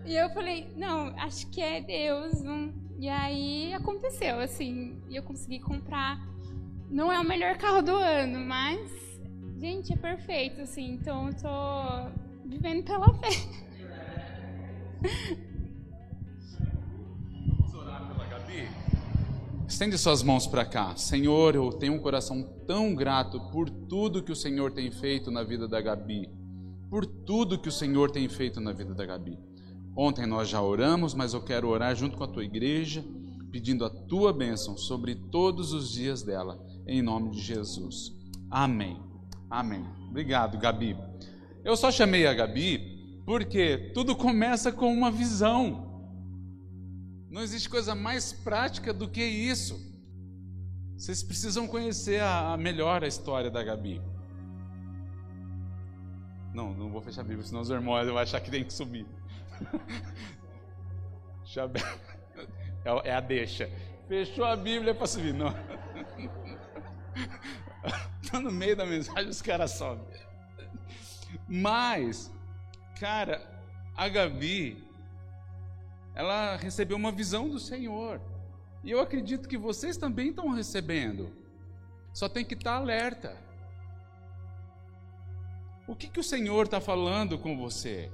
E 0.06 0.16
eu 0.16 0.30
falei, 0.30 0.72
não, 0.76 1.14
acho 1.20 1.48
que 1.48 1.62
é 1.62 1.82
Deus. 1.82 2.42
Não. 2.42 2.74
E 2.98 3.10
aí 3.10 3.74
aconteceu, 3.74 4.40
assim, 4.40 5.02
e 5.10 5.16
eu 5.16 5.24
consegui 5.24 5.60
comprar. 5.60 6.18
Não 6.90 7.12
é 7.12 7.20
o 7.20 7.24
melhor 7.24 7.58
carro 7.58 7.82
do 7.82 7.96
ano, 7.96 8.40
mas, 8.40 8.90
gente, 9.58 9.92
é 9.92 9.98
perfeito, 9.98 10.62
assim, 10.62 10.94
então 10.94 11.28
eu 11.28 11.36
tô 11.36 12.10
vivendo 12.46 12.84
pela 12.86 13.14
fé. 13.16 13.28
Estende 19.68 19.98
suas 19.98 20.24
mãos 20.24 20.48
para 20.48 20.64
cá. 20.64 20.96
Senhor, 20.96 21.54
eu 21.54 21.74
tenho 21.74 21.94
um 21.94 22.00
coração 22.00 22.42
tão 22.66 22.96
grato 22.96 23.38
por 23.52 23.70
tudo 23.70 24.24
que 24.24 24.32
o 24.32 24.36
Senhor 24.36 24.72
tem 24.72 24.90
feito 24.90 25.30
na 25.30 25.44
vida 25.44 25.68
da 25.68 25.82
Gabi. 25.82 26.30
Por 26.90 27.06
tudo 27.06 27.60
que 27.60 27.68
o 27.68 27.72
Senhor 27.72 28.10
tem 28.10 28.30
feito 28.30 28.62
na 28.62 28.72
vida 28.72 28.96
da 28.96 29.06
Gabi. 29.06 29.38
Ontem 29.96 30.26
nós 30.26 30.48
já 30.48 30.62
oramos, 30.62 31.14
mas 31.14 31.34
eu 31.34 31.42
quero 31.42 31.68
orar 31.68 31.94
junto 31.98 32.18
com 32.18 32.24
a 32.24 32.28
tua 32.28 32.46
igreja, 32.46 33.04
pedindo 33.52 33.84
a 33.84 33.90
tua 33.90 34.32
bênção 34.32 34.78
sobre 34.78 35.16
todos 35.16 35.74
os 35.74 35.92
dias 35.92 36.24
dela, 36.24 36.58
em 36.88 37.02
nome 37.02 37.32
de 37.32 37.42
Jesus. 37.42 38.14
Amém. 38.50 38.98
Amém. 39.50 39.86
Obrigado, 40.10 40.58
Gabi. 40.58 40.96
Eu 41.66 41.76
só 41.76 41.92
chamei 41.92 42.26
a 42.26 42.34
Gabi 42.34 43.22
porque 43.26 43.92
tudo 43.94 44.16
começa 44.16 44.72
com 44.72 44.92
uma 44.94 45.12
visão. 45.12 45.87
Não 47.30 47.42
existe 47.42 47.70
coisa 47.70 47.94
mais 47.94 48.32
prática 48.32 48.94
do 48.94 49.08
que 49.08 49.24
isso. 49.24 49.80
Vocês 50.96 51.22
precisam 51.22 51.68
conhecer 51.68 52.22
a, 52.22 52.54
a 52.54 52.58
melhor 52.58 53.04
a 53.04 53.08
história 53.08 53.52
da 53.52 53.64
Gabi. 53.64 54.02
Não, 56.54 56.74
não 56.74 56.90
vou 56.90 57.02
fechar 57.02 57.22
a 57.22 57.24
Bíblia, 57.24 57.46
senão 57.46 57.62
os 57.62 57.70
irmãos 57.70 58.06
vão 58.06 58.18
achar 58.18 58.40
que 58.42 58.50
tem 58.50 58.64
que 58.64 58.74
subir. 58.74 59.06
É, 62.86 63.10
é 63.10 63.14
a 63.16 63.20
deixa. 63.20 63.70
Fechou 64.08 64.46
a 64.46 64.56
Bíblia 64.56 64.94
para 64.94 65.08
subir. 65.08 65.34
Não. 65.34 65.54
Está 68.22 68.40
no 68.40 68.52
meio 68.52 68.76
da 68.76 68.86
mensagem, 68.86 69.30
os 69.30 69.42
caras 69.42 69.72
sobem. 69.72 70.06
Mas, 71.48 72.32
cara, 73.00 73.42
a 73.96 74.08
Gabi, 74.08 74.87
ela 76.18 76.56
recebeu 76.56 76.98
uma 76.98 77.12
visão 77.12 77.48
do 77.48 77.60
Senhor. 77.60 78.20
E 78.84 78.90
eu 78.90 79.00
acredito 79.00 79.48
que 79.48 79.56
vocês 79.56 79.98
também 79.98 80.30
estão 80.30 80.50
recebendo. 80.50 81.32
Só 82.12 82.28
tem 82.28 82.44
que 82.44 82.56
estar 82.56 82.72
tá 82.72 82.78
alerta. 82.78 83.38
O 85.88 85.96
que, 85.96 86.08
que 86.08 86.20
o 86.20 86.24
Senhor 86.24 86.66
está 86.66 86.82
falando 86.82 87.38
com 87.38 87.56
você? 87.56 88.12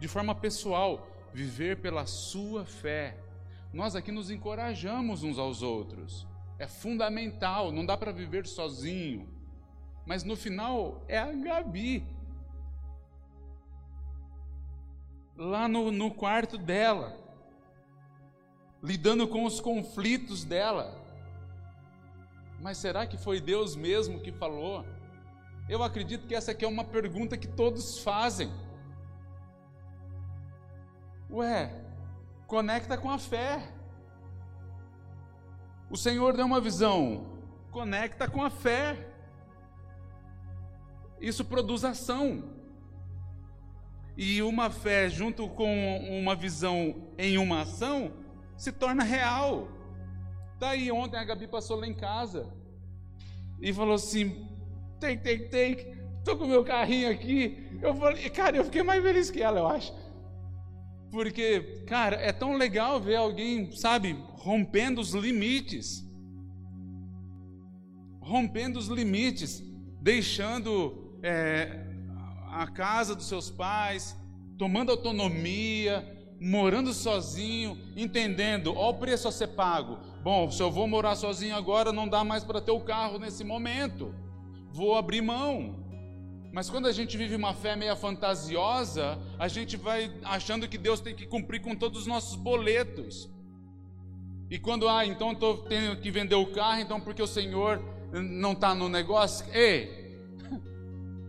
De 0.00 0.08
forma 0.08 0.34
pessoal, 0.34 1.08
viver 1.32 1.80
pela 1.80 2.06
sua 2.06 2.64
fé. 2.64 3.16
Nós 3.72 3.94
aqui 3.94 4.10
nos 4.10 4.28
encorajamos 4.28 5.22
uns 5.22 5.38
aos 5.38 5.62
outros. 5.62 6.26
É 6.58 6.66
fundamental, 6.66 7.70
não 7.70 7.86
dá 7.86 7.96
para 7.96 8.10
viver 8.10 8.48
sozinho. 8.48 9.28
Mas 10.04 10.24
no 10.24 10.34
final 10.34 11.04
é 11.06 11.18
a 11.18 11.30
Gabi. 11.32 12.04
Lá 15.38 15.68
no, 15.68 15.92
no 15.92 16.10
quarto 16.10 16.58
dela, 16.58 17.16
lidando 18.82 19.28
com 19.28 19.44
os 19.44 19.60
conflitos 19.60 20.44
dela. 20.44 21.00
Mas 22.60 22.78
será 22.78 23.06
que 23.06 23.16
foi 23.16 23.40
Deus 23.40 23.76
mesmo 23.76 24.20
que 24.20 24.32
falou? 24.32 24.84
Eu 25.68 25.80
acredito 25.82 26.26
que 26.26 26.34
essa 26.34 26.50
aqui 26.50 26.64
é 26.64 26.68
uma 26.68 26.82
pergunta 26.82 27.36
que 27.36 27.46
todos 27.46 28.00
fazem. 28.00 28.50
Ué, 31.30 31.72
conecta 32.48 32.98
com 32.98 33.08
a 33.08 33.18
fé. 33.18 33.62
O 35.88 35.96
Senhor 35.96 36.36
deu 36.36 36.46
uma 36.46 36.60
visão, 36.60 37.38
conecta 37.70 38.28
com 38.28 38.42
a 38.42 38.50
fé. 38.50 39.08
Isso 41.20 41.44
produz 41.44 41.84
ação. 41.84 42.57
E 44.20 44.42
uma 44.42 44.68
fé 44.68 45.08
junto 45.08 45.48
com 45.48 45.98
uma 46.10 46.34
visão 46.34 47.08
em 47.16 47.38
uma 47.38 47.60
ação 47.60 48.12
se 48.56 48.72
torna 48.72 49.04
real. 49.04 49.68
Daí 50.58 50.90
ontem 50.90 51.16
a 51.16 51.22
Gabi 51.22 51.46
passou 51.46 51.78
lá 51.78 51.86
em 51.86 51.94
casa 51.94 52.52
e 53.60 53.72
falou 53.72 53.94
assim: 53.94 54.44
tem, 54.98 55.16
tem, 55.16 55.48
tem, 55.48 55.94
tô 56.24 56.36
com 56.36 56.48
meu 56.48 56.64
carrinho 56.64 57.08
aqui. 57.08 57.64
Eu 57.80 57.94
falei, 57.94 58.28
cara, 58.28 58.56
eu 58.56 58.64
fiquei 58.64 58.82
mais 58.82 59.00
feliz 59.00 59.30
que 59.30 59.40
ela, 59.40 59.60
eu 59.60 59.68
acho. 59.68 59.94
Porque, 61.12 61.84
cara, 61.86 62.16
é 62.16 62.32
tão 62.32 62.56
legal 62.56 63.00
ver 63.00 63.14
alguém, 63.14 63.70
sabe, 63.70 64.16
rompendo 64.32 65.00
os 65.00 65.14
limites. 65.14 66.04
Rompendo 68.20 68.80
os 68.80 68.88
limites, 68.88 69.62
deixando 70.02 71.16
é, 71.22 71.87
a 72.50 72.66
casa 72.66 73.14
dos 73.14 73.26
seus 73.26 73.50
pais, 73.50 74.16
tomando 74.56 74.90
autonomia, 74.90 76.04
morando 76.40 76.92
sozinho, 76.92 77.78
entendendo, 77.96 78.74
ó 78.76 78.90
o 78.90 78.94
preço 78.94 79.28
a 79.28 79.32
ser 79.32 79.48
pago. 79.48 79.98
Bom, 80.22 80.50
se 80.50 80.62
eu 80.62 80.70
vou 80.70 80.86
morar 80.86 81.16
sozinho 81.16 81.54
agora, 81.56 81.92
não 81.92 82.08
dá 82.08 82.24
mais 82.24 82.44
para 82.44 82.60
ter 82.60 82.72
o 82.72 82.80
carro 82.80 83.18
nesse 83.18 83.44
momento. 83.44 84.14
Vou 84.72 84.96
abrir 84.96 85.22
mão. 85.22 85.84
Mas 86.52 86.70
quando 86.70 86.86
a 86.86 86.92
gente 86.92 87.16
vive 87.16 87.34
uma 87.34 87.54
fé 87.54 87.76
meia 87.76 87.94
fantasiosa, 87.94 89.18
a 89.38 89.48
gente 89.48 89.76
vai 89.76 90.12
achando 90.24 90.68
que 90.68 90.78
Deus 90.78 91.00
tem 91.00 91.14
que 91.14 91.26
cumprir 91.26 91.60
com 91.60 91.74
todos 91.74 92.02
os 92.02 92.06
nossos 92.06 92.36
boletos. 92.36 93.28
E 94.50 94.58
quando, 94.58 94.88
ah, 94.88 95.04
então 95.04 95.32
estou 95.32 95.58
tendo 95.58 96.00
que 96.00 96.10
vender 96.10 96.34
o 96.34 96.46
carro, 96.46 96.80
então 96.80 97.00
porque 97.00 97.22
o 97.22 97.26
Senhor 97.26 97.82
não 98.12 98.52
está 98.52 98.74
no 98.74 98.88
negócio? 98.88 99.44
Ei, 99.52 99.97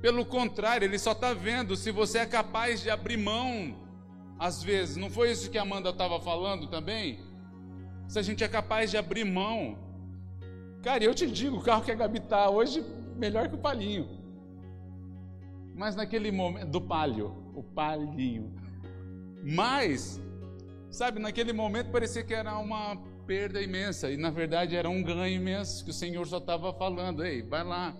pelo 0.01 0.25
contrário, 0.25 0.85
Ele 0.85 0.97
só 0.97 1.11
está 1.11 1.33
vendo 1.33 1.75
se 1.75 1.91
você 1.91 2.19
é 2.19 2.25
capaz 2.25 2.81
de 2.81 2.89
abrir 2.89 3.17
mão, 3.17 3.75
às 4.37 4.63
vezes. 4.63 4.95
Não 4.95 5.09
foi 5.09 5.31
isso 5.31 5.49
que 5.49 5.57
a 5.57 5.61
Amanda 5.61 5.89
estava 5.89 6.19
falando 6.19 6.67
também? 6.67 7.19
Se 8.07 8.17
a 8.17 8.21
gente 8.21 8.43
é 8.43 8.47
capaz 8.47 8.89
de 8.91 8.97
abrir 8.97 9.25
mão. 9.25 9.77
Cara, 10.81 11.03
eu 11.03 11.13
te 11.13 11.27
digo, 11.29 11.57
o 11.57 11.61
carro 11.61 11.83
que 11.83 11.91
a 11.91 11.95
Gabi 11.95 12.19
está 12.19 12.49
hoje, 12.49 12.83
melhor 13.17 13.49
que 13.49 13.55
o 13.55 13.59
Palinho. 13.59 14.19
Mas 15.79 15.95
naquele 15.95 16.29
momento, 16.29 16.67
do 16.67 16.81
palio, 16.81 17.33
o 17.55 17.63
palhinho. 17.63 18.53
Mas, 19.41 20.21
sabe, 20.91 21.17
naquele 21.17 21.53
momento 21.53 21.89
parecia 21.89 22.21
que 22.21 22.33
era 22.33 22.57
uma 22.57 22.97
perda 23.25 23.61
imensa, 23.61 24.11
e 24.11 24.17
na 24.17 24.29
verdade 24.29 24.75
era 24.75 24.89
um 24.89 25.01
ganho 25.01 25.27
imenso, 25.27 25.85
que 25.85 25.91
o 25.91 25.93
Senhor 25.93 26.27
só 26.27 26.39
estava 26.39 26.73
falando, 26.73 27.23
ei, 27.23 27.41
vai 27.41 27.63
lá. 27.63 27.95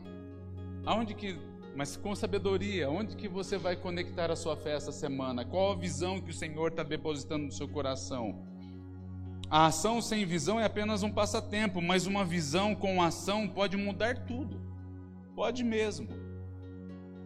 Aonde 0.85 1.13
que, 1.13 1.39
mas 1.80 1.95
com 1.95 2.13
sabedoria, 2.13 2.89
onde 2.89 3.15
que 3.15 3.30
você 3.30 3.57
vai 3.57 3.77
conectar 3.77 4.30
a 4.30 4.36
sua 4.36 4.57
fé 4.57 4.73
essa 4.73 4.91
semana? 4.91 5.45
Qual 5.45 5.71
a 5.71 5.75
visão 5.75 6.19
que 6.19 6.32
o 6.32 6.34
Senhor 6.34 6.71
está 6.71 6.84
depositando 6.84 7.45
no 7.45 7.51
seu 7.53 7.69
coração? 7.69 8.43
A 9.49 9.67
ação 9.67 10.01
sem 10.01 10.25
visão 10.25 10.59
é 10.59 10.65
apenas 10.65 11.03
um 11.03 11.09
passatempo, 11.09 11.82
mas 11.82 12.05
uma 12.05 12.25
visão 12.25 12.75
com 12.75 13.01
ação 13.01 13.47
pode 13.47 13.77
mudar 13.77 14.25
tudo. 14.25 14.61
Pode 15.34 15.63
mesmo 15.63 16.19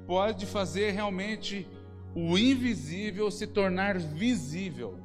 pode 0.06 0.46
fazer 0.46 0.92
realmente 0.92 1.68
o 2.14 2.38
invisível 2.38 3.32
se 3.32 3.48
tornar 3.48 3.98
visível. 3.98 5.00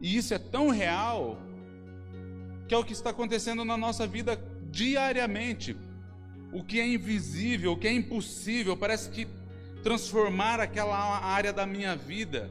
E 0.00 0.16
isso 0.16 0.34
é 0.34 0.38
tão 0.38 0.70
real 0.70 1.38
que 2.68 2.74
é 2.74 2.78
o 2.78 2.84
que 2.84 2.92
está 2.92 3.10
acontecendo 3.10 3.64
na 3.64 3.76
nossa 3.76 4.06
vida 4.06 4.38
diariamente. 4.70 5.76
O 6.52 6.62
que 6.62 6.78
é 6.78 6.86
invisível, 6.86 7.72
o 7.72 7.76
que 7.76 7.88
é 7.88 7.92
impossível, 7.92 8.76
parece 8.76 9.08
que 9.08 9.26
transformar 9.82 10.60
aquela 10.60 10.96
área 11.24 11.52
da 11.52 11.66
minha 11.66 11.96
vida 11.96 12.50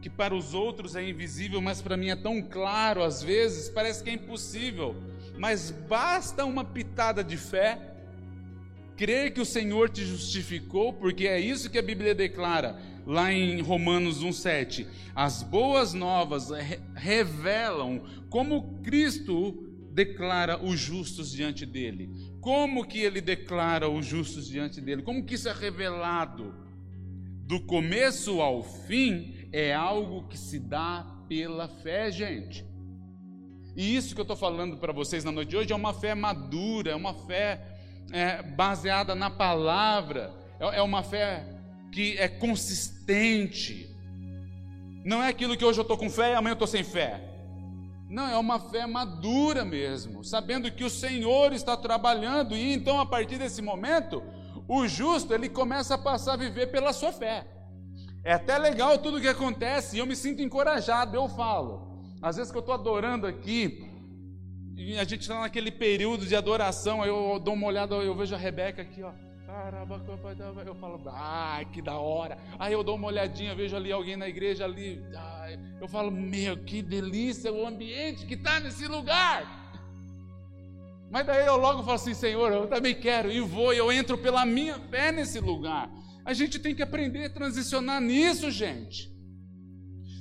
que 0.00 0.08
para 0.08 0.34
os 0.34 0.54
outros 0.54 0.96
é 0.96 1.06
invisível, 1.06 1.60
mas 1.60 1.82
para 1.82 1.96
mim 1.96 2.08
é 2.08 2.16
tão 2.16 2.40
claro 2.40 3.02
às 3.02 3.22
vezes, 3.22 3.68
parece 3.68 4.02
que 4.02 4.10
é 4.10 4.14
impossível. 4.14 4.96
Mas 5.36 5.70
basta 5.70 6.44
uma 6.44 6.64
pitada 6.64 7.22
de 7.22 7.36
fé 7.36 7.78
crer 8.96 9.32
que 9.32 9.40
o 9.40 9.46
Senhor 9.46 9.88
te 9.88 10.04
justificou, 10.04 10.92
porque 10.92 11.26
é 11.26 11.40
isso 11.40 11.70
que 11.70 11.78
a 11.78 11.82
Bíblia 11.82 12.14
declara 12.14 12.78
lá 13.06 13.32
em 13.32 13.60
Romanos 13.60 14.22
1:7. 14.22 14.86
As 15.14 15.42
boas 15.42 15.94
novas 15.94 16.50
revelam 16.94 18.02
como 18.28 18.78
Cristo 18.82 19.69
declara 19.92 20.62
os 20.62 20.78
justos 20.78 21.30
diante 21.30 21.66
dele. 21.66 22.10
Como 22.40 22.86
que 22.86 22.98
ele 22.98 23.20
declara 23.20 23.88
os 23.88 24.06
justos 24.06 24.48
diante 24.48 24.80
dele? 24.80 25.02
Como 25.02 25.24
que 25.24 25.34
isso 25.34 25.48
é 25.48 25.52
revelado? 25.52 26.54
Do 27.46 27.60
começo 27.60 28.40
ao 28.40 28.62
fim 28.62 29.48
é 29.52 29.74
algo 29.74 30.28
que 30.28 30.38
se 30.38 30.58
dá 30.58 31.04
pela 31.28 31.68
fé, 31.68 32.10
gente. 32.10 32.64
E 33.76 33.96
isso 33.96 34.14
que 34.14 34.20
eu 34.20 34.24
estou 34.24 34.36
falando 34.36 34.76
para 34.78 34.92
vocês 34.92 35.24
na 35.24 35.32
noite 35.32 35.50
de 35.50 35.56
hoje 35.56 35.72
é 35.72 35.76
uma 35.76 35.92
fé 35.92 36.14
madura, 36.14 36.92
é 36.92 36.94
uma 36.94 37.14
fé 37.14 37.60
é, 38.12 38.42
baseada 38.42 39.14
na 39.14 39.30
palavra, 39.30 40.32
é, 40.58 40.78
é 40.78 40.82
uma 40.82 41.02
fé 41.02 41.46
que 41.92 42.16
é 42.18 42.28
consistente. 42.28 43.88
Não 45.04 45.22
é 45.22 45.28
aquilo 45.28 45.56
que 45.56 45.64
hoje 45.64 45.78
eu 45.78 45.82
estou 45.82 45.96
com 45.96 46.10
fé 46.10 46.32
e 46.32 46.34
amanhã 46.34 46.52
eu 46.52 46.54
estou 46.54 46.68
sem 46.68 46.84
fé. 46.84 47.29
Não, 48.10 48.26
é 48.26 48.36
uma 48.36 48.58
fé 48.58 48.88
madura 48.88 49.64
mesmo, 49.64 50.24
sabendo 50.24 50.68
que 50.68 50.82
o 50.82 50.90
Senhor 50.90 51.52
está 51.52 51.76
trabalhando 51.76 52.56
e 52.56 52.72
então 52.72 52.98
a 52.98 53.06
partir 53.06 53.38
desse 53.38 53.62
momento, 53.62 54.20
o 54.66 54.88
justo 54.88 55.32
ele 55.32 55.48
começa 55.48 55.94
a 55.94 55.98
passar 55.98 56.32
a 56.32 56.36
viver 56.36 56.72
pela 56.72 56.92
sua 56.92 57.12
fé. 57.12 57.46
É 58.24 58.32
até 58.32 58.58
legal 58.58 58.98
tudo 58.98 59.20
que 59.20 59.28
acontece 59.28 59.94
e 59.94 60.00
eu 60.00 60.06
me 60.06 60.16
sinto 60.16 60.42
encorajado, 60.42 61.16
eu 61.16 61.28
falo. 61.28 62.02
Às 62.20 62.36
vezes 62.36 62.50
que 62.50 62.58
eu 62.58 62.60
estou 62.60 62.74
adorando 62.74 63.28
aqui, 63.28 63.88
e 64.76 64.98
a 64.98 65.04
gente 65.04 65.20
está 65.20 65.40
naquele 65.40 65.70
período 65.70 66.26
de 66.26 66.34
adoração, 66.34 67.02
aí 67.02 67.08
eu 67.08 67.38
dou 67.38 67.54
uma 67.54 67.68
olhada, 67.68 67.94
eu 67.94 68.16
vejo 68.16 68.34
a 68.34 68.38
Rebeca 68.38 68.82
aqui, 68.82 69.04
ó. 69.04 69.12
Eu 70.64 70.74
falo, 70.74 71.00
ah, 71.08 71.60
que 71.72 71.82
da 71.82 71.98
hora. 71.98 72.38
Aí 72.58 72.72
eu 72.72 72.84
dou 72.84 72.96
uma 72.96 73.08
olhadinha, 73.08 73.54
vejo 73.54 73.74
ali 73.76 73.90
alguém 73.90 74.16
na 74.16 74.28
igreja 74.28 74.64
ali. 74.64 75.02
eu 75.80 75.88
falo, 75.88 76.10
meu, 76.10 76.56
que 76.58 76.82
delícia 76.82 77.52
o 77.52 77.66
ambiente 77.66 78.26
que 78.26 78.34
está 78.34 78.60
nesse 78.60 78.86
lugar. 78.86 79.60
Mas 81.10 81.26
daí 81.26 81.44
eu 81.44 81.56
logo 81.56 81.82
falo 81.82 81.96
assim, 81.96 82.14
Senhor, 82.14 82.52
eu 82.52 82.68
também 82.68 82.94
quero, 82.94 83.32
e 83.32 83.40
vou, 83.40 83.72
eu 83.72 83.90
entro 83.90 84.16
pela 84.16 84.46
minha 84.46 84.78
fé 84.78 85.10
nesse 85.10 85.40
lugar. 85.40 85.90
A 86.24 86.32
gente 86.32 86.58
tem 86.58 86.74
que 86.74 86.82
aprender 86.82 87.24
a 87.24 87.30
transicionar 87.30 88.00
nisso, 88.00 88.50
gente. 88.50 89.10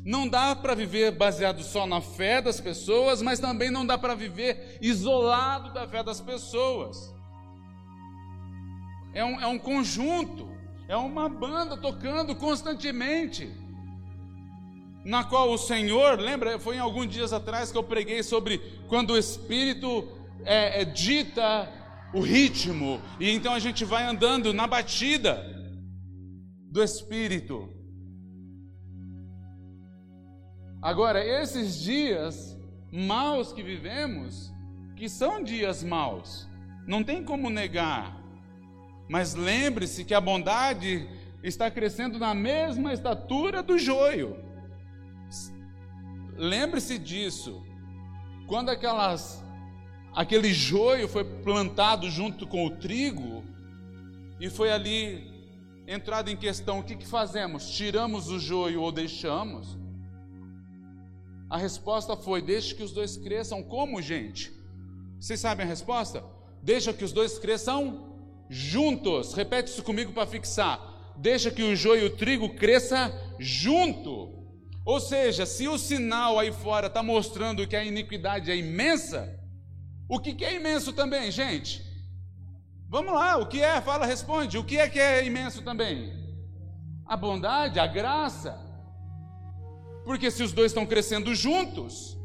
Não 0.03 0.27
dá 0.27 0.55
para 0.55 0.73
viver 0.73 1.11
baseado 1.11 1.61
só 1.61 1.85
na 1.85 2.01
fé 2.01 2.41
das 2.41 2.59
pessoas, 2.59 3.21
mas 3.21 3.39
também 3.39 3.69
não 3.69 3.85
dá 3.85 3.97
para 3.97 4.15
viver 4.15 4.79
isolado 4.81 5.71
da 5.73 5.87
fé 5.87 6.03
das 6.03 6.19
pessoas. 6.19 7.18
É 9.13 9.23
um, 9.23 9.39
é 9.41 9.47
um 9.47 9.57
conjunto, 9.57 10.49
é 10.87 10.95
uma 10.95 11.27
banda 11.27 11.75
tocando 11.77 12.35
constantemente, 12.35 13.51
na 15.03 15.23
qual 15.23 15.51
o 15.51 15.57
Senhor, 15.57 16.19
lembra, 16.19 16.59
foi 16.59 16.75
em 16.75 16.79
alguns 16.79 17.07
dias 17.07 17.33
atrás 17.33 17.71
que 17.71 17.77
eu 17.77 17.83
preguei 17.83 18.21
sobre 18.21 18.59
quando 18.87 19.11
o 19.11 19.17
Espírito 19.17 20.07
é, 20.45 20.81
é, 20.81 20.85
dita 20.85 21.71
o 22.13 22.21
ritmo, 22.21 23.01
e 23.19 23.29
então 23.29 23.53
a 23.53 23.59
gente 23.59 23.85
vai 23.85 24.03
andando 24.03 24.53
na 24.53 24.67
batida 24.67 25.43
do 26.71 26.83
Espírito. 26.83 27.73
Agora, 30.81 31.23
esses 31.23 31.79
dias 31.79 32.57
maus 32.91 33.51
que 33.51 33.61
vivemos, 33.61 34.51
que 34.95 35.09
são 35.09 35.43
dias 35.43 35.83
maus, 35.83 36.47
não 36.87 37.03
tem 37.03 37.23
como 37.23 37.49
negar, 37.49 38.18
mas 39.09 39.33
lembre-se 39.33 40.05
que 40.05 40.13
a 40.13 40.21
bondade 40.21 41.09
está 41.41 41.71
crescendo 41.71 42.19
na 42.19 42.35
mesma 42.35 42.93
estatura 42.93 43.63
do 43.63 43.77
joio. 43.79 44.37
Lembre-se 46.37 46.99
disso. 46.99 47.65
Quando 48.47 48.69
aquelas 48.69 49.43
aquele 50.13 50.53
joio 50.53 51.07
foi 51.07 51.23
plantado 51.23 52.09
junto 52.09 52.45
com 52.45 52.65
o 52.65 52.77
trigo 52.77 53.43
e 54.39 54.47
foi 54.49 54.71
ali 54.71 55.27
entrado 55.87 56.29
em 56.29 56.37
questão, 56.37 56.79
o 56.79 56.83
que, 56.83 56.95
que 56.95 57.07
fazemos? 57.07 57.71
Tiramos 57.71 58.29
o 58.29 58.39
joio 58.39 58.81
ou 58.81 58.91
deixamos? 58.91 59.75
A 61.49 61.57
resposta 61.57 62.15
foi: 62.15 62.43
deixe 62.43 62.75
que 62.75 62.83
os 62.83 62.91
dois 62.91 63.17
cresçam 63.17 63.63
como, 63.63 63.99
gente? 64.03 64.53
Vocês 65.19 65.39
sabem 65.39 65.65
a 65.65 65.69
resposta? 65.69 66.23
Deixa 66.61 66.93
que 66.93 67.03
os 67.03 67.11
dois 67.11 67.39
cresçam 67.39 68.08
juntos. 68.49 69.33
Repete 69.33 69.71
isso 69.71 69.83
comigo 69.83 70.11
para 70.11 70.25
fixar. 70.25 70.79
Deixa 71.15 71.51
que 71.51 71.61
o 71.61 71.75
joio 71.75 72.03
e 72.03 72.05
o 72.05 72.15
trigo 72.15 72.55
cresça 72.55 73.13
junto. 73.37 74.39
Ou 74.85 74.99
seja, 74.99 75.45
se 75.45 75.67
o 75.67 75.77
sinal 75.77 76.39
aí 76.39 76.51
fora 76.51 76.87
está 76.87 77.03
mostrando 77.03 77.67
que 77.67 77.75
a 77.75 77.83
iniquidade 77.83 78.49
é 78.49 78.57
imensa, 78.57 79.37
o 80.07 80.19
que, 80.19 80.33
que 80.33 80.43
é 80.43 80.55
imenso 80.55 80.91
também, 80.91 81.29
gente? 81.29 81.85
Vamos 82.87 83.13
lá, 83.13 83.37
o 83.37 83.45
que 83.45 83.61
é? 83.61 83.79
Fala, 83.81 84.05
responde. 84.05 84.57
O 84.57 84.63
que 84.63 84.79
é 84.79 84.89
que 84.89 84.99
é 84.99 85.23
imenso 85.23 85.61
também? 85.61 86.11
A 87.05 87.15
bondade, 87.15 87.79
a 87.79 87.85
graça. 87.85 88.57
Porque 90.03 90.31
se 90.31 90.41
os 90.41 90.51
dois 90.51 90.71
estão 90.71 90.87
crescendo 90.87 91.35
juntos, 91.35 92.17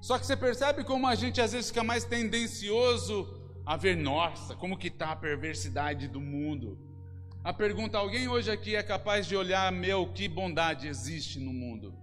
só 0.00 0.18
que 0.18 0.24
você 0.24 0.36
percebe 0.36 0.84
como 0.84 1.06
a 1.06 1.16
gente 1.16 1.40
às 1.40 1.50
vezes 1.50 1.70
fica 1.70 1.82
mais 1.82 2.04
tendencioso 2.04 3.37
a 3.68 3.76
ver, 3.76 3.98
nossa, 3.98 4.56
como 4.56 4.78
que 4.78 4.88
está 4.88 5.10
a 5.10 5.16
perversidade 5.16 6.08
do 6.08 6.22
mundo. 6.22 6.78
A 7.44 7.52
pergunta: 7.52 7.98
alguém 7.98 8.26
hoje 8.26 8.50
aqui 8.50 8.74
é 8.74 8.82
capaz 8.82 9.26
de 9.26 9.36
olhar, 9.36 9.70
meu, 9.70 10.10
que 10.10 10.26
bondade 10.26 10.88
existe 10.88 11.38
no 11.38 11.52
mundo? 11.52 11.94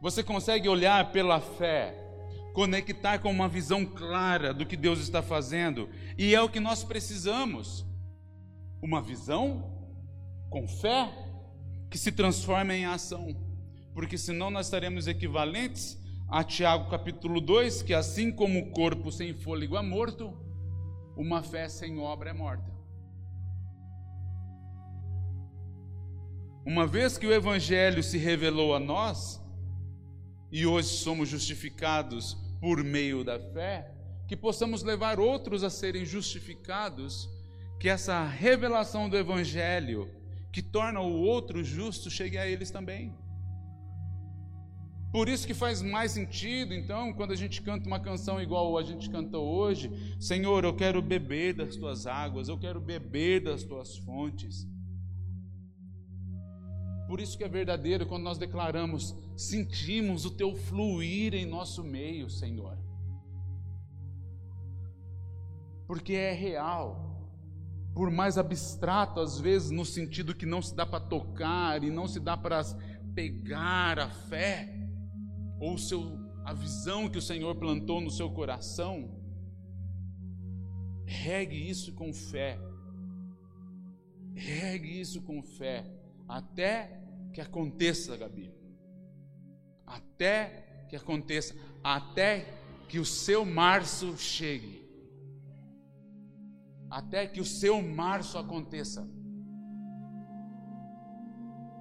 Você 0.00 0.22
consegue 0.22 0.66
olhar 0.66 1.12
pela 1.12 1.42
fé, 1.42 1.94
conectar 2.54 3.18
com 3.18 3.30
uma 3.30 3.50
visão 3.50 3.84
clara 3.84 4.54
do 4.54 4.64
que 4.64 4.78
Deus 4.78 4.98
está 4.98 5.20
fazendo, 5.20 5.90
e 6.16 6.34
é 6.34 6.40
o 6.40 6.48
que 6.48 6.58
nós 6.58 6.82
precisamos. 6.82 7.84
Uma 8.80 9.02
visão 9.02 9.90
com 10.48 10.66
fé 10.66 11.12
que 11.90 11.98
se 11.98 12.12
transforma 12.12 12.74
em 12.74 12.86
ação, 12.86 13.36
porque 13.92 14.16
senão 14.16 14.48
nós 14.48 14.68
estaremos 14.68 15.06
equivalentes 15.06 15.98
a 16.28 16.42
Tiago 16.42 16.90
capítulo 16.90 17.40
2, 17.40 17.82
que 17.82 17.94
assim 17.94 18.32
como 18.32 18.58
o 18.58 18.70
corpo 18.70 19.12
sem 19.12 19.32
fôlego 19.32 19.76
é 19.76 19.82
morto, 19.82 20.36
uma 21.16 21.42
fé 21.42 21.68
sem 21.68 21.98
obra 21.98 22.30
é 22.30 22.32
morta. 22.32 22.74
Uma 26.64 26.84
vez 26.84 27.16
que 27.16 27.26
o 27.26 27.32
Evangelho 27.32 28.02
se 28.02 28.18
revelou 28.18 28.74
a 28.74 28.80
nós, 28.80 29.40
e 30.50 30.66
hoje 30.66 30.88
somos 30.88 31.28
justificados 31.28 32.34
por 32.60 32.82
meio 32.82 33.22
da 33.22 33.38
fé, 33.38 33.92
que 34.26 34.36
possamos 34.36 34.82
levar 34.82 35.20
outros 35.20 35.62
a 35.62 35.70
serem 35.70 36.04
justificados, 36.04 37.30
que 37.78 37.88
essa 37.88 38.24
revelação 38.24 39.08
do 39.08 39.16
Evangelho 39.16 40.10
que 40.50 40.62
torna 40.62 41.00
o 41.00 41.20
outro 41.20 41.62
justo 41.62 42.10
chegue 42.10 42.36
a 42.38 42.46
eles 42.46 42.70
também. 42.70 43.14
Por 45.12 45.28
isso 45.28 45.46
que 45.46 45.54
faz 45.54 45.80
mais 45.80 46.12
sentido, 46.12 46.74
então, 46.74 47.12
quando 47.12 47.32
a 47.32 47.36
gente 47.36 47.62
canta 47.62 47.86
uma 47.86 48.00
canção 48.00 48.40
igual 48.40 48.76
a 48.76 48.82
gente 48.82 49.08
canta 49.08 49.38
hoje, 49.38 49.90
Senhor, 50.20 50.64
eu 50.64 50.74
quero 50.74 51.00
beber 51.00 51.54
das 51.54 51.76
tuas 51.76 52.06
águas, 52.06 52.48
eu 52.48 52.58
quero 52.58 52.80
beber 52.80 53.42
das 53.42 53.62
tuas 53.62 53.96
fontes. 53.98 54.68
Por 57.08 57.20
isso 57.20 57.38
que 57.38 57.44
é 57.44 57.48
verdadeiro 57.48 58.04
quando 58.04 58.24
nós 58.24 58.36
declaramos, 58.36 59.14
sentimos 59.36 60.24
o 60.24 60.30
teu 60.30 60.54
fluir 60.54 61.34
em 61.34 61.46
nosso 61.46 61.84
meio, 61.84 62.28
Senhor. 62.28 62.76
Porque 65.86 66.14
é 66.14 66.32
real 66.32 67.06
por 67.96 68.10
mais 68.10 68.36
abstrato 68.36 69.20
às 69.20 69.40
vezes, 69.40 69.70
no 69.70 69.82
sentido 69.82 70.34
que 70.34 70.44
não 70.44 70.60
se 70.60 70.74
dá 70.74 70.84
para 70.84 71.00
tocar 71.00 71.82
e 71.82 71.90
não 71.90 72.06
se 72.06 72.20
dá 72.20 72.36
para 72.36 72.62
pegar 73.14 73.98
a 73.98 74.10
fé 74.10 74.85
ou 75.60 75.76
seu, 75.78 76.18
a 76.44 76.52
visão 76.52 77.08
que 77.08 77.18
o 77.18 77.22
Senhor 77.22 77.54
plantou 77.56 78.00
no 78.00 78.10
seu 78.10 78.30
coração, 78.30 79.10
regue 81.06 81.68
isso 81.68 81.92
com 81.92 82.12
fé. 82.12 82.58
Regue 84.34 85.00
isso 85.00 85.22
com 85.22 85.42
fé 85.42 85.90
até 86.28 87.02
que 87.32 87.40
aconteça, 87.40 88.16
Gabi. 88.16 88.52
Até 89.86 90.86
que 90.88 90.96
aconteça, 90.96 91.54
até 91.82 92.46
que 92.88 92.98
o 92.98 93.04
seu 93.04 93.44
março 93.44 94.16
chegue 94.16 94.86
até 96.90 97.26
que 97.26 97.40
o 97.40 97.44
seu 97.44 97.82
março 97.82 98.38
aconteça. 98.38 99.08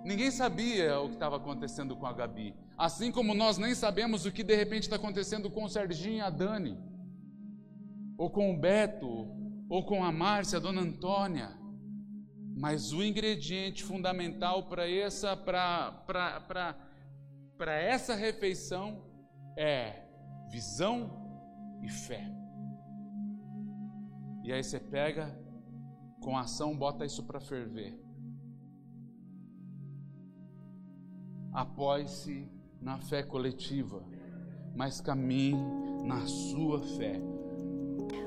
Ninguém 0.04 0.30
sabia 0.30 1.00
o 1.00 1.08
que 1.08 1.16
estava 1.16 1.38
acontecendo 1.38 1.96
com 1.96 2.06
a 2.06 2.14
Gabi, 2.14 2.56
assim 2.78 3.12
como 3.12 3.34
nós 3.34 3.58
nem 3.58 3.74
sabemos 3.74 4.26
o 4.26 4.32
que 4.32 4.44
de 4.44 4.56
repente 4.56 4.84
está 4.84 4.96
acontecendo 4.96 5.50
com 5.50 5.64
o 5.64 5.70
Serginho 5.70 6.18
e 6.18 6.22
a 6.22 6.30
Dani, 6.30 6.78
ou 8.18 8.30
com 8.30 8.54
o 8.54 8.58
Beto, 8.58 9.28
ou 9.70 9.86
com 9.86 10.04
a 10.04 10.12
Márcia, 10.12 10.58
a 10.58 10.62
Dona 10.62 10.82
Antônia. 10.82 11.50
Mas 12.58 12.94
o 12.94 13.04
ingrediente 13.04 13.84
fundamental 13.84 14.70
para 14.70 14.90
essa, 14.90 15.38
essa 17.68 18.16
refeição 18.16 19.04
é 19.58 20.06
visão 20.50 21.80
e 21.84 21.90
fé. 21.90 22.32
E 24.44 24.54
aí 24.54 24.64
você 24.64 24.80
pega, 24.80 25.38
com 26.22 26.38
ação, 26.38 26.78
bota 26.78 27.06
isso 27.06 27.24
para 27.24 27.40
ferver. 27.40 28.00
Apoie-se 31.52 32.50
na 32.82 32.98
fé 32.98 33.22
coletiva, 33.24 34.04
mas 34.76 35.02
caminhe 35.02 35.56
na 36.04 36.26
sua 36.26 36.82
fé. 36.82 37.22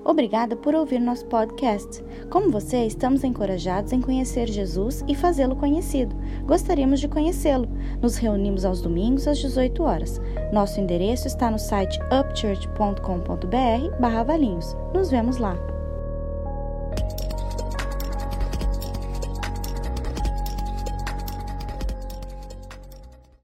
Obrigada 0.05 0.55
por 0.57 0.75
ouvir 0.75 0.99
nosso 1.01 1.25
podcast. 1.27 2.03
Como 2.31 2.51
você, 2.51 2.87
estamos 2.87 3.23
encorajados 3.25 3.93
em 3.93 4.01
conhecer 4.01 4.49
Jesus 4.49 5.05
e 5.07 5.15
fazê-lo 5.15 5.55
conhecido. 5.57 6.17
Gostaríamos 6.47 7.01
de 7.01 7.09
conhecê-lo. 7.09 7.69
Nos 8.01 8.17
reunimos 8.17 8.65
aos 8.65 8.81
domingos 8.81 9.29
às 9.29 9.37
18 9.39 9.83
horas. 9.83 10.19
Nosso 10.53 10.81
endereço 10.81 11.27
está 11.27 11.51
no 11.51 11.59
site 11.59 11.99
upchurch.com.br/valinhos. 12.05 14.75
Nos 14.95 15.11
vemos 15.11 15.37
lá. 15.37 15.78